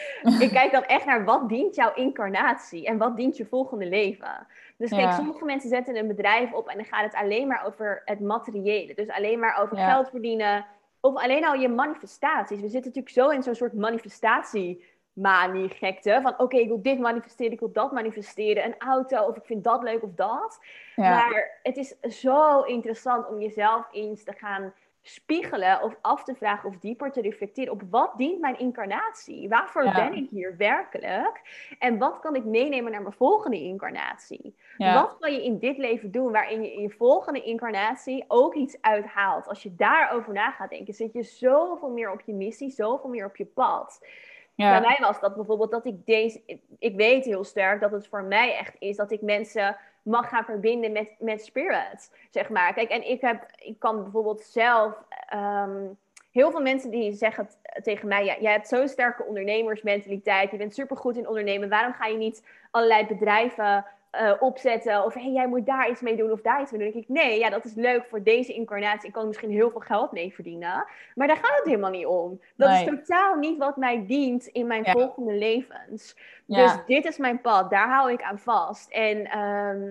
ik 0.41 0.51
kijk 0.51 0.73
dan 0.73 0.85
echt 0.85 1.05
naar 1.05 1.25
wat 1.25 1.49
dient 1.49 1.75
jouw 1.75 1.95
incarnatie 1.95 2.87
en 2.87 2.99
wat 2.99 3.17
dient 3.17 3.37
je 3.37 3.47
volgende 3.47 3.87
leven. 3.87 4.47
Dus 4.77 4.91
kijk, 4.91 5.03
Ja. 5.03 5.11
sommige 5.13 5.45
mensen 5.45 5.69
zetten 5.69 5.97
een 5.97 6.07
bedrijf 6.09 6.53
op 6.53 6.69
en 6.69 6.77
dan 6.77 6.85
gaat 6.87 7.05
het 7.05 7.15
alleen 7.15 7.47
maar 7.47 7.65
over 7.67 8.03
het 8.05 8.21
materiële. 8.21 8.95
Dus 8.95 9.09
alleen 9.09 9.39
maar 9.39 9.63
over 9.63 9.77
Ja. 9.77 9.91
geld 9.93 10.09
verdienen. 10.11 10.67
Of 11.05 11.15
alleen 11.15 11.47
al 11.47 11.55
je 11.55 11.69
manifestaties. 11.69 12.61
We 12.61 12.69
zitten 12.69 12.93
natuurlijk 12.95 13.15
zo 13.15 13.29
in 13.29 13.43
zo'n 13.43 13.55
soort 13.55 13.73
manifestatie 13.73 14.85
manie 15.13 15.69
gekte. 15.69 16.19
Van 16.23 16.39
oké, 16.39 16.57
ik 16.57 16.69
wil 16.69 16.83
dit 16.83 16.99
manifesteren, 16.99 17.53
ik 17.53 17.61
wil 17.61 17.73
dat 17.73 17.93
manifesteren. 17.93 18.65
Een 18.65 18.79
auto, 18.79 19.25
of 19.25 19.37
ik 19.37 19.45
vind 19.45 19.65
dat 19.65 19.83
leuk 19.83 20.03
of 20.03 20.11
dat. 20.15 20.59
Ja. 20.97 21.11
Maar 21.11 21.59
het 21.63 21.77
is 21.77 21.95
zo 22.01 22.63
interessant 22.63 23.29
om 23.29 23.41
jezelf 23.41 23.87
eens 23.93 24.25
te 24.25 24.33
gaan 24.33 24.75
spiegelen 25.03 25.83
of 25.83 25.97
af 26.01 26.25
te 26.25 26.35
vragen 26.35 26.69
of 26.69 26.77
dieper 26.79 27.13
te 27.13 27.21
reflecteren 27.21 27.73
op 27.73 27.83
wat 27.91 28.13
dient 28.17 28.41
mijn 28.41 28.59
incarnatie? 28.59 29.49
Waarvoor 29.49 29.85
Ja. 29.85 29.93
ben 29.93 30.15
ik 30.17 30.31
hier 30.31 30.55
werkelijk? 30.57 31.41
En 31.79 31.99
wat 31.99 32.21
kan 32.21 32.35
ik 32.35 32.45
meenemen 32.45 32.93
naar 32.93 33.03
mijn 33.03 33.15
volgende 33.15 33.61
incarnatie? 33.61 34.55
ja. 34.77 34.95
Wat 34.95 35.17
kan 35.21 35.33
je 35.33 35.45
in 35.45 35.59
dit 35.59 35.77
leven 35.79 36.11
doen 36.11 36.33
waarin 36.33 36.63
je 36.63 36.73
in 36.73 36.81
je 36.81 36.91
volgende 36.91 37.43
incarnatie 37.43 38.25
ook 38.29 38.55
iets 38.55 38.77
uithaalt? 38.81 39.49
Als 39.49 39.63
je 39.63 39.75
daarover 39.75 40.33
na 40.33 40.51
gaat 40.51 40.71
denken, 40.71 40.95
zit 40.95 41.13
je 41.13 41.23
zoveel 41.23 41.91
meer 41.91 42.11
op 42.13 42.21
je 42.21 42.33
missie, 42.35 42.71
zoveel 42.71 43.11
meer 43.11 43.27
op 43.27 43.37
je 43.37 43.47
pad. 43.47 44.07
ja. 44.55 44.71
Bij 44.71 44.89
mij 44.89 44.99
was 45.01 45.21
dat 45.21 45.35
bijvoorbeeld 45.35 45.71
dat 45.71 45.85
ik 45.87 46.07
deze. 46.07 46.43
Ik 46.79 46.97
weet 46.97 47.25
heel 47.25 47.45
sterk 47.45 47.81
dat 47.81 47.93
het 47.93 48.09
voor 48.09 48.23
mij 48.25 48.57
echt 48.57 48.77
is 48.79 48.97
dat 48.97 49.11
ik 49.11 49.21
mensen 49.23 49.77
mag 50.03 50.29
gaan 50.29 50.45
verbinden 50.45 50.93
met, 50.93 51.09
met 51.19 51.45
spirit. 51.45 52.11
Zeg 52.31 52.49
maar. 52.49 52.75
Kijk, 52.75 52.91
en 52.91 53.09
ik, 53.09 53.21
heb, 53.21 53.47
ik 53.57 53.79
kan 53.79 54.03
bijvoorbeeld 54.03 54.43
zelf. 54.43 54.95
ehm, 55.29 55.87
heel 56.31 56.51
veel 56.51 56.61
mensen 56.61 56.91
die 56.91 57.13
zeggen 57.13 57.49
tegen 57.83 58.09
mij: 58.09 58.25
ja, 58.25 58.37
jij 58.41 58.53
hebt 58.53 58.69
zo'n 58.69 58.89
sterke 58.89 59.25
ondernemersmentaliteit. 59.25 60.51
Je 60.51 60.57
bent 60.57 60.75
supergoed 60.75 61.17
in 61.17 61.29
ondernemen. 61.29 61.69
Waarom 61.69 61.93
ga 61.93 62.07
je 62.07 62.17
niet 62.17 62.47
allerlei 62.71 63.07
bedrijven 63.07 63.87
eh, 64.13 64.33
opzetten? 64.41 65.05
Of 65.05 65.15
hey, 65.15 65.31
jij 65.33 65.47
moet 65.49 65.67
daar 65.67 65.91
iets 65.91 66.01
mee 66.01 66.17
doen 66.17 66.31
of 66.31 66.41
daar 66.41 66.61
iets 66.61 66.71
mee 66.71 66.81
doen. 66.81 66.93
Dan 66.93 67.01
denk 67.03 67.11
ik: 67.11 67.25
nee, 67.25 67.39
ja, 67.39 67.51
dat 67.51 67.65
is 67.65 67.75
leuk 67.75 68.05
voor 68.09 68.23
deze 68.23 68.53
incarnatie. 68.53 69.07
Ik 69.07 69.13
kan 69.13 69.23
er 69.23 69.29
misschien 69.29 69.51
heel 69.51 69.71
veel 69.71 69.81
geld 69.81 70.13
mee 70.13 70.35
verdienen. 70.35 70.87
Maar 71.15 71.27
daar 71.27 71.37
gaat 71.37 71.57
het 71.57 71.65
helemaal 71.67 71.91
niet 71.91 72.07
om. 72.07 72.41
Dat 72.57 72.69
Nee. 72.69 72.85
is 72.85 72.91
totaal 72.91 73.35
niet 73.35 73.59
wat 73.59 73.77
mij 73.77 74.07
dient 74.07 74.47
in 74.47 74.67
mijn 74.67 74.83
Ja. 74.85 74.93
volgende 74.93 75.33
levens. 75.33 76.17
Ja. 76.47 76.63
Dus 76.63 76.85
dit 76.87 77.05
is 77.05 77.19
mijn 77.19 77.41
pad, 77.41 77.71
daar 77.71 77.89
hou 77.89 78.13
ik 78.13 78.23
aan 78.23 78.39
vast. 78.39 78.91
En 78.91 79.25
ehm, 79.27 79.91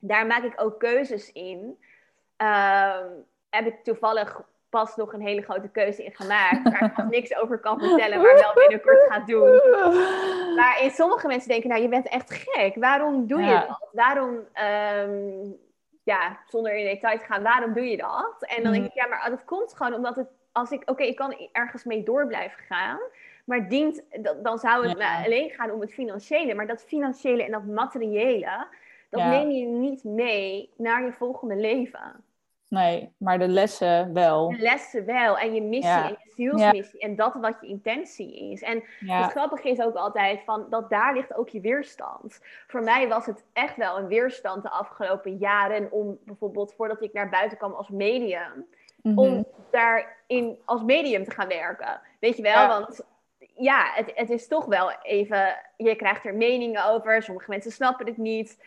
daar 0.00 0.26
maak 0.26 0.42
ik 0.42 0.62
ook 0.62 0.78
keuzes 0.78 1.32
in. 1.32 1.78
Ehm, 2.36 3.06
heb 3.50 3.66
ik 3.66 3.84
toevallig 3.84 4.42
pas 4.74 4.96
nog 4.96 5.12
een 5.12 5.20
hele 5.20 5.42
grote 5.42 5.68
keuze 5.68 6.04
in 6.04 6.14
gemaakt. 6.14 6.62
Waar 6.62 6.84
ik 6.84 6.96
nog 6.96 7.10
niks 7.10 7.36
over 7.36 7.58
kan 7.58 7.80
vertellen, 7.80 8.20
maar 8.20 8.34
wel 8.34 8.54
binnenkort 8.54 9.04
gaat 9.08 9.26
doen. 9.26 9.60
Maar 10.56 10.78
in 10.82 10.90
sommige 10.90 11.26
mensen 11.26 11.48
denken, 11.48 11.68
nou 11.68 11.82
je 11.82 11.88
bent 11.88 12.08
echt 12.08 12.30
gek. 12.30 12.74
Waarom 12.74 13.26
doe 13.26 13.42
je 13.42 13.64
dat? 13.68 13.88
Waarom, 13.92 14.38
ehm, 14.52 15.50
ja, 16.04 16.38
zonder 16.46 16.76
in 16.76 16.84
detail 16.84 17.18
te 17.18 17.24
gaan, 17.24 17.42
waarom 17.42 17.72
doe 17.72 17.84
je 17.84 17.96
dat? 17.96 18.36
En 18.38 18.62
dan 18.62 18.72
denk 18.72 18.84
ik, 18.84 18.94
ja, 18.94 19.06
maar 19.06 19.30
dat 19.30 19.44
komt 19.44 19.74
gewoon 19.74 19.94
omdat 19.94 20.16
het, 20.16 20.28
als 20.52 20.70
ik, 20.70 20.90
oké, 20.90 21.02
ik 21.02 21.16
kan 21.16 21.48
ergens 21.52 21.84
mee 21.84 22.02
door 22.02 22.26
blijven 22.26 22.62
gaan. 22.64 22.98
Maar 23.44 23.68
dient, 23.68 24.02
dan 24.42 24.58
zou 24.58 24.88
het 24.88 24.98
alleen 25.24 25.50
gaan 25.50 25.70
om 25.70 25.80
het 25.80 25.92
financiële. 25.92 26.54
Maar 26.54 26.66
dat 26.66 26.84
financiële 26.84 27.44
en 27.44 27.50
dat 27.50 27.64
materiële, 27.64 28.66
dat 29.10 29.24
neem 29.24 29.50
je 29.50 29.66
niet 29.66 30.04
mee 30.04 30.70
naar 30.76 31.04
je 31.04 31.12
volgende 31.12 31.56
leven. 31.56 32.23
Nee, 32.74 33.14
maar 33.16 33.38
de 33.38 33.48
lessen 33.48 34.12
wel. 34.12 34.50
De 34.50 34.58
lessen 34.58 35.04
wel. 35.04 35.38
En 35.38 35.54
je 35.54 35.62
missie 35.62 35.90
en 35.90 36.18
je 36.24 36.32
zielsmissie. 36.34 37.00
En 37.00 37.16
dat 37.16 37.34
wat 37.34 37.56
je 37.60 37.66
intentie 37.66 38.50
is. 38.50 38.62
En 38.62 38.82
het 39.06 39.30
grappige 39.30 39.68
is 39.68 39.80
ook 39.80 39.94
altijd 39.94 40.40
van 40.44 40.66
dat 40.70 40.90
daar 40.90 41.14
ligt 41.14 41.34
ook 41.34 41.48
je 41.48 41.60
weerstand. 41.60 42.40
Voor 42.66 42.82
mij 42.82 43.08
was 43.08 43.26
het 43.26 43.44
echt 43.52 43.76
wel 43.76 43.98
een 43.98 44.06
weerstand 44.06 44.62
de 44.62 44.70
afgelopen 44.70 45.36
jaren 45.36 45.92
om 45.92 46.18
bijvoorbeeld 46.24 46.74
voordat 46.74 47.02
ik 47.02 47.12
naar 47.12 47.28
buiten 47.28 47.58
kwam 47.58 47.72
als 47.72 47.88
medium. 47.88 48.66
Mhm. 49.02 49.18
Om 49.18 49.46
daarin 49.70 50.58
als 50.64 50.82
medium 50.82 51.24
te 51.24 51.30
gaan 51.30 51.48
werken. 51.48 52.00
Weet 52.20 52.36
je 52.36 52.42
wel? 52.42 52.68
Want 52.68 53.04
ja, 53.56 53.90
het, 53.94 54.12
het 54.14 54.30
is 54.30 54.48
toch 54.48 54.64
wel 54.64 54.92
even. 55.02 55.56
Je 55.76 55.96
krijgt 55.96 56.24
er 56.24 56.34
meningen 56.34 56.84
over. 56.84 57.22
Sommige 57.22 57.50
mensen 57.50 57.72
snappen 57.72 58.06
het 58.06 58.16
niet 58.16 58.58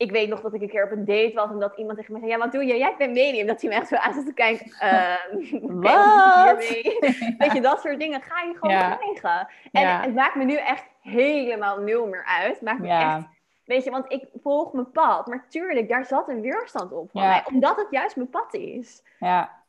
ik 0.00 0.10
weet 0.10 0.28
nog 0.28 0.40
dat 0.40 0.54
ik 0.54 0.62
een 0.62 0.68
keer 0.68 0.84
op 0.84 0.90
een 0.90 1.04
date 1.04 1.32
was 1.34 1.50
en 1.50 1.58
dat 1.58 1.76
iemand 1.76 1.98
tegen 1.98 2.12
me 2.12 2.18
zei: 2.18 2.30
Ja, 2.30 2.38
wat 2.38 2.52
doe 2.52 2.64
je? 2.64 2.76
Jij 2.76 2.94
bent 2.98 3.12
medium. 3.12 3.46
Dat 3.46 3.60
hij 3.60 3.70
me 3.70 3.76
echt 3.76 3.88
zo 3.88 3.96
aan 3.96 4.14
zat 4.14 4.26
te 4.26 4.32
kijken. 4.32 4.72
Uh, 4.82 5.16
wat? 5.86 6.56
weet 7.38 7.52
je, 7.52 7.60
dat 7.60 7.80
soort 7.80 7.98
dingen 7.98 8.22
ga 8.22 8.40
je 8.40 8.54
gewoon 8.58 8.74
ja. 8.76 8.96
krijgen. 8.96 9.48
En 9.72 10.00
het 10.00 10.14
maakt 10.14 10.34
me 10.34 10.44
nu 10.44 10.56
echt 10.56 10.84
helemaal 11.00 11.78
nul 11.78 12.06
meer 12.06 12.24
uit. 12.24 12.60
Maakt 12.60 12.80
me 12.80 12.88
echt. 12.88 13.26
Weet 13.64 13.84
je, 13.84 13.90
want 13.90 14.12
ik 14.12 14.24
volg 14.42 14.72
mijn 14.72 14.90
pad. 14.90 15.26
Maar 15.26 15.44
tuurlijk, 15.48 15.88
daar 15.88 16.04
zat 16.04 16.28
een 16.28 16.40
weerstand 16.40 16.92
op 16.92 17.10
van 17.10 17.22
mij. 17.22 17.44
Omdat 17.46 17.76
het 17.76 17.88
juist 17.90 18.16
mijn 18.16 18.30
pad 18.30 18.54
is. 18.54 19.02
Ja. 19.18 19.62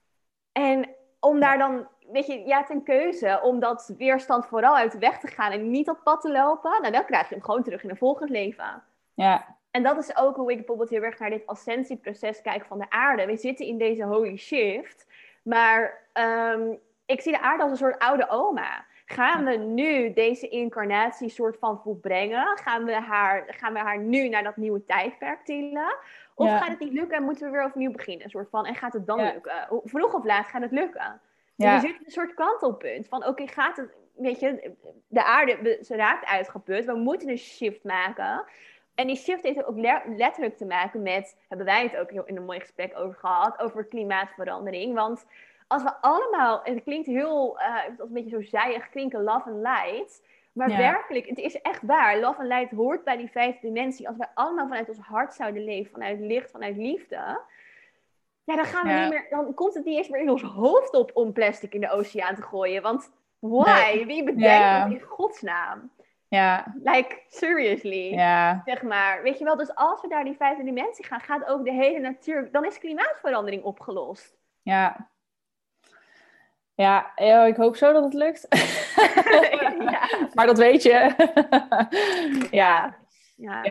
En 0.52 0.90
om 1.20 1.40
daar 1.40 1.58
dan, 1.58 1.88
weet 2.12 2.28
je, 2.28 2.46
ja, 2.46 2.64
ten 2.64 2.84
keuze 2.84 3.40
om 3.44 3.60
dat 3.60 3.94
weerstand 3.98 4.46
vooral 4.46 4.76
uit 4.76 4.92
de 4.92 5.00
weg 5.00 5.20
te 5.20 5.28
gaan 5.28 5.52
en 5.52 5.72
niet 5.72 5.90
op 5.90 6.00
pad 6.04 6.22
te 6.22 6.32
lopen. 6.32 6.82
Nou, 6.82 6.94
dan 6.94 7.06
krijg 7.06 7.30
je 7.30 7.36
hem 7.36 7.44
gewoon 7.44 7.64
terug 7.64 7.84
in 7.84 7.90
een 7.90 7.98
volgend 7.98 8.30
leven. 8.30 8.84
Ja, 9.14 9.60
en 9.72 9.84
dat 9.84 9.98
is 9.98 10.18
ook 10.18 10.36
hoe 10.36 10.52
ik 10.52 10.58
bijvoorbeeld 10.58 10.90
heel 10.90 11.04
erg 11.04 11.20
naar 11.20 11.30
dit 11.30 11.48
ascensieproces 11.48 12.42
kijk 12.42 12.66
van 12.66 12.80
de 12.80 12.90
aarde. 12.90 13.26
We 13.26 13.38
zitten 13.38 13.66
in 13.66 13.78
deze 13.78 14.04
holy 14.04 14.38
shift, 14.38 15.08
maar 15.44 16.08
um, 16.14 16.80
ik 17.06 17.22
zie 17.22 17.32
de 17.32 17.42
aarde 17.42 17.64
als 17.64 17.72
een 17.72 17.78
soort 17.78 18.00
oude 18.00 18.30
oma. 18.30 18.86
Gaan 19.06 19.46
we 19.46 19.56
nu 19.56 20.14
deze 20.14 20.48
incarnatie 20.48 21.30
soort 21.30 21.58
van 21.58 21.82
volbrengen? 21.82 22.58
Gaan 22.58 22.84
we 22.84 22.94
haar, 22.94 23.44
gaan 23.48 23.74
we 23.74 23.80
haar 23.80 24.00
nu 24.00 24.30
naar 24.30 24.44
dat 24.44 24.58
nieuwe 24.58 24.86
tijdperk 24.86 25.46
tillen? 25.46 25.96
Of 26.36 26.50
gaat 26.50 26.68
het 26.68 26.80
niet 26.80 26.94
lukken 26.94 27.18
en 27.18 27.24
moeten 27.24 27.46
we 27.46 27.52
weer 27.52 27.66
opnieuw 27.66 27.92
beginnen? 27.92 28.24
Een 28.24 28.30
soort 28.30 28.50
van, 28.50 28.66
en 28.66 28.76
gaat 28.76 28.94
het 28.94 29.08
dan 29.08 29.24
lukken? 29.24 29.68
Vroeg 29.84 30.14
of 30.14 30.24
laat 30.24 30.46
gaat 30.46 30.62
het 30.62 30.72
lukken. 30.72 31.22
Dus 31.56 31.66
ja. 31.66 31.74
Dus 31.74 31.82
je 31.82 31.88
zit 31.88 32.06
een 32.06 32.12
soort 32.12 32.34
kantelpunt 32.34 33.08
van, 33.08 33.26
oké, 33.26 33.48
gaat 33.48 33.78
het, 33.78 33.90
weet 34.16 34.40
je, 34.40 34.74
de 35.08 35.24
aarde, 35.24 35.80
ze 35.82 35.96
raakt 35.96 36.26
uitgeput, 36.26 36.86
we 36.86 36.96
moeten 36.96 37.30
een 37.30 37.38
shift 37.38 37.84
maken. 37.84 38.44
En 38.96 39.08
die 39.08 39.16
shift 39.16 39.44
heeft 39.44 39.66
ook 39.66 39.78
letterlijk 40.18 40.58
te 40.58 40.66
maken 40.66 41.02
met, 41.02 41.38
hebben 41.48 41.66
wij 41.66 41.84
het 41.84 41.98
ook 41.98 42.12
in 42.12 42.38
een 42.38 42.46
mooi 42.46 42.60
gesprek 42.60 42.98
over 42.98 43.16
gehad, 43.16 43.60
over 43.60 43.86
klimaatverandering. 43.86 44.94
Want 44.94 45.26
als 45.68 45.84
we 45.84 45.94
allemaal, 46.02 46.64
en 46.64 46.74
het 46.74 46.84
klinkt 46.84 47.08
heel, 47.08 47.60
uh, 47.60 48.00
als 48.00 48.08
een 48.08 48.14
beetje 48.14 48.30
zo 48.30 48.42
zijig 48.42 48.90
klinken, 48.90 49.24
love 49.24 49.50
and 49.50 49.62
light. 49.62 50.22
Maar 50.52 50.68
werkelijk, 50.68 51.28
het 51.28 51.38
is 51.38 51.62
echt 51.62 51.82
waar. 51.82 52.20
Love 52.20 52.40
and 52.40 52.48
light 52.48 52.72
hoort 52.72 53.04
bij 53.04 53.18
die 53.18 53.32
vijfde 53.32 53.68
dimensie. 53.68 54.08
Als 54.08 54.18
wij 54.18 54.30
allemaal 54.34 54.68
vanuit 54.68 54.90
ons 54.90 55.00
hart 55.00 55.34
zouden 55.34 55.64
leven, 55.64 55.92
vanuit 55.92 56.20
licht, 56.20 56.52
vanuit 56.52 56.78
liefde. 56.78 57.42
Ja, 58.44 58.56
dan 58.56 58.66
gaan 58.66 58.88
we 58.88 58.94
niet 58.94 59.10
meer, 59.10 59.28
dan 59.30 59.54
komt 59.54 59.74
het 59.74 59.86
niet 59.86 59.98
eens 59.98 60.10
meer 60.10 60.22
in 60.22 60.30
ons 60.30 60.42
hoofd 60.42 60.94
op 60.94 61.12
om 61.14 61.34
plastic 61.34 61.74
in 61.74 61.82
de 61.82 61.92
oceaan 61.92 62.36
te 62.36 62.42
gooien. 62.42 62.82
Want 62.82 63.12
why? 63.40 64.06
Wie 64.06 64.24
bedenkt 64.24 64.84
dat 64.84 64.92
in 64.92 65.08
godsnaam? 65.08 65.92
Ja. 66.32 66.76
Like, 66.84 67.22
seriously. 67.28 68.14
Ja. 68.14 68.62
Zeg 68.66 68.82
maar. 68.82 69.24
Weet 69.24 69.38
je 69.38 69.44
wel, 69.44 69.56
dus 69.56 69.76
als 69.76 70.02
we 70.02 70.08
daar 70.08 70.24
die 70.24 70.36
vijfde 70.36 70.64
dimensie 70.64 71.06
gaan, 71.06 71.20
gaat 71.20 71.46
ook 71.46 71.66
de 71.66 71.72
hele 71.72 72.00
natuur, 72.00 72.52
dan 72.52 72.66
is 72.66 72.80
klimaatverandering 72.80 73.64
opgelost. 73.64 74.38
Ja. 74.62 75.10
Ja, 76.76 77.18
ik 77.46 77.56
hoop 77.56 77.76
zo 77.76 77.94
dat 77.94 78.04
het 78.04 78.14
lukt. 78.14 78.48
ja. 79.92 80.10
Maar 80.34 80.46
dat 80.46 80.58
weet 80.58 80.84
je. 80.84 81.14
ja. 82.52 82.98
ja. 83.36 83.66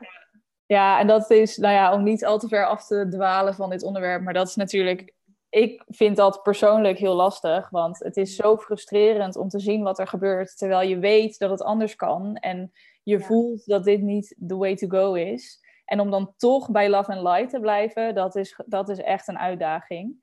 Ja, 0.66 0.98
en 0.98 1.06
dat 1.06 1.30
is, 1.30 1.56
nou 1.56 1.74
ja, 1.74 1.92
om 1.92 2.02
niet 2.02 2.24
al 2.24 2.38
te 2.38 2.48
ver 2.48 2.66
af 2.66 2.86
te 2.86 3.08
dwalen 3.10 3.54
van 3.54 3.70
dit 3.70 3.82
onderwerp, 3.82 4.22
maar 4.22 4.34
dat 4.34 4.48
is 4.48 4.56
natuurlijk 4.56 5.14
ik 5.50 5.84
vind 5.88 6.16
dat 6.16 6.42
persoonlijk 6.42 6.98
heel 6.98 7.14
lastig, 7.14 7.70
want 7.70 7.98
het 7.98 8.16
is 8.16 8.36
zo 8.36 8.56
frustrerend 8.56 9.36
om 9.36 9.48
te 9.48 9.58
zien 9.58 9.82
wat 9.82 9.98
er 9.98 10.06
gebeurt, 10.06 10.58
terwijl 10.58 10.88
je 10.88 10.98
weet 10.98 11.38
dat 11.38 11.50
het 11.50 11.62
anders 11.62 11.96
kan 11.96 12.36
en 12.36 12.72
je 13.02 13.20
voelt 13.20 13.66
dat 13.66 13.84
dit 13.84 14.00
niet 14.00 14.36
the 14.46 14.56
way 14.56 14.76
to 14.76 14.88
go 14.88 15.14
is. 15.14 15.60
En 15.84 16.00
om 16.00 16.10
dan 16.10 16.34
toch 16.36 16.70
bij 16.70 16.90
Love 16.90 17.12
and 17.12 17.22
Light 17.22 17.50
te 17.50 17.60
blijven, 17.60 18.14
dat 18.14 18.36
is, 18.36 18.60
dat 18.66 18.88
is 18.88 18.98
echt 18.98 19.28
een 19.28 19.38
uitdaging. 19.38 20.14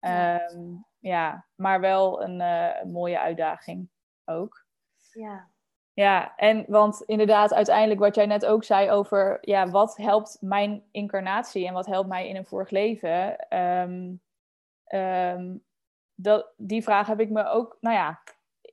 Ja, 0.00 0.40
ehm, 0.40 0.60
ja 0.98 1.46
maar 1.54 1.80
wel 1.80 2.22
een 2.22 2.40
uh, 2.40 2.92
mooie 2.92 3.20
uitdaging 3.20 3.88
ook. 4.24 4.64
Ja. 5.12 5.52
Ja, 5.92 6.36
en 6.36 6.64
want 6.68 7.02
inderdaad, 7.02 7.54
uiteindelijk 7.54 8.00
wat 8.00 8.14
jij 8.14 8.26
net 8.26 8.46
ook 8.46 8.64
zei 8.64 8.90
over, 8.90 9.38
ja, 9.40 9.68
wat 9.68 9.96
helpt 9.96 10.36
mijn 10.40 10.82
incarnatie 10.90 11.66
en 11.66 11.74
wat 11.74 11.86
helpt 11.86 12.08
mij 12.08 12.28
in 12.28 12.36
een 12.36 12.46
vorig 12.46 12.70
leven? 12.70 13.46
Um, 13.58 14.22
Um, 14.94 15.64
dat, 16.14 16.52
die 16.56 16.82
vraag 16.82 17.06
heb 17.06 17.20
ik 17.20 17.30
me 17.30 17.44
ook, 17.44 17.76
nou 17.80 17.96
ja, 17.96 18.22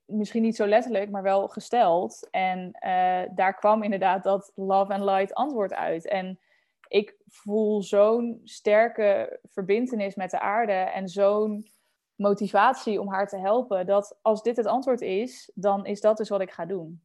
misschien 0.06 0.42
niet 0.42 0.56
zo 0.56 0.68
letterlijk, 0.68 1.10
maar 1.10 1.24
wel 1.24 1.48
gesteld. 1.48 2.28
En 2.30 2.68
uh, 2.86 3.22
daar 3.36 3.56
kwam 3.56 3.84
inderdaad 3.84 4.24
dat 4.24 4.52
love 4.56 4.94
and 4.94 5.04
light 5.04 5.34
antwoord 5.34 5.74
uit. 5.74 6.08
En 6.08 6.40
ik 6.88 7.16
voel 7.28 7.82
zo'n 7.82 8.42
sterke 8.44 9.40
verbindenis 9.44 10.16
met 10.16 10.32
de 10.32 10.40
aarde 10.40 10.72
en 10.72 11.08
zo'n 11.08 11.68
motivatie 12.16 13.02
om 13.02 13.10
haar 13.10 13.28
te 13.28 13.38
helpen, 13.38 13.86
dat 13.86 14.20
als 14.22 14.44
dit 14.44 14.58
het 14.58 14.66
antwoord 14.66 15.02
is, 15.02 15.52
dan 15.56 15.86
is 15.86 16.02
dat 16.02 16.18
dus 16.18 16.30
wat 16.30 16.42
ik 16.42 16.52
ga 16.52 16.66
doen. 16.66 17.04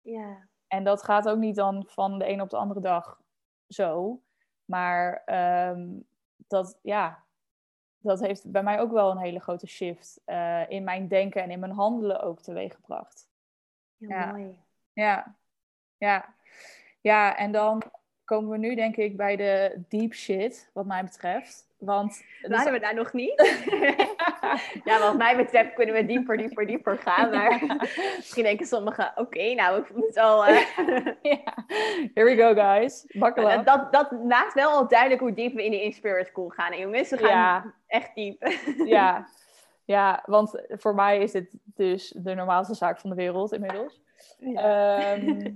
Ja. 0.00 0.48
En 0.66 0.84
dat 0.84 1.02
gaat 1.02 1.28
ook 1.28 1.38
niet 1.38 1.56
dan 1.56 1.84
van 1.86 2.18
de 2.18 2.28
een 2.28 2.40
op 2.40 2.50
de 2.50 2.56
andere 2.56 2.80
dag 2.80 3.20
zo. 3.68 4.20
Maar 4.64 5.22
um, 5.70 6.06
dat, 6.36 6.78
ja, 6.82 7.25
dat 8.06 8.20
heeft 8.20 8.50
bij 8.50 8.62
mij 8.62 8.80
ook 8.80 8.92
wel 8.92 9.10
een 9.10 9.18
hele 9.18 9.40
grote 9.40 9.66
shift 9.66 10.20
uh, 10.26 10.70
in 10.70 10.84
mijn 10.84 11.08
denken 11.08 11.42
en 11.42 11.50
in 11.50 11.60
mijn 11.60 11.72
handelen 11.72 12.22
ook 12.22 12.40
teweeggebracht. 12.40 13.28
Heel 13.98 14.08
ja. 14.08 14.32
mooi. 14.32 14.58
Ja. 14.92 15.36
ja. 15.96 16.34
Ja, 17.00 17.36
en 17.36 17.52
dan 17.52 17.82
komen 18.24 18.50
we 18.50 18.58
nu 18.58 18.74
denk 18.74 18.96
ik 18.96 19.16
bij 19.16 19.36
de 19.36 19.84
deep 19.88 20.12
shit, 20.12 20.70
wat 20.72 20.86
mij 20.86 21.04
betreft. 21.04 21.65
Want 21.78 22.22
waren 22.48 22.72
we 22.72 22.80
daar 22.80 22.94
nog 22.94 23.12
niet? 23.12 23.34
ja, 24.84 24.98
wat 24.98 25.16
mij 25.16 25.36
betreft 25.36 25.74
kunnen 25.74 25.94
we 25.94 26.06
dieper, 26.06 26.36
dieper, 26.36 26.66
dieper 26.66 26.98
gaan. 26.98 27.30
Maar 27.30 27.62
misschien 28.16 28.42
denken 28.42 28.66
sommigen, 28.66 29.12
oké, 29.14 29.54
nou, 29.54 29.80
ik 29.80 29.94
moet 29.94 30.16
al... 30.16 30.48
Uh... 30.48 30.56
Here 32.14 32.24
we 32.24 32.36
go, 32.36 32.54
guys. 32.54 33.04
Buckle 33.06 33.62
Dat, 33.62 33.92
dat 33.92 34.10
maakt 34.10 34.54
wel 34.54 34.70
al 34.70 34.88
duidelijk 34.88 35.20
hoe 35.20 35.32
diep 35.32 35.54
we 35.54 35.64
in 35.64 35.70
de 35.70 35.82
Inspirit 35.82 36.26
School 36.26 36.48
gaan. 36.48 36.72
En 36.72 36.78
jongens, 36.78 37.10
we 37.10 37.18
gaan 37.18 37.74
echt 37.86 38.14
diep. 38.14 38.48
ja. 38.84 39.26
ja, 39.84 40.22
want 40.26 40.62
voor 40.68 40.94
mij 40.94 41.18
is 41.18 41.32
dit 41.32 41.58
dus 41.64 42.14
de 42.16 42.34
normaalste 42.34 42.74
zaak 42.74 43.00
van 43.00 43.10
de 43.10 43.16
wereld 43.16 43.52
inmiddels. 43.52 44.00
Ehm, 44.40 45.52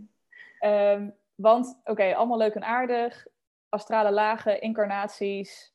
ehm, 0.59 1.11
want, 1.35 1.81
oké, 1.85 2.15
allemaal 2.15 2.39
leuk 2.39 2.55
en 2.55 2.65
aardig. 2.65 3.27
Astrale 3.69 4.11
lagen, 4.11 4.61
incarnaties, 4.61 5.73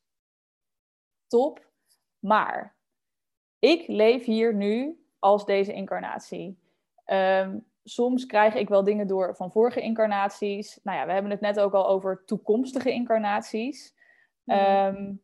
top. 1.26 1.70
Maar 2.18 2.76
ik 3.58 3.86
leef 3.86 4.24
hier 4.24 4.54
nu 4.54 5.04
als 5.18 5.44
deze 5.44 5.72
incarnatie. 5.72 6.58
Ehm, 7.04 7.58
soms 7.84 8.26
krijg 8.26 8.54
ik 8.54 8.68
wel 8.68 8.84
dingen 8.84 9.06
door 9.06 9.36
van 9.36 9.52
vorige 9.52 9.80
incarnaties. 9.80 10.80
Nou 10.82 10.98
ja, 10.98 11.06
we 11.06 11.12
hebben 11.12 11.30
het 11.30 11.40
net 11.40 11.60
ook 11.60 11.72
al 11.72 11.88
over 11.88 12.24
toekomstige 12.24 12.90
incarnaties. 12.90 13.94
Mhm. 14.42 14.58
Ehm, 14.58 15.14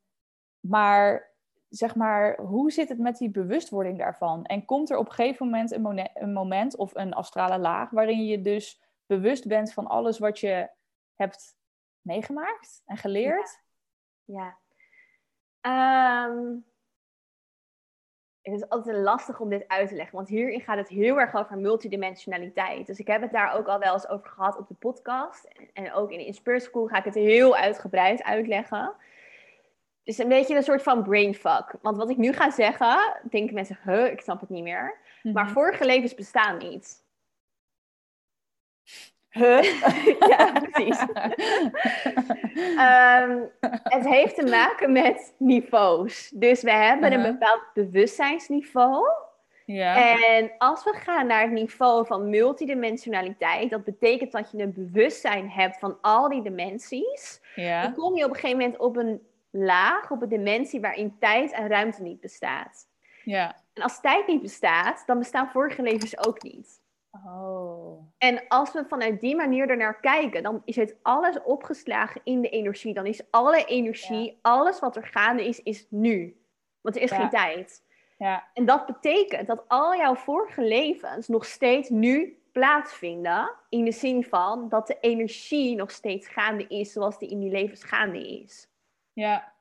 maar 0.60 1.30
zeg 1.68 1.94
maar, 1.94 2.40
hoe 2.40 2.70
zit 2.72 2.88
het 2.88 2.98
met 2.98 3.16
die 3.16 3.30
bewustwording 3.30 3.98
daarvan? 3.98 4.44
En 4.44 4.64
komt 4.64 4.90
er 4.90 4.96
op 4.96 5.06
een 5.06 5.12
gegeven 5.12 5.46
moment 5.46 5.72
een, 5.72 6.10
een 6.14 6.32
moment 6.32 6.76
of 6.76 6.94
een 6.94 7.12
astrale 7.12 7.58
laag 7.58 7.90
waarin 7.90 8.24
je 8.24 8.40
dus 8.40 8.82
bewust 9.06 9.46
bent 9.46 9.72
van 9.72 9.86
alles 9.86 10.18
wat 10.18 10.38
je 10.38 10.70
hebt 11.14 11.56
meegemaakt 12.00 12.82
en 12.86 12.96
geleerd? 12.96 13.62
ja. 14.24 14.34
ja. 14.34 14.60
Um, 15.66 16.64
het 18.42 18.54
is 18.54 18.68
altijd 18.68 18.96
lastig 18.96 19.40
om 19.40 19.48
dit 19.48 19.68
uit 19.68 19.88
te 19.88 19.94
leggen, 19.94 20.16
want 20.16 20.28
hierin 20.28 20.60
gaat 20.60 20.76
het 20.76 20.88
heel 20.88 21.20
erg 21.20 21.34
over 21.34 21.58
multidimensionaliteit. 21.58 22.86
Dus 22.86 22.98
ik 22.98 23.06
heb 23.06 23.20
het 23.20 23.32
daar 23.32 23.54
ook 23.56 23.66
al 23.66 23.78
wel 23.78 23.92
eens 23.92 24.08
over 24.08 24.28
gehad 24.28 24.58
op 24.58 24.68
de 24.68 24.74
podcast. 24.74 25.48
En 25.72 25.92
ook 25.92 26.10
in 26.10 26.18
Inspire 26.26 26.60
School 26.60 26.86
ga 26.86 26.98
ik 26.98 27.04
het 27.04 27.14
heel 27.14 27.56
uitgebreid 27.56 28.22
uitleggen. 28.22 28.84
Het 30.04 30.14
is 30.14 30.18
een 30.18 30.28
beetje 30.28 30.56
een 30.56 30.62
soort 30.62 30.82
van 30.82 31.02
brainfuck. 31.02 31.74
Want 31.82 31.96
wat 31.96 32.10
ik 32.10 32.16
nu 32.16 32.32
ga 32.32 32.50
zeggen, 32.50 33.20
denken 33.30 33.54
mensen, 33.54 33.78
huh, 33.84 34.06
ik 34.06 34.20
snap 34.20 34.40
het 34.40 34.48
niet 34.50 34.62
meer. 34.62 34.96
Maar 35.22 35.44
Mhm. 35.44 35.52
vorige 35.52 35.84
levens 35.84 36.14
bestaan 36.14 36.58
niet. 36.58 37.04
Huh? 39.32 39.62
ja, 40.32 40.52
precies. 40.52 40.98
Ehm, 42.76 43.38
het 43.82 44.06
heeft 44.08 44.34
te 44.34 44.46
maken 44.46 44.92
met 44.92 45.34
niveaus. 45.38 46.30
Dus 46.34 46.62
we 46.62 46.70
hebben 46.72 47.12
een 47.12 47.18
Uh-huh. 47.18 47.32
bepaald 47.38 47.62
bewustzijnsniveau. 47.74 49.04
ja. 49.64 50.16
En 50.26 50.50
als 50.58 50.84
we 50.84 50.92
gaan 50.92 51.26
naar 51.26 51.42
het 51.42 51.50
niveau 51.50 52.06
van 52.06 52.30
multidimensionaliteit, 52.30 53.70
dat 53.70 53.84
betekent 53.84 54.32
dat 54.32 54.50
je 54.50 54.62
een 54.62 54.72
bewustzijn 54.72 55.50
hebt 55.50 55.78
van 55.78 55.98
al 56.00 56.28
die 56.28 56.42
dimensies, 56.42 57.40
dan 57.54 57.64
ja. 57.64 57.90
kom 57.96 58.16
je 58.16 58.24
op 58.24 58.30
een 58.30 58.36
gegeven 58.36 58.58
moment 58.58 58.78
op 58.78 58.96
een 58.96 59.20
laag, 59.50 60.10
op 60.10 60.22
een 60.22 60.28
dimensie 60.28 60.80
waarin 60.80 61.16
tijd 61.18 61.52
en 61.52 61.68
ruimte 61.68 62.02
niet 62.02 62.20
bestaat. 62.20 62.86
Ja. 63.24 63.56
En 63.74 63.82
als 63.82 64.00
tijd 64.00 64.26
niet 64.26 64.42
bestaat, 64.42 65.02
dan 65.06 65.18
bestaan 65.18 65.50
vorige 65.50 65.82
levens 65.82 66.26
ook 66.26 66.42
niet. 66.42 66.81
Oh. 67.12 68.12
En 68.18 68.48
als 68.48 68.72
we 68.72 68.84
vanuit 68.88 69.20
die 69.20 69.36
manier 69.36 69.70
ernaar 69.70 70.00
kijken, 70.00 70.42
dan 70.42 70.62
is 70.64 70.76
het 70.76 70.96
alles 71.02 71.42
opgeslagen 71.42 72.20
in 72.24 72.40
de 72.40 72.48
energie. 72.48 72.94
Dan 72.94 73.06
is 73.06 73.30
alle 73.30 73.64
energie, 73.64 74.38
alles 74.42 74.80
wat 74.80 74.96
er 74.96 75.06
gaande 75.06 75.46
is, 75.46 75.62
is 75.62 75.86
nu. 75.90 76.40
Want 76.80 76.96
er 76.96 77.02
is 77.02 77.10
Ja. 77.10 77.16
geen 77.16 77.30
tijd. 77.30 77.82
Ja. 78.18 78.48
En 78.54 78.64
dat 78.64 78.86
betekent 78.86 79.46
dat 79.46 79.64
al 79.68 79.96
jouw 79.96 80.14
vorige 80.14 80.62
levens 80.62 81.28
nog 81.28 81.44
steeds 81.44 81.88
nu 81.88 82.42
plaatsvinden. 82.52 83.50
In 83.68 83.84
de 83.84 83.92
zin 83.92 84.24
van 84.24 84.68
dat 84.68 84.86
de 84.86 84.96
energie 85.00 85.76
nog 85.76 85.90
steeds 85.90 86.28
gaande 86.28 86.66
is 86.66 86.92
zoals 86.92 87.18
die 87.18 87.30
in 87.30 87.40
die 87.40 87.50
levens 87.50 87.84
gaande 87.84 88.40
is. 88.42 88.68
Ja. 89.12 89.51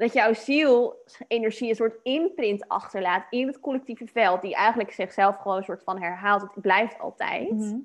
Dat 0.00 0.12
jouw 0.12 0.32
ziel-energie 0.32 1.68
een 1.68 1.74
soort 1.74 1.98
imprint 2.02 2.68
achterlaat 2.68 3.26
in 3.30 3.46
het 3.46 3.60
collectieve 3.60 4.06
veld. 4.06 4.42
Die 4.42 4.54
eigenlijk 4.54 4.92
zichzelf 4.92 5.36
gewoon 5.36 5.56
een 5.56 5.64
soort 5.64 5.82
van 5.82 6.00
herhaalt. 6.00 6.42
Het 6.42 6.60
blijft 6.60 6.98
altijd. 6.98 7.50
Mhm. 7.50 7.78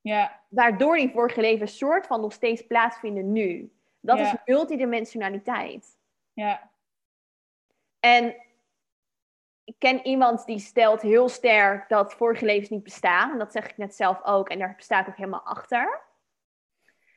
Ja. 0.00 0.40
Waardoor 0.48 0.96
die 0.96 1.10
vorige 1.10 1.40
levens 1.40 1.78
soort 1.78 2.06
van 2.06 2.20
nog 2.20 2.32
steeds 2.32 2.66
plaatsvinden 2.66 3.32
nu. 3.32 3.72
Dat 4.00 4.18
is 4.18 4.34
multidimensionaliteit. 4.44 5.98
Ja. 6.32 6.70
En 8.00 8.34
ik 9.64 9.74
ken 9.78 10.06
iemand 10.06 10.46
die 10.46 10.58
stelt 10.58 11.02
heel 11.02 11.28
sterk 11.28 11.88
dat 11.88 12.14
vorige 12.14 12.44
levens 12.44 12.68
niet 12.68 12.82
bestaan. 12.82 13.32
En 13.32 13.38
dat 13.38 13.52
zeg 13.52 13.70
ik 13.70 13.76
net 13.76 13.94
zelf 13.94 14.24
ook. 14.24 14.48
En 14.48 14.58
daar 14.58 14.74
sta 14.78 15.00
ik 15.00 15.08
ook 15.08 15.16
helemaal 15.16 15.46
achter. 15.46 16.00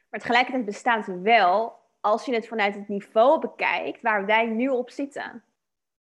Maar 0.09 0.19
tegelijkertijd 0.19 0.65
bestaan 0.65 1.03
ze 1.03 1.21
wel 1.21 1.80
als 2.01 2.25
je 2.25 2.33
het 2.33 2.47
vanuit 2.47 2.75
het 2.75 2.87
niveau 2.87 3.39
bekijkt 3.39 4.01
waar 4.01 4.25
wij 4.25 4.45
nu 4.45 4.67
op 4.67 4.89
zitten. 4.89 5.43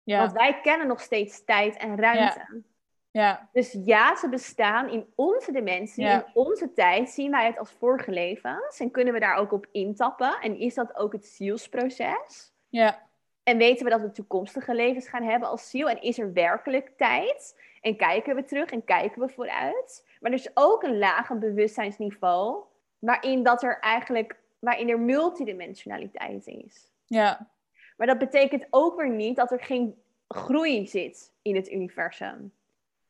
Ja. 0.03 0.19
Want 0.19 0.33
wij 0.33 0.61
kennen 0.61 0.87
nog 0.87 1.01
steeds 1.01 1.45
tijd 1.45 1.77
en 1.77 1.99
ruimte. 1.99 2.63
Ja. 3.11 3.49
Dus 3.53 3.79
ja, 3.85 4.17
ze 4.17 4.29
bestaan 4.29 4.89
in 4.89 5.13
onze 5.15 5.53
dimensie, 5.53 6.05
Ja. 6.05 6.15
in 6.15 6.31
onze 6.35 6.73
tijd 6.73 7.11
zien 7.11 7.31
wij 7.31 7.47
het 7.47 7.59
als 7.59 7.71
vorige 7.73 8.11
levens. 8.11 8.81
En 8.81 8.91
kunnen 8.91 9.15
we 9.15 9.21
daar 9.21 9.37
ook 9.37 9.53
op 9.53 9.67
intappen. 9.73 10.41
En 10.41 10.59
is 10.59 10.75
dat 10.75 10.97
ook 10.97 11.13
het 11.13 11.27
zielsproces? 11.27 12.53
Ja. 12.69 13.11
En 13.43 13.59
weten 13.59 13.85
we 13.85 13.91
dat 13.91 14.01
we 14.01 14.11
toekomstige 14.13 14.75
levens 14.75 15.09
gaan 15.09 15.23
hebben 15.23 15.49
als 15.49 15.71
ziel? 15.71 15.89
En 15.89 16.03
is 16.03 16.19
er 16.19 16.33
werkelijk 16.33 16.93
tijd? 16.97 17.61
En 17.81 17.97
kijken 17.97 18.35
we 18.35 18.45
terug 18.45 18.71
en 18.71 18.85
kijken 18.85 19.21
we 19.21 19.29
vooruit? 19.29 20.17
Maar 20.21 20.31
er 20.31 20.39
is 20.39 20.51
ook 20.55 20.83
een 20.83 20.99
laag 20.99 21.31
een 21.31 21.39
bewustzijnsniveau 21.39 22.65
waarin 22.99 23.43
dat 23.43 23.63
er 23.63 23.79
eigenlijk 23.81 24.41
waarin 24.63 24.89
er 24.89 25.01
multidimensionaliteit 25.01 26.47
is. 26.47 26.91
Ja. 27.07 27.51
Maar 27.97 28.07
dat 28.07 28.19
betekent 28.19 28.67
ook 28.71 28.97
weer 28.97 29.11
niet 29.11 29.37
dat 29.37 29.51
er 29.51 29.61
geen 29.61 30.03
groei 30.29 30.87
zit 30.87 31.33
in 31.43 31.57
het 31.57 31.71
universum. 31.71 32.53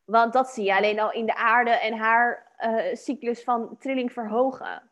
Want 0.05 0.33
dat 0.33 0.49
zie 0.49 0.65
je 0.65 0.77
alleen 0.77 1.01
al 1.01 1.13
in 1.13 1.27
de 1.27 1.35
aarde 1.35 1.71
en 1.71 1.95
haar 1.95 2.53
eh, 2.57 2.95
cyclus 2.95 3.43
van 3.45 3.77
trilling 3.79 4.13
verhogen. 4.13 4.91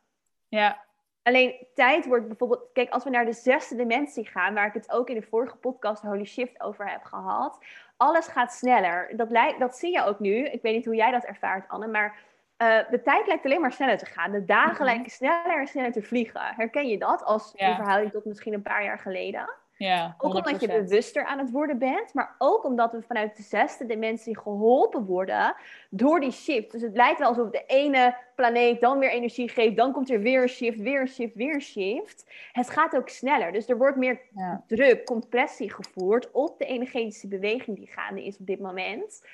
Ja. 0.49 0.85
Alleen 1.23 1.67
tijd 1.75 2.07
wordt 2.07 2.27
bijvoorbeeld, 2.27 2.69
kijk, 2.73 2.91
als 2.91 3.05
we 3.05 3.11
naar 3.11 3.25
de 3.25 3.33
zesde 3.33 3.77
dimensie 3.77 4.27
gaan, 4.27 4.55
waar 4.55 4.67
ik 4.67 4.75
het 4.75 4.91
ook 4.91 5.09
in 5.09 5.21
de 5.21 5.27
vorige 5.27 5.57
podcast 5.57 6.03
Holy 6.03 6.25
Shift 6.25 6.61
over 6.61 6.91
heb 6.91 7.05
gehad, 7.05 7.59
alles 7.97 8.27
gaat 8.27 8.53
sneller. 8.53 9.17
Dat, 9.17 9.31
lijkt, 9.31 9.61
dat 9.61 9.77
zie 9.77 9.93
je 9.93 10.05
ook 10.05 10.19
nu. 10.19 10.47
Ik 10.47 10.63
weet 10.63 10.75
niet 10.75 10.85
hoe 10.85 10.95
jij 10.95 11.11
dat 11.11 11.25
ervaart, 11.25 11.69
Anne, 11.69 11.87
maar 11.87 12.19
eh, 12.61 12.79
de 12.91 13.03
tijd 13.03 13.27
lijkt 13.27 13.45
alleen 13.45 13.61
maar 13.61 13.73
sneller 13.73 13.99
te 13.99 14.07
gaan. 14.07 14.31
De 14.31 14.45
dagen 14.45 14.73
Mhm. 14.75 14.85
lijken 14.85 15.11
sneller 15.11 15.59
en 15.61 15.67
sneller 15.67 15.93
te 15.93 16.03
vliegen. 16.03 16.41
Herken 16.57 16.89
je 16.89 16.99
dat 16.99 17.25
als 17.25 17.53
Ja. 17.57 17.69
in 17.69 17.75
verhouding 17.75 18.13
tot 18.13 18.25
misschien 18.25 18.53
een 18.53 18.63
paar 18.63 18.85
jaar 18.85 18.99
geleden? 18.99 19.51
Ja. 19.77 20.15
Ook 20.19 20.35
omdat 20.35 20.45
je 20.61 20.67
100%. 20.67 20.89
bewuster 20.89 21.25
aan 21.25 21.39
het 21.39 21.51
worden 21.51 21.79
bent, 21.79 22.15
maar 22.15 22.35
ook 22.39 22.65
omdat 22.65 22.93
we 22.93 23.03
vanuit 23.03 23.37
de 23.37 23.43
zesde 23.43 23.87
dimensie 23.87 24.39
geholpen 24.39 25.05
worden 25.05 25.55
door 25.91 26.21
die 26.21 26.31
shift. 26.31 26.73
Dus 26.73 26.83
het 26.83 26.97
lijkt 26.97 27.19
wel 27.19 27.29
alsof 27.29 27.51
de 27.51 27.65
ene 27.67 28.17
planeet 28.35 28.81
dan 28.81 28.99
weer 28.99 29.11
energie 29.11 29.49
geeft, 29.49 29.77
dan 29.77 29.93
komt 29.93 30.11
er 30.11 30.21
weer 30.21 30.43
een 30.43 30.49
shift, 30.49 30.79
weer 30.81 31.01
een 31.01 31.09
shift, 31.09 31.35
weer 31.35 31.55
een 31.55 31.61
shift. 31.61 32.31
Het 32.53 32.71
gaat 32.71 32.97
ook 32.97 33.09
sneller, 33.09 33.53
dus 33.53 33.69
er 33.69 33.79
wordt 33.79 33.97
meer 33.97 34.21
Ja. 34.35 34.63
druk, 34.67 35.05
compressie 35.05 35.73
gevoerd 35.73 36.31
op 36.31 36.59
de 36.59 36.65
energetische 36.65 37.29
beweging 37.29 37.77
die 37.77 37.91
gaande 37.93 38.25
is 38.25 38.39
op 38.39 38.47
dit 38.47 38.61
moment. 38.61 39.27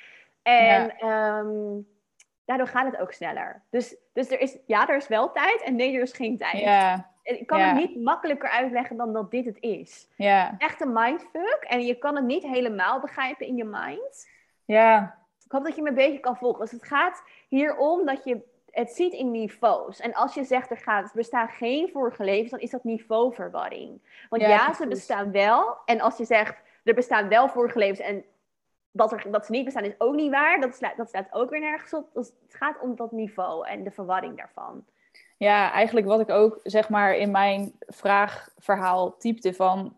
En 0.42 0.96
ehm, 0.98 1.78
daardoor 2.46 2.66
gaat 2.68 2.86
het 2.92 3.00
ook 3.00 3.12
sneller. 3.12 3.62
Dus, 3.70 3.96
dus 4.12 4.30
er 4.30 4.40
is, 4.40 4.56
ja, 4.66 4.88
er 4.88 4.96
is 4.96 5.08
wel 5.08 5.32
tijd 5.32 5.62
en 5.62 5.76
nee, 5.76 5.96
er 5.96 6.02
is 6.02 6.12
geen 6.12 6.38
tijd. 6.38 6.62
Ik 7.22 7.46
kan 7.46 7.60
het 7.60 7.74
niet 7.76 8.02
makkelijker 8.02 8.48
uitleggen 8.48 8.96
dan 8.96 9.12
dat 9.12 9.30
dit 9.30 9.44
het 9.44 9.56
is 9.60 10.08
Ja. 10.16 10.54
echt 10.58 10.80
een 10.80 10.92
mindfuck. 10.92 11.64
En 11.68 11.84
je 11.86 11.94
kan 11.94 12.16
het 12.16 12.24
niet 12.24 12.42
helemaal 12.42 13.00
begrijpen 13.00 13.46
in 13.46 13.56
je 13.56 13.64
mind. 13.64 14.28
Ja. 14.64 15.18
Ik 15.44 15.52
hoop 15.52 15.64
dat 15.64 15.76
je 15.76 15.82
me 15.82 15.88
een 15.88 15.94
beetje 15.94 16.20
kan 16.20 16.36
volgen. 16.36 16.60
Dus 16.60 16.70
het 16.70 16.84
gaat 16.84 17.22
hier 17.48 17.76
om 17.76 18.06
dat 18.06 18.24
je 18.24 18.40
het 18.70 18.90
ziet 18.90 19.12
in 19.12 19.30
niveaus. 19.30 20.00
En 20.00 20.14
als 20.14 20.34
je 20.34 20.44
zegt 20.44 20.70
er, 20.70 20.76
gaat, 20.76 21.04
er 21.04 21.10
bestaan 21.14 21.48
geen 21.48 21.88
vorige 21.92 22.24
levens, 22.24 22.50
dan 22.50 22.60
is 22.60 22.70
dat 22.70 22.84
niveauverwarring. 22.84 24.00
Want 24.28 24.42
Ja, 24.42 24.48
ja, 24.48 24.72
ze 24.72 24.86
bestaan 24.86 25.30
wel. 25.32 25.76
En 25.84 26.00
als 26.00 26.16
je 26.16 26.24
zegt 26.24 26.56
er 26.84 26.94
bestaan 26.94 27.28
wel 27.28 27.48
vorige 27.48 27.78
levens 27.78 28.00
en 28.00 28.24
dat, 28.96 29.12
er, 29.12 29.30
dat 29.30 29.46
ze 29.46 29.52
niet 29.52 29.64
bestaan 29.64 29.84
is 29.84 29.94
ook 29.98 30.14
niet 30.14 30.30
waar. 30.30 30.60
Dat 30.60 30.74
slaat, 30.74 30.96
dat 30.96 31.08
staat 31.08 31.32
ook 31.32 31.50
weer 31.50 31.60
nergens 31.60 31.94
op. 31.94 32.10
Dus 32.14 32.26
het 32.42 32.54
gaat 32.54 32.80
om 32.80 32.96
dat 32.96 33.12
niveau 33.12 33.66
en 33.66 33.84
de 33.84 33.90
verwarring 33.90 34.36
daarvan. 34.36 34.84
Ja, 35.36 35.72
eigenlijk 35.72 36.06
wat 36.06 36.20
ik 36.20 36.30
ook 36.30 36.60
zeg 36.62 36.88
maar 36.88 37.16
in 37.16 37.30
mijn 37.30 37.72
vraagverhaal 37.78 39.16
typte 39.16 39.54
van 39.54 39.96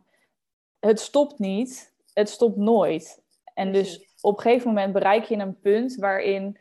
het 0.80 1.00
stopt 1.00 1.38
niet, 1.38 1.94
het 2.12 2.28
stopt 2.28 2.56
nooit. 2.56 3.22
En 3.54 3.72
dus 3.72 4.16
op 4.20 4.36
een 4.36 4.42
gegeven 4.42 4.68
moment 4.68 4.92
bereik 4.92 5.24
je 5.24 5.36
een 5.36 5.60
punt 5.60 5.94
waarin 5.94 6.58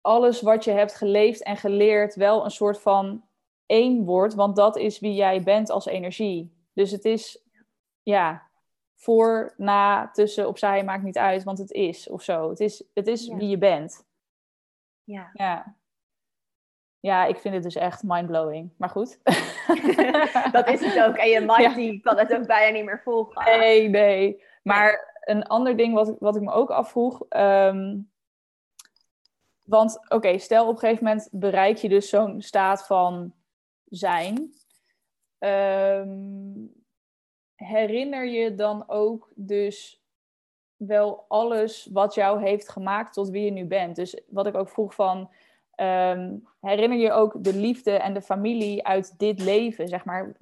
alles 0.00 0.40
wat 0.40 0.64
je 0.64 0.70
hebt 0.70 0.94
geleefd 0.94 1.42
en 1.42 1.56
geleerd 1.56 2.14
wel 2.14 2.44
een 2.44 2.50
soort 2.50 2.80
van 2.80 3.24
één 3.66 4.04
wordt, 4.04 4.34
want 4.34 4.56
dat 4.56 4.76
is 4.76 4.98
wie 4.98 5.14
jij 5.14 5.42
bent 5.42 5.70
als 5.70 5.86
energie. 5.86 6.66
Dus 6.72 6.90
het 6.90 7.04
is 7.04 7.44
ja, 8.02 8.48
voor, 8.94 9.54
na, 9.56 10.10
tussen, 10.10 10.48
opzij 10.48 10.84
maakt 10.84 11.02
niet 11.02 11.18
uit, 11.18 11.42
want 11.44 11.58
het 11.58 11.70
is 11.70 12.08
of 12.08 12.22
zo. 12.22 12.50
Het 12.50 12.60
is, 12.60 12.84
het 12.94 13.06
is 13.06 13.26
Ja. 13.26 13.36
wie 13.36 13.48
je 13.48 13.58
bent. 13.58 14.06
Ja. 15.04 15.30
Ja. 15.32 15.76
Ja, 17.00 17.24
ik 17.24 17.36
vind 17.38 17.54
het 17.54 17.62
dus 17.62 17.74
echt 17.74 18.02
mindblowing. 18.02 18.70
Maar 18.76 18.88
goed. 18.88 19.18
dat 20.52 20.68
is 20.68 20.80
het 20.84 21.02
ook. 21.04 21.16
En 21.16 21.28
je 21.28 21.40
mind 21.40 21.56
Ja. 21.70 21.74
die 21.74 22.00
kan 22.00 22.18
het 22.18 22.34
ook 22.34 22.46
bijna 22.46 22.76
niet 22.76 22.84
meer 22.84 23.00
volgen. 23.04 23.44
Nee, 23.58 23.88
nee. 23.88 24.42
Maar 24.62 25.18
een 25.20 25.42
ander 25.42 25.76
ding 25.76 25.94
wat, 25.94 26.08
ik- 26.08 26.18
wat 26.18 26.36
ik 26.36 26.42
me 26.42 26.52
ook 26.52 26.70
afvroeg. 26.70 27.22
ehm, 27.28 27.98
want 29.64 30.00
oké, 30.08 30.38
stel 30.38 30.66
op 30.66 30.72
een 30.74 30.78
gegeven 30.78 31.04
moment 31.04 31.28
bereik 31.32 31.76
je 31.76 31.88
dus 31.88 32.08
zo'n 32.08 32.40
staat 32.42 32.86
van 32.86 33.34
zijn. 33.84 34.52
Ehm, 35.38 36.08
herinner 37.64 38.24
je 38.24 38.54
dan 38.54 38.84
ook 38.86 39.28
dus 39.34 40.02
wel 40.76 41.24
alles 41.28 41.88
wat 41.92 42.14
jou 42.14 42.42
heeft 42.42 42.68
gemaakt 42.68 43.12
tot 43.12 43.28
wie 43.30 43.44
je 43.44 43.50
nu 43.50 43.64
bent? 43.64 43.96
Dus 43.96 44.20
wat 44.28 44.46
ik 44.46 44.54
ook 44.54 44.68
vroeg 44.68 44.94
van. 44.94 45.30
ehm, 45.74 46.36
herinner 46.60 46.98
je 46.98 47.12
ook 47.12 47.44
de 47.44 47.54
liefde 47.54 47.90
en 47.90 48.14
de 48.14 48.22
familie 48.22 48.86
uit 48.86 49.18
dit 49.18 49.40
leven? 49.40 49.88
Zeg 49.88 50.04
maar, 50.04 50.32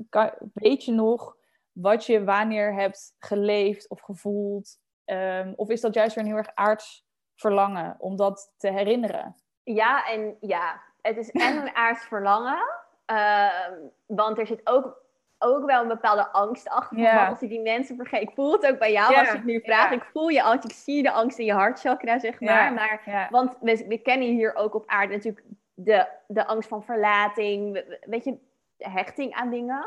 weet 0.52 0.84
je 0.84 0.92
nog 0.92 1.36
wat 1.72 2.06
je 2.06 2.24
wanneer 2.24 2.74
hebt 2.74 3.14
geleefd 3.18 3.88
of 3.88 4.00
gevoeld? 4.00 4.78
Ehm, 5.04 5.52
of 5.56 5.68
is 5.68 5.80
dat 5.80 5.94
juist 5.94 6.14
weer 6.14 6.24
een 6.24 6.30
heel 6.30 6.38
erg 6.38 6.54
aards 6.54 7.04
verlangen 7.34 7.96
om 7.98 8.16
dat 8.16 8.52
te 8.56 8.70
herinneren? 8.72 9.36
Ja 9.62 10.06
en 10.08 10.36
ja. 10.40 10.80
Het 11.02 11.16
is 11.16 11.30
en 11.30 11.56
een 11.56 11.74
aards 11.74 12.04
verlangen. 12.04 12.62
ehm, 13.04 13.72
want 14.06 14.38
er 14.38 14.46
zit 14.46 14.60
ook 14.64 15.00
ook 15.42 15.66
wel 15.66 15.82
een 15.82 15.88
bepaalde 15.88 16.28
angst 16.28 16.68
achter. 16.68 16.98
Ja. 16.98 17.26
Als 17.28 17.42
ik 17.42 17.48
die 17.48 17.60
mensen 17.60 17.96
vergeet. 17.96 18.22
Ik 18.22 18.34
voel 18.34 18.52
het 18.52 18.66
ook 18.66 18.78
bij 18.78 18.92
jou 18.92 19.14
als 19.16 19.32
ik 19.32 19.44
nu 19.44 19.60
vraag. 19.60 19.90
Ik 19.90 20.04
voel 20.12 20.28
je 20.28 20.42
angst. 20.42 20.64
Ik 20.64 20.72
zie 20.72 21.02
de 21.02 21.10
angst 21.10 21.38
in 21.38 21.44
je 21.44 21.52
hartchakra, 21.52 22.18
zeg 22.18 22.40
maar. 22.40 22.72
maar 22.72 23.28
Want 23.30 23.56
we, 23.60 23.84
we 23.88 23.98
kennen 23.98 24.28
hier 24.28 24.54
ook 24.54 24.74
op 24.74 24.86
aarde 24.86 25.14
natuurlijk 25.14 25.46
de, 25.74 26.06
de 26.26 26.46
angst 26.46 26.68
van 26.68 26.84
verlating. 26.84 27.84
Weet 28.00 28.24
je, 28.24 28.38
hechting 28.78 29.32
aan 29.34 29.50
dingen. 29.50 29.86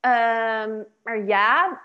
Ehm, 0.00 0.82
maar 1.02 1.24
ja, 1.24 1.80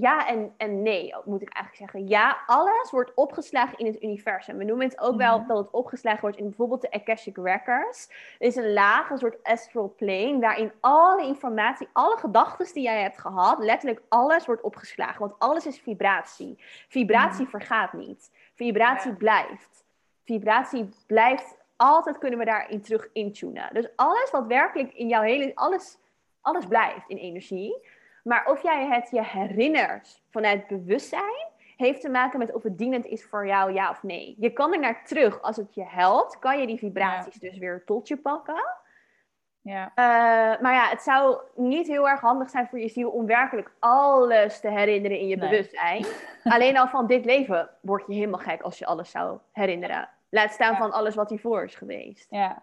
ja 0.00 0.26
en, 0.28 0.54
en 0.56 0.82
nee, 0.82 1.14
moet 1.24 1.42
ik 1.42 1.52
eigenlijk 1.52 1.76
zeggen. 1.76 2.08
Ja, 2.08 2.38
alles 2.46 2.90
wordt 2.90 3.14
opgeslagen 3.14 3.78
in 3.78 3.86
het 3.86 4.02
universum. 4.02 4.56
We 4.56 4.64
noemen 4.64 4.86
het 4.86 5.00
ook 5.00 5.16
wel 5.16 5.38
mhm. 5.38 5.48
dat 5.48 5.58
het 5.58 5.70
opgeslagen 5.70 6.20
wordt 6.20 6.36
in 6.36 6.44
bijvoorbeeld 6.44 6.80
de 6.80 6.90
Akashic 6.90 7.36
Records. 7.36 8.10
Er 8.38 8.46
is 8.46 8.56
een 8.56 8.72
laag, 8.72 9.10
een 9.10 9.18
soort 9.18 9.42
astral 9.42 9.94
plane, 9.96 10.38
waarin 10.38 10.72
alle 10.80 11.26
informatie, 11.26 11.88
alle 11.92 12.16
gedachten 12.16 12.74
die 12.74 12.82
jij 12.82 13.02
hebt 13.02 13.18
gehad, 13.18 13.58
letterlijk 13.58 14.02
alles 14.08 14.46
wordt 14.46 14.62
opgeslagen. 14.62 15.20
Want 15.20 15.38
alles 15.38 15.66
is 15.66 15.80
vibratie. 15.80 16.54
Vibratie 16.88 17.42
mhm. 17.42 17.50
vergaat 17.50 17.92
niet. 17.92 18.30
Vibratie 18.54 19.14
blijft. 19.14 19.84
Vibratie 20.24 20.88
blijft. 21.06 21.56
Altijd 21.76 22.18
kunnen 22.18 22.38
we 22.38 22.44
daarin 22.44 22.82
terug 22.82 23.08
intunen. 23.12 23.68
Dus 23.72 23.88
alles 23.96 24.30
wat 24.30 24.46
werkelijk 24.46 24.94
in 24.94 25.08
jouw 25.08 25.22
hele... 25.22 25.52
Alles, 25.54 25.98
alles 26.40 26.66
blijft 26.66 27.08
in 27.08 27.16
energie. 27.16 27.94
Maar 28.26 28.46
of 28.46 28.62
jij 28.62 28.86
het 28.86 29.10
je 29.10 29.24
herinnert 29.24 30.22
vanuit 30.30 30.66
bewustzijn, 30.66 31.46
heeft 31.76 32.00
te 32.00 32.08
maken 32.08 32.38
met 32.38 32.52
of 32.52 32.62
het 32.62 32.78
dienend 32.78 33.06
is 33.06 33.24
voor 33.24 33.46
jou, 33.46 33.72
ja 33.72 33.90
of 33.90 34.02
nee. 34.02 34.34
Je 34.38 34.50
kan 34.50 34.72
er 34.72 34.78
naar 34.78 35.04
terug. 35.04 35.42
Als 35.42 35.56
het 35.56 35.74
je 35.74 35.84
helpt, 35.84 36.38
kan 36.38 36.60
je 36.60 36.66
die 36.66 36.78
vibraties 36.78 37.34
dus 37.34 37.58
weer 37.58 37.82
tot 37.84 38.08
je 38.08 38.16
pakken. 38.16 38.64
Ja. 39.60 39.84
Uh, 39.88 40.62
maar 40.62 40.74
ja, 40.74 40.88
het 40.88 41.02
zou 41.02 41.38
niet 41.54 41.86
heel 41.86 42.08
erg 42.08 42.20
handig 42.20 42.50
zijn 42.50 42.66
voor 42.66 42.78
je 42.78 42.88
ziel 42.88 43.10
om 43.10 43.26
werkelijk 43.26 43.72
alles 43.78 44.60
te 44.60 44.70
herinneren 44.70 45.18
in 45.18 45.28
je 45.28 45.38
bewustzijn. 45.38 46.06
Alleen 46.54 46.78
al 46.78 46.88
van 46.88 47.06
dit 47.06 47.24
leven 47.24 47.70
word 47.80 48.04
je 48.06 48.14
helemaal 48.14 48.40
gek 48.40 48.62
als 48.62 48.78
je 48.78 48.86
alles 48.86 49.10
zou 49.10 49.38
herinneren. 49.52 50.08
Laat 50.28 50.52
staan 50.52 50.76
van 50.76 50.92
alles 50.92 51.14
wat 51.14 51.30
hiervoor 51.30 51.64
is 51.64 51.74
geweest. 51.74 52.26
Ja, 52.30 52.62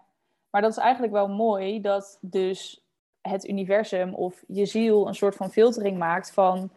maar 0.50 0.62
dat 0.62 0.70
is 0.70 0.76
eigenlijk 0.76 1.12
wel 1.12 1.28
mooi 1.28 1.80
dat 1.80 2.18
dus 2.20 2.83
het 3.28 3.48
universum 3.48 4.14
of 4.14 4.42
je 4.46 4.66
ziel 4.66 5.08
een 5.08 5.14
soort 5.14 5.36
van 5.36 5.50
filtering 5.50 5.98
maakt 5.98 6.32
van 6.32 6.70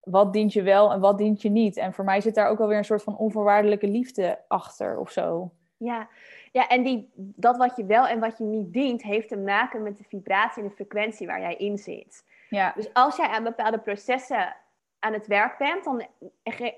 wat 0.00 0.32
dient 0.32 0.52
je 0.52 0.62
wel 0.62 0.92
en 0.92 1.00
wat 1.00 1.18
dient 1.18 1.42
je 1.42 1.50
niet. 1.50 1.76
En 1.76 1.92
voor 1.92 2.04
mij 2.04 2.20
zit 2.20 2.34
daar 2.34 2.48
ook 2.48 2.60
alweer 2.60 2.78
een 2.78 2.84
soort 2.84 3.02
van 3.02 3.16
onvoorwaardelijke 3.16 3.86
liefde 3.86 4.38
achter 4.48 4.98
of 4.98 5.10
zo. 5.10 5.50
Ja, 5.76 6.08
ja 6.52 6.68
en 6.68 6.82
die, 6.82 7.10
dat 7.14 7.56
wat 7.56 7.76
je 7.76 7.84
wel 7.84 8.06
en 8.06 8.20
wat 8.20 8.38
je 8.38 8.44
niet 8.44 8.72
dient, 8.72 9.02
heeft 9.02 9.28
te 9.28 9.36
maken 9.36 9.82
met 9.82 9.98
de 9.98 10.04
vibratie 10.04 10.62
en 10.62 10.68
de 10.68 10.74
frequentie 10.74 11.26
waar 11.26 11.40
jij 11.40 11.56
in 11.56 11.78
zit. 11.78 12.24
Ja. 12.48 12.72
Dus 12.76 12.92
als 12.92 13.16
jij 13.16 13.26
aan 13.26 13.44
bepaalde 13.44 13.78
processen 13.78 14.56
aan 14.98 15.12
het 15.12 15.26
werk 15.26 15.58
bent, 15.58 15.84
dan 15.84 16.06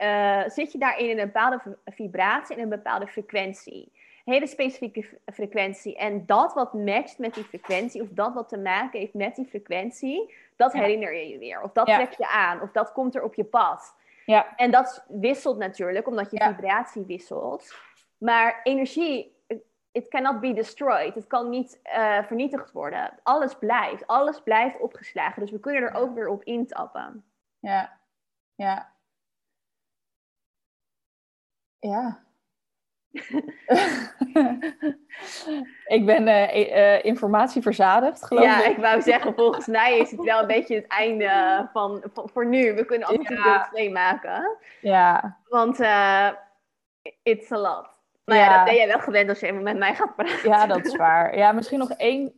uh, 0.01 0.49
zit 0.49 0.73
je 0.73 0.79
daarin 0.79 1.11
in 1.11 1.19
een 1.19 1.27
bepaalde 1.27 1.77
vibratie 1.85 2.57
en 2.57 2.63
een 2.63 2.69
bepaalde 2.69 3.07
frequentie 3.07 3.93
hele 4.25 4.47
specifieke 4.47 5.21
frequentie. 5.33 5.97
En 5.97 6.27
dat 6.27 6.55
wat 6.55 6.73
matcht 6.73 7.19
met 7.19 7.35
die 7.35 7.45
frequentie, 7.45 8.03
of 8.03 8.09
dat 8.11 8.35
wat 8.35 8.49
te 8.49 8.59
maken 8.59 9.01
heeft 9.01 9.15
met 9.15 9.35
die 9.35 9.47
frequentie, 9.47 10.35
dat 10.57 10.73
herinner 10.73 11.15
je 11.15 11.29
je 11.29 11.39
weer. 11.39 11.63
Of 11.63 11.73
dat 11.73 11.87
trek 11.87 12.13
je 12.13 12.29
aan, 12.29 12.61
of 12.61 12.73
dat 12.73 12.93
komt 12.93 13.15
er 13.15 13.23
op 13.23 13.35
je 13.35 13.45
pad. 13.45 13.95
Ja. 14.27 14.57
En 14.57 14.71
dat 14.71 15.05
wisselt 15.09 15.59
natuurlijk, 15.59 16.07
omdat 16.07 16.31
je 16.31 16.43
vibratie 16.43 17.05
wisselt. 17.05 17.75
Maar 18.19 18.61
energie, 18.63 19.37
it 19.93 20.09
cannot 20.09 20.41
be 20.41 20.53
destroyed. 20.53 21.15
Het 21.15 21.27
kan 21.27 21.49
niet 21.49 21.81
uh, 21.85 22.23
vernietigd 22.23 22.73
worden. 22.73 23.19
Alles 23.23 23.55
blijft. 23.59 24.07
Alles 24.07 24.41
blijft 24.41 24.81
opgeslagen. 24.81 25.43
Dus 25.43 25.51
we 25.51 25.61
kunnen 25.61 25.83
er 25.83 25.95
ook 25.95 26.15
weer 26.15 26.29
op 26.29 26.43
intappen. 26.43 27.25
Ja, 27.59 27.99
ja. 28.55 28.93
Ja, 31.79 32.25
ik 35.87 36.07
ben 36.07 36.29
uh, 36.29 37.05
informatie 37.05 37.63
verzadigd, 37.63 38.25
geloof 38.25 38.45
ja, 38.45 38.59
ik. 38.59 38.65
Ja, 38.65 38.71
ik 38.71 38.77
wou 38.77 39.03
zeggen, 39.03 39.35
volgens 39.35 39.67
mij 39.67 39.99
is 39.99 40.11
het 40.11 40.23
wel 40.23 40.41
een 40.41 40.47
beetje 40.47 40.75
het 40.75 40.87
einde 40.87 41.69
van, 41.73 42.05
voor 42.15 42.47
nu. 42.47 42.75
We 42.75 42.85
kunnen 42.85 43.09
altijd 43.09 43.29
ja. 43.29 43.43
deel 43.43 43.67
2 43.71 43.91
maken. 43.91 44.57
Ja. 44.81 45.39
Want 45.49 45.81
uh, 45.81 46.29
it's 47.23 47.53
a 47.53 47.59
lot. 47.59 47.89
Maar 48.25 48.37
ja. 48.37 48.57
dat 48.57 48.65
ben 48.65 48.75
jij 48.75 48.87
wel 48.87 49.01
gewend 49.01 49.29
als 49.29 49.41
je 49.41 49.47
even 49.47 49.63
met 49.63 49.77
mij 49.79 49.95
gaat 49.95 50.17
praten. 50.17 50.51
Ja, 50.51 50.67
dat 50.67 50.85
is 50.87 50.97
waar. 50.97 51.37
Ja, 51.37 51.53
misschien 51.53 51.79
nog 51.79 51.91
één 51.91 52.33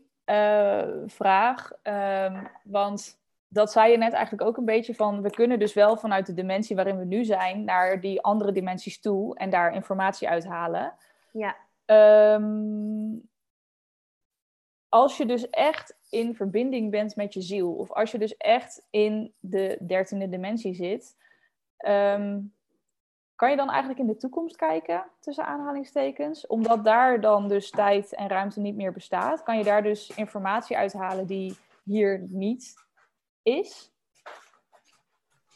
vraag. 1.06 1.70
Um, 1.82 2.48
want 2.64 3.18
dat 3.48 3.72
zei 3.72 3.90
je 3.90 3.98
net 3.98 4.12
eigenlijk 4.12 4.48
ook 4.48 4.56
een 4.56 4.64
beetje 4.64 4.94
van, 4.94 5.22
we 5.22 5.30
kunnen 5.30 5.58
dus 5.58 5.74
wel 5.74 5.96
vanuit 5.96 6.26
de 6.26 6.34
dimensie 6.34 6.76
waarin 6.76 6.98
we 6.98 7.04
nu 7.04 7.24
zijn 7.24 7.64
naar 7.64 8.00
die 8.00 8.22
andere 8.22 8.52
dimensies 8.52 9.00
toe 9.00 9.38
en 9.38 9.50
daar 9.50 9.74
informatie 9.74 10.28
uithalen. 10.28 10.94
Ja. 11.32 11.56
Um, 12.34 13.28
als 14.88 15.16
je 15.16 15.26
dus 15.26 15.50
echt 15.50 15.96
in 16.10 16.34
verbinding 16.34 16.90
bent 16.90 17.16
met 17.16 17.34
je 17.34 17.40
ziel, 17.40 17.72
of 17.72 17.92
als 17.92 18.10
je 18.10 18.18
dus 18.18 18.36
echt 18.36 18.86
in 18.90 19.34
de 19.38 19.78
dertiende 19.86 20.28
dimensie 20.28 20.74
zit, 20.74 21.16
um, 21.86 22.54
kan 23.34 23.50
je 23.50 23.56
dan 23.56 23.68
eigenlijk 23.68 23.98
in 23.98 24.06
de 24.06 24.16
toekomst 24.16 24.56
kijken, 24.56 25.04
tussen 25.20 25.46
aanhalingstekens? 25.46 26.46
Omdat 26.46 26.84
daar 26.84 27.20
dan 27.20 27.48
dus 27.48 27.70
tijd 27.70 28.14
en 28.14 28.28
ruimte 28.28 28.60
niet 28.60 28.76
meer 28.76 28.92
bestaat, 28.92 29.42
kan 29.42 29.58
je 29.58 29.64
daar 29.64 29.82
dus 29.82 30.10
informatie 30.14 30.76
uithalen 30.76 31.26
die 31.26 31.56
hier 31.84 32.26
niet 32.28 32.85
is? 33.46 33.90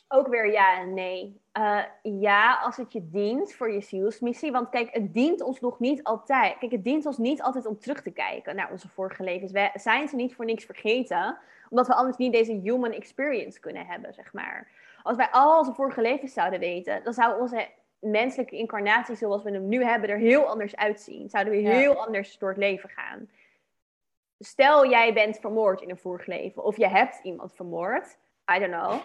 Ook 0.08 0.28
weer 0.28 0.52
ja 0.52 0.78
en 0.78 0.94
nee. 0.94 1.40
Uh, 1.58 1.82
ja, 2.02 2.54
als 2.54 2.76
het 2.76 2.92
je 2.92 3.08
dient 3.10 3.54
voor 3.54 3.72
je 3.72 3.80
zielsmissie. 3.80 4.52
Want 4.52 4.68
kijk, 4.68 4.88
het 4.92 5.14
dient 5.14 5.40
ons 5.40 5.60
nog 5.60 5.78
niet 5.78 6.02
altijd. 6.02 6.58
Kijk, 6.58 6.72
het 6.72 6.84
dient 6.84 7.06
ons 7.06 7.18
niet 7.18 7.42
altijd 7.42 7.66
om 7.66 7.78
terug 7.78 8.02
te 8.02 8.10
kijken 8.10 8.56
naar 8.56 8.70
onze 8.70 8.88
vorige 8.88 9.22
levens. 9.22 9.52
Wij 9.52 9.70
zijn 9.74 10.08
ze 10.08 10.16
niet 10.16 10.34
voor 10.34 10.44
niks 10.44 10.64
vergeten, 10.64 11.38
omdat 11.68 11.86
we 11.86 11.94
anders 11.94 12.16
niet 12.16 12.32
deze 12.32 12.52
human 12.52 12.92
experience 12.92 13.60
kunnen 13.60 13.86
hebben, 13.86 14.14
zeg 14.14 14.32
maar. 14.32 14.68
Als 15.02 15.16
wij 15.16 15.28
al 15.30 15.58
onze 15.58 15.72
vorige 15.72 16.00
levens 16.00 16.32
zouden 16.32 16.60
weten, 16.60 17.04
dan 17.04 17.12
zou 17.12 17.40
onze 17.40 17.68
menselijke 17.98 18.56
incarnatie 18.56 19.16
zoals 19.16 19.42
we 19.42 19.50
hem 19.50 19.68
nu 19.68 19.84
hebben 19.84 20.08
er 20.08 20.18
heel 20.18 20.44
anders 20.44 20.76
uitzien. 20.76 21.28
Zouden 21.28 21.52
we 21.52 21.58
heel 21.58 22.06
anders 22.06 22.38
door 22.38 22.48
het 22.48 22.58
leven 22.58 22.88
gaan 22.88 23.28
stel 24.44 24.88
jij 24.88 25.12
bent 25.12 25.38
vermoord 25.38 25.80
in 25.80 25.90
een 25.90 25.98
vorig 25.98 26.26
leven, 26.26 26.64
of 26.64 26.76
je 26.76 26.88
hebt 26.88 27.20
iemand 27.22 27.54
vermoord, 27.54 28.18
I 28.56 28.58
don't 28.58 28.72
know, 28.72 29.00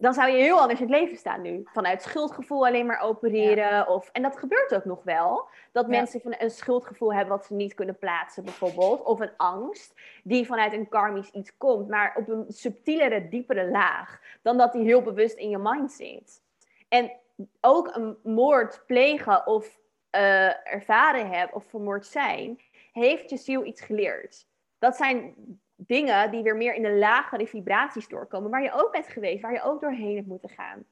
dan 0.00 0.14
zou 0.14 0.30
je 0.30 0.42
heel 0.42 0.60
anders 0.60 0.80
in 0.80 0.86
het 0.90 1.00
leven 1.00 1.16
staan 1.16 1.42
nu. 1.42 1.62
Vanuit 1.64 2.02
schuldgevoel 2.02 2.66
alleen 2.66 2.86
maar 2.86 3.00
opereren. 3.00 3.88
Of, 3.88 4.08
en 4.12 4.22
dat 4.22 4.36
gebeurt 4.36 4.74
ook 4.74 4.84
nog 4.84 5.02
wel. 5.02 5.48
Dat 5.72 5.88
mensen 5.88 6.20
van 6.20 6.34
een 6.38 6.50
schuldgevoel 6.50 7.14
hebben 7.14 7.36
wat 7.36 7.46
ze 7.46 7.54
niet 7.54 7.74
kunnen 7.74 7.98
plaatsen, 7.98 8.44
bijvoorbeeld. 8.44 9.02
Of 9.02 9.20
een 9.20 9.36
angst 9.36 9.94
die 10.24 10.46
vanuit 10.46 10.72
een 10.72 10.88
karmisch 10.88 11.30
iets 11.30 11.56
komt, 11.56 11.88
maar 11.88 12.14
op 12.16 12.28
een 12.28 12.44
subtielere, 12.48 13.28
diepere 13.28 13.70
laag. 13.70 14.20
Dan 14.42 14.56
dat 14.58 14.72
die 14.72 14.82
heel 14.82 15.02
bewust 15.02 15.36
in 15.36 15.50
je 15.50 15.58
mind 15.58 15.92
zit. 15.92 16.42
En 16.88 17.12
ook 17.60 17.96
een 17.96 18.16
moord 18.22 18.82
plegen 18.86 19.46
of 19.46 19.78
uh, 20.16 20.72
ervaren 20.72 21.30
hebben 21.30 21.56
of 21.56 21.64
vermoord 21.64 22.06
zijn, 22.06 22.60
heeft 22.92 23.30
je 23.30 23.36
ziel 23.36 23.64
iets 23.64 23.80
geleerd 23.80 24.48
dat 24.80 24.96
zijn 24.96 25.34
dingen 25.76 26.30
die 26.30 26.42
weer 26.42 26.56
meer 26.56 26.74
in 26.74 26.82
de 26.82 26.92
lagere 26.92 27.46
vibraties 27.46 28.08
doorkomen, 28.08 28.50
waar 28.50 28.62
je 28.62 28.72
ook 28.72 28.92
bent 28.92 29.06
geweest, 29.06 29.42
waar 29.42 29.52
je 29.52 29.62
ook 29.62 29.80
doorheen 29.80 30.16
hebt 30.16 30.26
moeten 30.26 30.48
gaan. 30.48 30.84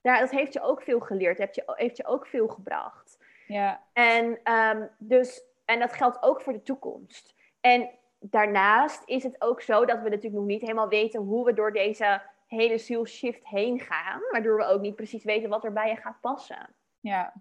Daar, 0.00 0.20
dat 0.20 0.30
heeft 0.30 0.52
je 0.52 0.60
ook 0.60 0.82
veel 0.82 1.00
geleerd, 1.00 1.38
heeft 1.38 1.54
je, 1.54 1.62
heeft 1.66 1.96
je 1.96 2.06
ook 2.06 2.26
veel 2.26 2.48
gebracht. 2.48 3.18
Ja. 3.46 3.82
En, 3.92 4.52
um, 4.52 4.90
dus, 4.98 5.44
en 5.64 5.78
dat 5.78 5.92
geldt 5.92 6.22
ook 6.22 6.40
voor 6.40 6.52
de 6.52 6.62
toekomst. 6.62 7.34
En 7.60 7.90
daarnaast 8.18 9.02
is 9.06 9.22
het 9.22 9.42
ook 9.42 9.60
zo 9.60 9.84
dat 9.84 10.02
we 10.02 10.08
natuurlijk 10.08 10.34
nog 10.34 10.44
niet 10.44 10.60
helemaal 10.60 10.88
weten 10.88 11.20
hoe 11.20 11.44
we 11.44 11.52
door 11.52 11.72
deze 11.72 12.22
hele 12.46 12.78
zielshift 12.78 13.46
heen 13.46 13.80
gaan, 13.80 14.20
waardoor 14.30 14.56
we 14.56 14.64
ook 14.64 14.80
niet 14.80 14.96
precies 14.96 15.24
weten 15.24 15.48
wat 15.48 15.64
er 15.64 15.72
bij 15.72 15.88
je 15.88 15.96
gaat 15.96 16.20
passen. 16.20 16.74
Ja, 17.00 17.32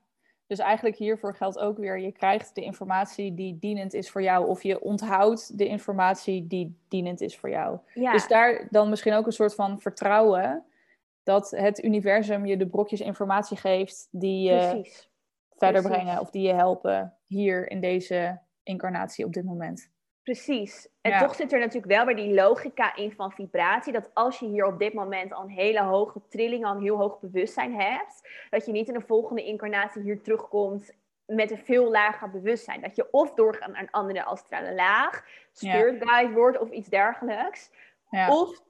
dus 0.48 0.60
eigenlijk 0.60 0.96
hiervoor 0.96 1.36
geldt 1.36 1.60
ook 1.60 1.78
weer, 1.78 2.00
je 2.00 2.12
krijgt 2.12 2.56
de 2.56 2.62
informatie 2.62 3.34
die 3.34 3.60
dienend 3.60 3.94
is 3.94 4.10
voor 4.10 4.22
jou, 4.22 4.48
of 4.48 4.64
je 4.64 4.82
onthoudt 4.82 5.58
de 5.58 5.68
informatie 5.68 6.48
die 6.48 6.78
dienend 6.88 7.22
is 7.22 7.38
voor 7.38 7.50
jou. 7.50 7.80
Dus 7.94 8.28
daar 8.28 8.68
dan 8.70 8.89
misschien 8.89 9.14
ook 9.14 9.26
een 9.26 9.32
soort 9.32 9.56
van 9.56 9.82
vertrouwen 9.82 10.66
dat 11.24 11.52
het 11.52 11.84
universum 11.84 12.46
je 12.46 12.58
de 12.58 12.68
brokjes 12.68 13.02
informatie 13.02 13.58
geeft 13.58 14.08
die 14.12 14.50
je 14.50 14.91
verder 15.58 15.82
brengen 15.82 16.20
of 16.20 16.30
die 16.30 16.48
je 16.48 16.54
helpen 16.54 17.18
hier 17.28 17.70
in 17.70 17.82
deze 17.82 18.39
incarnatie 18.64 19.26
op 19.26 19.34
dit 19.34 19.44
moment. 19.44 19.91
Precies. 20.24 20.89
En 21.01 21.19
toch 21.19 21.36
zit 21.36 21.53
er 21.53 21.59
natuurlijk 21.59 21.93
wel 21.93 22.05
weer 22.05 22.15
die 22.15 22.34
logica 22.34 22.95
in 22.95 23.11
van 23.11 23.32
vibratie. 23.32 23.93
Dat 23.93 24.09
als 24.13 24.39
je 24.39 24.45
hier 24.45 24.65
op 24.65 24.80
dit 24.80 24.93
moment 24.93 25.34
al 25.34 25.43
een 25.43 25.49
hele 25.49 25.82
hoge 25.82 26.21
trilling, 26.30 26.65
al 26.65 26.76
een 26.76 26.82
heel 26.82 26.97
hoog 26.97 27.19
bewustzijn 27.19 27.80
hebt, 27.82 28.30
dat 28.49 28.65
je 28.65 28.71
niet 28.71 28.88
in 28.88 28.93
de 28.93 29.01
volgende 29.01 29.43
incarnatie 29.43 30.01
hier 30.01 30.21
terugkomt 30.21 30.95
met 31.26 31.51
een 31.51 31.57
veel 31.57 31.91
lager 31.91 32.30
bewustzijn. 32.30 32.82
Dat 32.82 32.95
je 32.95 33.11
of 33.11 33.34
doorgaat 33.34 33.71
naar 33.71 33.82
een 33.82 33.91
andere 33.91 34.24
astrale 34.24 34.74
laag, 34.74 35.26
spirit 35.51 36.07
guide 36.07 36.34
wordt 36.34 36.59
of 36.59 36.69
iets 36.69 36.89
dergelijks. 36.89 37.71
Ja. 38.09 38.30
Of 38.30 38.61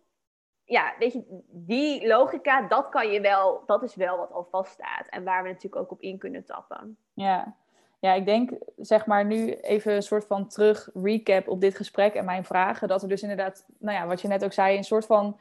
ja, 0.65 0.93
weet 0.99 1.13
je, 1.13 1.43
die 1.51 2.07
logica, 2.07 2.67
dat 2.67 2.89
kan 2.89 3.11
je 3.11 3.21
wel, 3.21 3.63
dat 3.65 3.83
is 3.83 3.95
wel 3.95 4.17
wat 4.17 4.31
al 4.31 4.47
vaststaat. 4.51 5.07
En 5.07 5.23
waar 5.23 5.43
we 5.43 5.49
natuurlijk 5.49 5.81
ook 5.81 5.91
op 5.91 6.01
in 6.01 6.17
kunnen 6.17 6.45
tappen. 6.45 6.97
Ja. 7.13 7.55
Ja, 8.03 8.13
ik 8.13 8.25
denk, 8.25 8.51
zeg 8.77 9.05
maar, 9.05 9.25
nu 9.25 9.53
even 9.53 9.93
een 9.93 10.03
soort 10.03 10.25
van 10.25 10.47
terug 10.47 10.89
recap 10.93 11.47
op 11.47 11.61
dit 11.61 11.75
gesprek 11.75 12.13
en 12.13 12.25
mijn 12.25 12.45
vragen. 12.45 12.87
Dat 12.87 13.01
er 13.01 13.07
dus 13.07 13.21
inderdaad, 13.21 13.65
nou 13.79 13.97
ja, 13.97 14.07
wat 14.07 14.21
je 14.21 14.27
net 14.27 14.43
ook 14.43 14.53
zei, 14.53 14.77
een 14.77 14.83
soort 14.83 15.05
van 15.05 15.39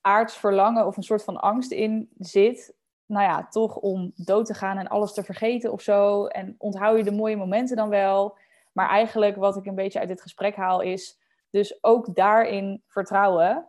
aards 0.00 0.36
verlangen 0.36 0.86
of 0.86 0.96
een 0.96 1.02
soort 1.02 1.24
van 1.24 1.40
angst 1.40 1.70
in 1.70 2.08
zit. 2.18 2.74
Nou 3.06 3.24
ja, 3.24 3.48
toch 3.48 3.76
om 3.76 4.12
dood 4.14 4.46
te 4.46 4.54
gaan 4.54 4.78
en 4.78 4.88
alles 4.88 5.12
te 5.12 5.22
vergeten 5.22 5.72
of 5.72 5.80
zo. 5.80 6.26
En 6.26 6.54
onthoud 6.58 6.96
je 6.96 7.04
de 7.04 7.12
mooie 7.12 7.36
momenten 7.36 7.76
dan 7.76 7.88
wel. 7.88 8.36
Maar 8.72 8.88
eigenlijk 8.88 9.36
wat 9.36 9.56
ik 9.56 9.66
een 9.66 9.74
beetje 9.74 9.98
uit 9.98 10.08
dit 10.08 10.22
gesprek 10.22 10.56
haal 10.56 10.80
is 10.80 11.18
dus 11.50 11.84
ook 11.84 12.14
daarin 12.14 12.82
vertrouwen 12.86 13.68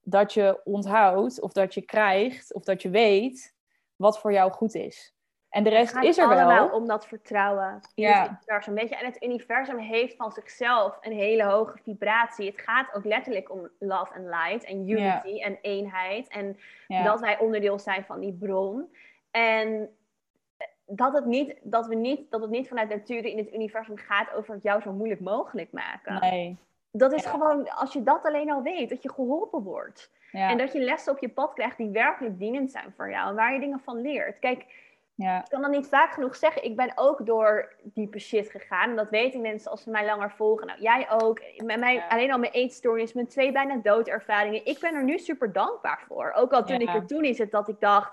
dat 0.00 0.32
je 0.32 0.60
onthoudt 0.64 1.40
of 1.40 1.52
dat 1.52 1.74
je 1.74 1.82
krijgt 1.82 2.54
of 2.54 2.64
dat 2.64 2.82
je 2.82 2.90
weet 2.90 3.54
wat 3.96 4.18
voor 4.18 4.32
jou 4.32 4.52
goed 4.52 4.74
is. 4.74 5.14
En 5.52 5.64
de 5.64 5.70
rest 5.70 5.96
is 5.96 6.18
er 6.18 6.28
wel. 6.28 6.68
om 6.68 6.86
dat 6.86 7.06
vertrouwen 7.06 7.80
in 7.94 8.04
ja. 8.04 8.22
het 8.22 8.30
universum. 8.30 8.74
Weet 8.74 8.88
je, 8.88 8.96
en 8.96 9.06
het 9.06 9.22
universum 9.22 9.78
heeft 9.78 10.16
van 10.16 10.32
zichzelf 10.32 10.98
een 11.00 11.12
hele 11.12 11.44
hoge 11.44 11.78
vibratie. 11.82 12.46
Het 12.46 12.60
gaat 12.60 12.94
ook 12.94 13.04
letterlijk 13.04 13.50
om 13.50 13.68
love 13.78 14.14
and 14.14 14.24
light 14.24 14.64
en 14.64 14.88
unity 14.88 15.40
en 15.40 15.58
eenheid. 15.62 16.28
En 16.28 16.58
dat 17.04 17.20
wij 17.20 17.38
onderdeel 17.38 17.78
zijn 17.78 18.04
van 18.04 18.20
die 18.20 18.32
bron. 18.32 18.94
En 19.30 19.90
dat 20.86 21.12
het, 21.12 21.24
niet, 21.24 21.54
dat, 21.62 21.86
we 21.86 21.94
niet, 21.94 22.30
dat 22.30 22.40
het 22.40 22.50
niet 22.50 22.68
vanuit 22.68 22.88
natuur 22.88 23.24
in 23.24 23.38
het 23.38 23.54
universum 23.54 23.96
gaat 23.96 24.32
over 24.32 24.54
het 24.54 24.62
jou 24.62 24.80
zo 24.80 24.92
moeilijk 24.92 25.20
mogelijk 25.20 25.72
maken. 25.72 26.20
Nee. 26.20 26.56
Dat 26.90 27.12
is 27.12 27.26
gewoon, 27.26 27.70
als 27.70 27.92
je 27.92 28.02
dat 28.02 28.24
alleen 28.24 28.52
al 28.52 28.62
weet, 28.62 28.88
dat 28.88 29.02
je 29.02 29.12
geholpen 29.12 29.62
wordt. 29.62 30.10
En 30.30 30.58
dat 30.58 30.72
je 30.72 30.80
lessen 30.80 31.12
op 31.12 31.18
je 31.18 31.28
pad 31.28 31.52
krijgt 31.52 31.76
die 31.76 31.90
werkelijk 31.90 32.38
dienend 32.38 32.70
zijn 32.70 32.92
voor 32.96 33.10
jou. 33.10 33.28
En 33.28 33.34
waar 33.34 33.52
je 33.52 33.60
dingen 33.60 33.80
van 33.80 34.00
leert. 34.00 34.38
Kijk, 34.38 34.66
ja. 35.22 35.38
ik 35.38 35.50
kan 35.50 35.60
dat 35.62 35.70
niet 35.70 35.86
vaak 35.86 36.12
genoeg 36.12 36.36
zeggen. 36.36 36.64
Ik 36.64 36.76
ben 36.76 36.92
ook 36.94 37.26
door 37.26 37.72
diepe 37.82 38.18
shit 38.18 38.50
gegaan. 38.50 38.90
En 38.90 38.96
dat 38.96 39.10
weten 39.10 39.40
mensen 39.40 39.70
als 39.70 39.82
ze 39.82 39.90
mij 39.90 40.04
langer 40.04 40.30
volgen. 40.30 40.66
Nou, 40.66 40.80
jij 40.80 41.10
ook. 41.10 41.40
Met 41.64 41.78
mij, 41.78 42.04
Alleen 42.08 42.32
al 42.32 42.38
mijn 42.38 42.52
eetstoornis, 42.52 43.12
mijn 43.12 43.26
twee 43.26 43.52
bijna 43.52 43.76
doodervaringen. 43.76 44.66
Ik 44.66 44.78
ben 44.78 44.94
er 44.94 45.04
nu 45.04 45.18
super 45.18 45.52
dankbaar 45.52 46.04
voor. 46.06 46.32
Ook 46.36 46.52
al 46.52 46.64
toen 46.64 46.80
ik 46.80 46.94
er 46.94 47.06
toen 47.06 47.24
is 47.24 47.38
het 47.38 47.50
dat 47.50 47.68
ik 47.68 47.80
dacht 47.80 48.12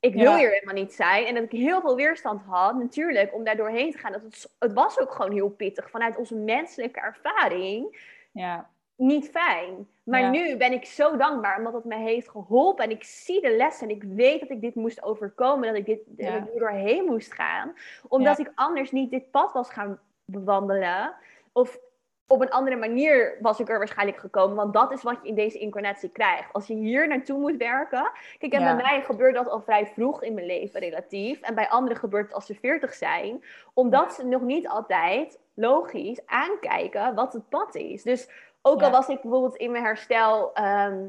ik 0.00 0.14
wil 0.14 0.36
hier 0.36 0.50
helemaal 0.50 0.74
niet 0.74 0.92
zijn. 0.92 1.26
En 1.26 1.34
dat 1.34 1.42
ik 1.42 1.50
heel 1.50 1.80
veel 1.80 1.96
weerstand 1.96 2.42
had, 2.46 2.74
natuurlijk, 2.74 3.34
om 3.34 3.44
daar 3.44 3.56
doorheen 3.56 3.92
te 3.92 3.98
gaan. 3.98 4.12
Dat 4.12 4.22
het, 4.22 4.54
het 4.58 4.72
was 4.72 4.98
ook 4.98 5.12
gewoon 5.12 5.32
heel 5.32 5.48
pittig 5.48 5.90
vanuit 5.90 6.16
onze 6.16 6.34
menselijke 6.34 7.00
ervaring. 7.00 7.98
Ja. 8.32 8.70
Niet 8.98 9.28
fijn. 9.30 9.88
Maar 10.02 10.30
nu 10.30 10.56
ben 10.56 10.72
ik 10.72 10.84
zo 10.84 11.16
dankbaar 11.16 11.56
omdat 11.56 11.72
het 11.72 11.84
me 11.84 11.96
heeft 11.96 12.28
geholpen. 12.28 12.84
En 12.84 12.90
ik 12.90 13.04
zie 13.04 13.40
de 13.40 13.56
lessen. 13.56 13.88
En 13.88 13.94
ik 13.94 14.02
weet 14.02 14.40
dat 14.40 14.50
ik 14.50 14.60
dit 14.60 14.74
moest 14.74 15.02
overkomen. 15.02 15.68
Dat 15.68 15.76
ik 15.76 15.86
dit 15.86 16.00
ja. 16.16 16.38
dat 16.38 16.48
ik 16.48 16.58
doorheen 16.58 17.04
moest 17.04 17.32
gaan. 17.32 17.74
Omdat 18.08 18.38
ik 18.38 18.52
anders 18.54 18.90
niet 18.90 19.10
dit 19.10 19.30
pad 19.30 19.52
was 19.52 19.70
gaan 19.70 19.98
bewandelen. 20.24 21.14
Of 21.52 21.78
op 22.26 22.40
een 22.40 22.50
andere 22.50 22.76
manier 22.76 23.38
was 23.40 23.60
ik 23.60 23.68
er 23.68 23.78
waarschijnlijk 23.78 24.18
gekomen. 24.18 24.56
Want 24.56 24.72
dat 24.72 24.92
is 24.92 25.02
wat 25.02 25.18
je 25.22 25.28
in 25.28 25.34
deze 25.34 25.58
incarnatie 25.58 26.08
krijgt. 26.08 26.52
Als 26.52 26.66
je 26.66 26.74
hier 26.74 27.08
naartoe 27.08 27.38
moet 27.38 27.56
werken. 27.56 28.10
Kijk, 28.38 28.52
en 28.52 28.64
bij 28.64 28.74
mij 28.74 29.02
gebeurt 29.02 29.34
dat 29.34 29.48
al 29.48 29.60
vrij 29.60 29.86
vroeg 29.86 30.22
in 30.22 30.34
mijn 30.34 30.46
leven 30.46 30.80
relatief. 30.80 31.40
En 31.40 31.54
bij 31.54 31.68
anderen 31.68 31.98
gebeurt 31.98 32.24
het 32.24 32.34
als 32.34 32.46
ze 32.46 32.54
veertig 32.54 32.94
zijn. 32.94 33.44
Omdat 33.74 34.14
ze 34.14 34.26
nog 34.26 34.42
niet 34.42 34.68
altijd 34.68 35.38
logisch 35.54 36.26
aankijken 36.26 37.14
wat 37.14 37.32
het 37.32 37.48
pad 37.48 37.74
is. 37.74 38.02
Dus 38.02 38.28
ook 38.68 38.82
al 38.82 38.90
was 38.90 39.08
ik 39.08 39.22
bijvoorbeeld 39.22 39.56
in 39.56 39.70
mijn 39.70 39.84
herstel... 39.84 40.54
Ehm, 40.54 41.06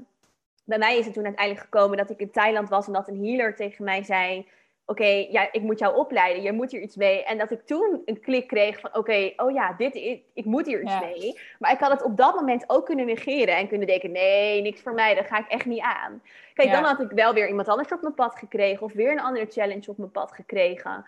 bij 0.64 0.78
mij 0.78 0.98
is 0.98 1.06
het 1.06 1.14
toen 1.14 1.26
uiteindelijk 1.26 1.66
gekomen 1.66 1.98
dat 1.98 2.10
ik 2.10 2.20
in 2.20 2.32
Thailand 2.32 2.70
was 2.70 2.88
en 2.88 2.94
dat 2.94 3.08
een 3.08 3.26
healer 3.26 3.56
tegen 3.56 3.84
mij 3.84 4.04
zei 4.04 4.48
oké, 4.90 5.28
ja, 5.30 5.52
ik 5.52 5.62
moet 5.62 5.80
jou 5.80 5.96
opleiden, 5.96 6.44
je 6.44 6.52
moet 6.52 6.72
hier 6.72 6.82
iets 6.82 6.96
mee. 6.96 7.24
En 7.24 7.38
dat 7.38 7.52
ik 7.52 7.66
toen 7.66 8.02
een 8.06 8.20
klik 8.20 8.48
kreeg 8.48 8.80
van, 8.80 8.96
oké, 8.96 9.34
oh 9.38 9.52
ja, 9.52 9.74
dit, 9.74 9.96
ik, 9.96 10.24
ik 10.34 10.46
moet 10.46 10.66
hier 10.66 10.82
iets 10.82 11.00
mee. 11.00 11.40
Maar 11.60 11.72
ik 11.72 11.80
had 11.80 11.92
het 11.92 12.04
op 12.04 12.18
dat 12.18 12.36
moment 12.36 12.64
ook 12.68 12.86
kunnen 12.86 13.06
negeren 13.06 13.58
en 13.58 13.68
kunnen 13.68 13.88
denken, 13.88 14.12
nee, 14.12 14.62
niks 14.62 14.82
voor 14.82 14.94
mij, 14.94 15.16
dat 15.16 15.28
ga 15.28 15.40
ik 15.40 15.48
echt 15.48 15.66
niet 15.66 15.82
aan. 15.82 16.22
Kijk, 16.54 16.72
dan 16.72 16.84
had 16.84 17.02
ik 17.02 17.12
wel 17.12 17.34
weer 17.34 17.48
iemand 17.48 17.68
anders 17.68 17.92
op 17.92 18.02
mijn 18.02 18.14
pad 18.14 18.36
gekregen 18.36 18.86
of 18.86 18.94
weer 18.94 19.12
een 19.12 19.22
andere 19.22 19.46
challenge 19.50 19.90
op 19.90 19.98
mijn 19.98 20.12
pad 20.12 20.32
gekregen. 20.32 21.06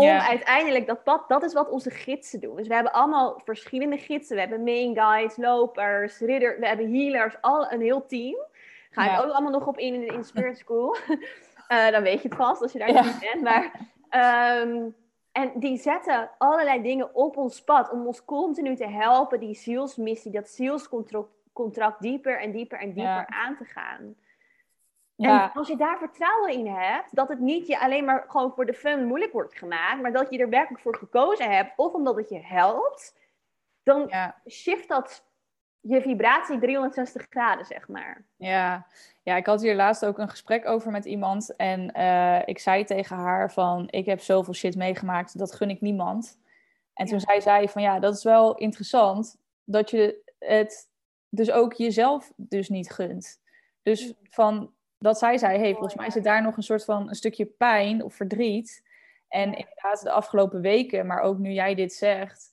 Om 0.00 0.08
uiteindelijk 0.08 0.86
dat 0.86 1.02
pad, 1.02 1.28
dat 1.28 1.42
is 1.42 1.52
wat 1.52 1.68
onze 1.68 1.90
gidsen 1.90 2.40
doen. 2.40 2.56
Dus 2.56 2.68
we 2.68 2.74
hebben 2.74 2.92
allemaal 2.92 3.40
verschillende 3.44 3.98
gidsen. 3.98 4.34
We 4.34 4.40
hebben 4.40 4.64
main 4.64 4.96
guides, 4.96 5.36
lopers, 5.36 6.18
ridder, 6.18 6.60
we 6.60 6.66
hebben 6.66 6.94
healers, 6.94 7.36
al 7.40 7.72
een 7.72 7.80
heel 7.80 8.06
team. 8.06 8.36
Ga 8.90 9.12
ik 9.12 9.24
ook 9.24 9.32
allemaal 9.32 9.50
nog 9.50 9.66
op 9.66 9.78
in 9.78 9.94
in 9.94 10.16
de 10.18 10.24
Spirit 10.24 10.58
School. 10.58 10.96
Uh, 11.68 11.90
dan 11.94 12.02
weet 12.02 12.22
je 12.22 12.28
het 12.28 12.36
vast 12.36 12.62
als 12.62 12.72
je 12.72 12.78
daar 12.78 13.04
niet 13.04 13.18
bent. 13.20 13.42
Maar, 13.42 13.70
ehm, 14.08 14.88
en 15.32 15.52
die 15.54 15.76
zetten 15.76 16.30
allerlei 16.38 16.82
dingen 16.82 17.14
op 17.14 17.36
ons 17.36 17.62
pad 17.64 17.90
om 17.90 18.06
ons 18.06 18.24
continu 18.24 18.76
te 18.76 18.88
helpen 18.88 19.40
die 19.40 19.54
zielsmissie, 19.54 20.32
dat 20.32 20.48
zielscontract 20.48 22.00
dieper 22.00 22.40
en 22.40 22.52
dieper 22.52 22.78
en 22.78 22.92
dieper 22.92 23.26
aan 23.26 23.56
te 23.56 23.64
gaan. 23.64 24.14
Ja. 25.20 25.44
En 25.44 25.58
als 25.58 25.68
je 25.68 25.76
daar 25.76 25.98
vertrouwen 25.98 26.52
in 26.52 26.66
hebt, 26.66 27.16
dat 27.16 27.28
het 27.28 27.38
niet 27.38 27.66
je 27.66 27.80
alleen 27.80 28.04
maar 28.04 28.24
gewoon 28.28 28.52
voor 28.52 28.66
de 28.66 28.74
fun 28.74 29.06
moeilijk 29.06 29.32
wordt 29.32 29.58
gemaakt, 29.58 30.02
maar 30.02 30.12
dat 30.12 30.30
je 30.30 30.38
er 30.38 30.48
werkelijk 30.48 30.82
voor 30.82 30.96
gekozen 30.96 31.50
hebt, 31.50 31.72
of 31.76 31.92
omdat 31.92 32.16
het 32.16 32.28
je 32.28 32.40
helpt, 32.42 33.14
dan 33.82 34.12
shift 34.48 34.88
dat 34.88 35.24
je 35.80 36.00
vibratie 36.00 36.58
360 36.58 37.26
graden, 37.30 37.66
zeg 37.66 37.88
maar. 37.88 38.24
Ja. 38.36 38.86
ja, 39.22 39.36
ik 39.36 39.46
had 39.46 39.60
hier 39.60 39.74
laatst 39.74 40.04
ook 40.04 40.18
een 40.18 40.28
gesprek 40.28 40.68
over 40.68 40.90
met 40.90 41.04
iemand. 41.04 41.56
En 41.56 41.92
uh, 41.96 42.40
ik 42.44 42.58
zei 42.58 42.84
tegen 42.84 43.16
haar 43.16 43.52
van, 43.52 43.86
ik 43.90 44.06
heb 44.06 44.20
zoveel 44.20 44.54
shit 44.54 44.76
meegemaakt, 44.76 45.38
dat 45.38 45.52
gun 45.52 45.70
ik 45.70 45.80
niemand. 45.80 46.38
En 46.94 47.06
toen 47.06 47.20
zei 47.20 47.40
zij 47.40 47.68
van, 47.68 47.82
ja, 47.82 47.98
dat 47.98 48.14
is 48.14 48.22
wel 48.22 48.54
interessant, 48.54 49.36
dat 49.64 49.90
je 49.90 50.32
het 50.38 50.90
dus 51.28 51.50
ook 51.50 51.72
jezelf 51.72 52.32
dus 52.36 52.68
niet 52.68 52.90
gunt. 52.90 53.40
Dus 53.82 54.14
van, 54.22 54.72
dat 55.00 55.18
zij 55.18 55.38
zei, 55.38 55.58
hey, 55.58 55.72
volgens 55.72 55.94
mij 55.94 56.10
zit 56.10 56.24
daar 56.24 56.42
nog 56.42 56.56
een 56.56 56.62
soort 56.62 56.84
van 56.84 57.08
een 57.08 57.14
stukje 57.14 57.44
pijn 57.44 58.04
of 58.04 58.14
verdriet. 58.14 58.82
En 59.28 59.44
inderdaad, 59.44 60.02
de 60.02 60.10
afgelopen 60.10 60.60
weken, 60.60 61.06
maar 61.06 61.20
ook 61.20 61.38
nu 61.38 61.50
jij 61.50 61.74
dit 61.74 61.92
zegt, 61.92 62.52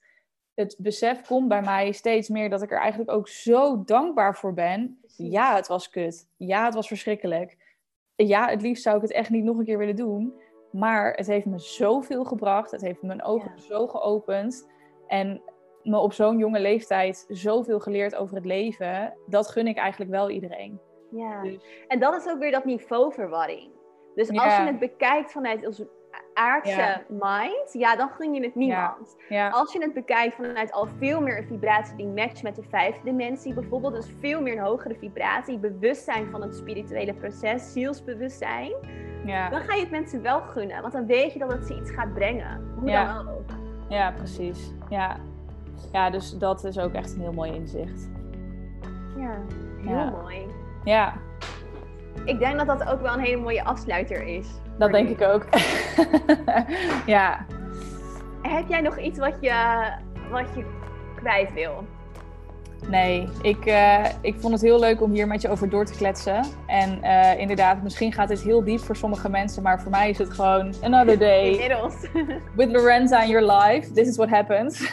het 0.53 0.75
besef 0.79 1.21
komt 1.21 1.47
bij 1.47 1.61
mij 1.61 1.91
steeds 1.91 2.29
meer 2.29 2.49
dat 2.49 2.61
ik 2.61 2.71
er 2.71 2.79
eigenlijk 2.79 3.11
ook 3.11 3.27
zo 3.27 3.83
dankbaar 3.83 4.35
voor 4.35 4.53
ben. 4.53 4.99
Ja, 5.17 5.55
het 5.55 5.67
was 5.67 5.89
kut. 5.89 6.27
Ja, 6.37 6.65
het 6.65 6.73
was 6.73 6.87
verschrikkelijk. 6.87 7.57
Ja, 8.15 8.49
het 8.49 8.61
liefst 8.61 8.83
zou 8.83 8.95
ik 8.95 9.01
het 9.01 9.11
echt 9.11 9.29
niet 9.29 9.43
nog 9.43 9.57
een 9.57 9.65
keer 9.65 9.77
willen 9.77 9.95
doen. 9.95 10.33
Maar 10.71 11.13
het 11.13 11.27
heeft 11.27 11.45
me 11.45 11.59
zoveel 11.59 12.25
gebracht. 12.25 12.71
Het 12.71 12.81
heeft 12.81 13.01
mijn 13.01 13.23
ogen 13.23 13.59
zo 13.59 13.87
geopend. 13.87 14.67
En 15.07 15.41
me 15.83 15.97
op 15.97 16.13
zo'n 16.13 16.37
jonge 16.37 16.59
leeftijd 16.59 17.25
zoveel 17.27 17.79
geleerd 17.79 18.15
over 18.15 18.35
het 18.35 18.45
leven. 18.45 19.13
Dat 19.27 19.47
gun 19.47 19.67
ik 19.67 19.77
eigenlijk 19.77 20.11
wel 20.11 20.29
iedereen. 20.29 20.79
Ja, 21.09 21.41
dus- 21.41 21.85
en 21.87 21.99
dat 21.99 22.15
is 22.15 22.31
ook 22.31 22.39
weer 22.39 22.51
dat 22.51 22.65
niveauverwarring. 22.65 23.69
Dus 24.15 24.29
als 24.29 24.55
je 24.57 24.63
het 24.63 24.79
bekijkt 24.79 25.31
vanuit 25.31 25.65
onze 25.65 25.87
aardse 26.33 27.03
mind, 27.07 27.69
ja, 27.73 27.95
dan 27.95 28.09
gun 28.09 28.33
je 28.33 28.41
het 28.43 28.55
niemand. 28.55 29.15
Als 29.51 29.73
je 29.73 29.81
het 29.81 29.93
bekijkt 29.93 30.35
vanuit 30.35 30.71
al 30.71 30.87
veel 30.97 31.21
meer 31.21 31.37
een 31.37 31.47
vibratie 31.47 31.95
die 31.95 32.07
matcht 32.07 32.43
met 32.43 32.55
de 32.55 32.63
vijfde 32.69 33.03
dimensie, 33.03 33.53
bijvoorbeeld, 33.53 33.93
dus 33.93 34.13
veel 34.19 34.41
meer 34.41 34.53
een 34.53 34.63
hogere 34.63 34.95
vibratie, 34.95 35.57
bewustzijn 35.57 36.29
van 36.31 36.41
het 36.41 36.55
spirituele 36.55 37.13
proces, 37.13 37.71
zielsbewustzijn, 37.73 38.73
ja. 39.25 39.49
dan 39.49 39.61
ga 39.61 39.73
je 39.73 39.81
het 39.81 39.91
mensen 39.91 40.21
wel 40.21 40.41
gunnen, 40.41 40.81
want 40.81 40.93
dan 40.93 41.05
weet 41.05 41.33
je 41.33 41.39
dat 41.39 41.51
het 41.51 41.65
ze 41.65 41.75
iets 41.75 41.91
gaat 41.91 42.13
brengen. 42.13 42.73
Hoe 42.79 42.91
dan 42.91 43.29
ook. 43.29 43.49
Ja, 43.89 44.11
precies. 44.11 44.73
Ja. 44.89 45.17
ja, 45.91 46.09
dus 46.09 46.37
dat 46.37 46.63
is 46.63 46.79
ook 46.79 46.93
echt 46.93 47.13
een 47.13 47.21
heel 47.21 47.33
mooi 47.33 47.53
inzicht. 47.53 48.09
Ja, 49.17 49.41
heel 49.77 50.11
mooi. 50.21 50.47
Ja. 50.87 51.13
Ik 52.25 52.39
denk 52.39 52.57
dat 52.57 52.67
dat 52.67 52.89
ook 52.89 53.01
wel 53.01 53.13
een 53.13 53.19
hele 53.19 53.41
mooie 53.41 53.63
afsluiter 53.63 54.23
is. 54.23 54.47
Dat 54.77 54.91
denk 54.91 55.09
ik 55.09 55.21
ook. 55.21 55.45
ja. 57.15 57.45
Heb 58.41 58.67
jij 58.67 58.81
nog 58.81 58.99
iets 58.99 59.19
wat 59.19 59.37
je, 59.41 59.87
wat 60.31 60.47
je 60.55 60.65
kwijt 61.15 61.53
wil? 61.53 61.87
Nee, 62.87 63.27
ik, 63.41 63.65
uh, 63.65 64.05
ik 64.21 64.35
vond 64.39 64.53
het 64.53 64.61
heel 64.61 64.79
leuk 64.79 65.01
om 65.01 65.11
hier 65.11 65.27
met 65.27 65.41
je 65.41 65.49
over 65.49 65.69
door 65.69 65.85
te 65.85 65.93
kletsen. 65.93 66.45
En 66.67 66.99
uh, 67.03 67.39
inderdaad, 67.39 67.83
misschien 67.83 68.13
gaat 68.13 68.27
dit 68.27 68.41
heel 68.41 68.63
diep 68.63 68.79
voor 68.79 68.95
sommige 68.95 69.29
mensen, 69.29 69.63
maar 69.63 69.81
voor 69.81 69.91
mij 69.91 70.09
is 70.09 70.17
het 70.17 70.33
gewoon 70.33 70.73
another 70.81 71.17
day. 71.19 71.49
Inmiddels. 71.49 71.95
With 72.55 72.71
Lorenza 72.71 73.21
in 73.21 73.29
your 73.29 73.51
life. 73.51 73.91
This 73.91 74.07
is 74.07 74.15
what 74.15 74.29
happens. 74.29 74.91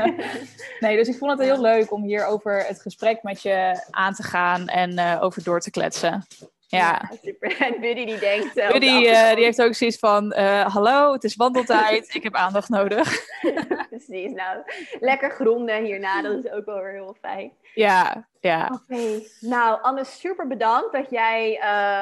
nee, 0.80 0.96
dus 0.96 1.08
ik 1.08 1.16
vond 1.16 1.30
het 1.30 1.40
heel 1.40 1.60
leuk 1.60 1.92
om 1.92 2.02
hier 2.02 2.26
over 2.26 2.64
het 2.66 2.80
gesprek 2.80 3.22
met 3.22 3.42
je 3.42 3.86
aan 3.90 4.14
te 4.14 4.22
gaan 4.22 4.66
en 4.66 4.90
uh, 4.90 5.18
over 5.20 5.44
door 5.44 5.60
te 5.60 5.70
kletsen. 5.70 6.26
Ja. 6.70 7.10
super. 7.22 7.56
En 7.60 7.80
Buddy 7.80 8.04
die 8.04 8.18
denkt... 8.18 8.56
Uh, 8.56 8.70
Buddy 8.70 8.86
uh, 8.86 9.34
die 9.34 9.44
heeft 9.44 9.62
ook 9.62 9.74
zoiets 9.74 9.98
van... 9.98 10.34
Uh, 10.36 10.66
hallo, 10.66 11.12
het 11.12 11.24
is 11.24 11.36
wandeltijd. 11.36 12.14
ik 12.14 12.22
heb 12.22 12.34
aandacht 12.34 12.68
nodig. 12.68 13.24
Precies. 13.90 14.32
Nou, 14.32 14.58
lekker 15.00 15.30
gronden 15.30 15.84
hierna. 15.84 16.22
Dat 16.22 16.44
is 16.44 16.50
ook 16.50 16.64
wel 16.64 16.82
weer 16.82 16.92
heel 16.92 17.16
fijn. 17.20 17.52
Ja, 17.74 18.28
ja. 18.40 18.70
Oké. 18.72 18.94
Okay. 18.94 19.26
Nou, 19.40 19.82
Anne, 19.82 20.04
super 20.04 20.46
bedankt 20.46 20.92
dat 20.92 21.10
jij... 21.10 21.60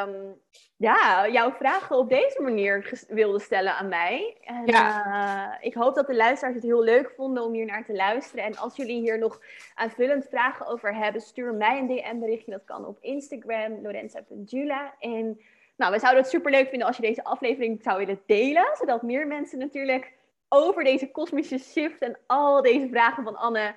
Um, 0.08 0.36
ja, 0.79 1.29
jouw 1.29 1.53
vragen 1.53 1.97
op 1.97 2.09
deze 2.09 2.43
manier 2.43 3.05
wilde 3.09 3.41
stellen 3.41 3.76
aan 3.76 3.89
mij. 3.89 4.37
En, 4.45 4.62
ja. 4.66 5.07
uh, 5.07 5.66
ik 5.66 5.74
hoop 5.74 5.95
dat 5.95 6.07
de 6.07 6.14
luisteraars 6.14 6.55
het 6.57 6.64
heel 6.64 6.83
leuk 6.83 7.12
vonden 7.16 7.43
om 7.43 7.53
hier 7.53 7.64
naar 7.64 7.85
te 7.85 7.95
luisteren. 7.95 8.45
En 8.45 8.57
als 8.57 8.76
jullie 8.76 9.01
hier 9.01 9.18
nog 9.18 9.41
aanvullend 9.74 10.26
vragen 10.31 10.66
over 10.66 10.95
hebben, 10.95 11.20
stuur 11.20 11.55
mij 11.55 11.79
een 11.79 11.87
DM-berichtje. 11.87 12.51
Dat 12.51 12.64
kan 12.64 12.87
op 12.87 12.99
Instagram, 13.01 13.83
lorenza.jula. 13.83 14.95
En 14.99 15.41
nou, 15.76 15.93
we 15.93 15.99
zouden 15.99 16.22
het 16.22 16.31
super 16.31 16.51
leuk 16.51 16.68
vinden 16.68 16.87
als 16.87 16.97
je 16.97 17.03
deze 17.03 17.24
aflevering 17.24 17.83
zou 17.83 17.99
willen 17.99 18.20
delen. 18.26 18.66
Zodat 18.72 19.03
meer 19.03 19.26
mensen 19.26 19.59
natuurlijk 19.59 20.12
over 20.49 20.85
deze 20.85 21.11
kosmische 21.11 21.59
shift 21.59 22.01
en 22.01 22.18
al 22.26 22.62
deze 22.62 22.89
vragen 22.89 23.24
van 23.24 23.37
Anne 23.37 23.74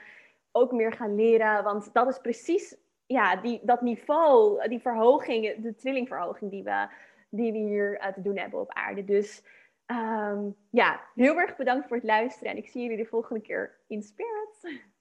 ook 0.51 0.71
meer 0.71 0.93
gaan 0.93 1.15
leren. 1.15 1.63
Want 1.63 1.93
dat 1.93 2.07
is 2.07 2.17
precies 2.17 2.75
ja, 3.11 3.35
die, 3.35 3.59
dat 3.63 3.81
niveau, 3.81 4.67
die 4.67 4.79
verhoging, 4.79 5.55
de 5.61 5.75
trillingverhoging 5.75 6.51
die 6.51 6.63
we, 6.63 6.87
die 7.29 7.51
we 7.51 7.57
hier 7.57 7.99
uh, 8.01 8.07
te 8.07 8.21
doen 8.21 8.37
hebben 8.37 8.59
op 8.59 8.73
aarde. 8.73 9.03
Dus 9.03 9.43
um, 9.87 10.55
ja, 10.69 11.01
heel 11.15 11.37
erg 11.37 11.55
bedankt 11.55 11.87
voor 11.87 11.97
het 11.97 12.05
luisteren 12.05 12.51
en 12.51 12.57
ik 12.57 12.67
zie 12.67 12.81
jullie 12.81 12.97
de 12.97 13.09
volgende 13.09 13.41
keer 13.41 13.77
in 13.87 14.01
Spirit. 14.01 14.81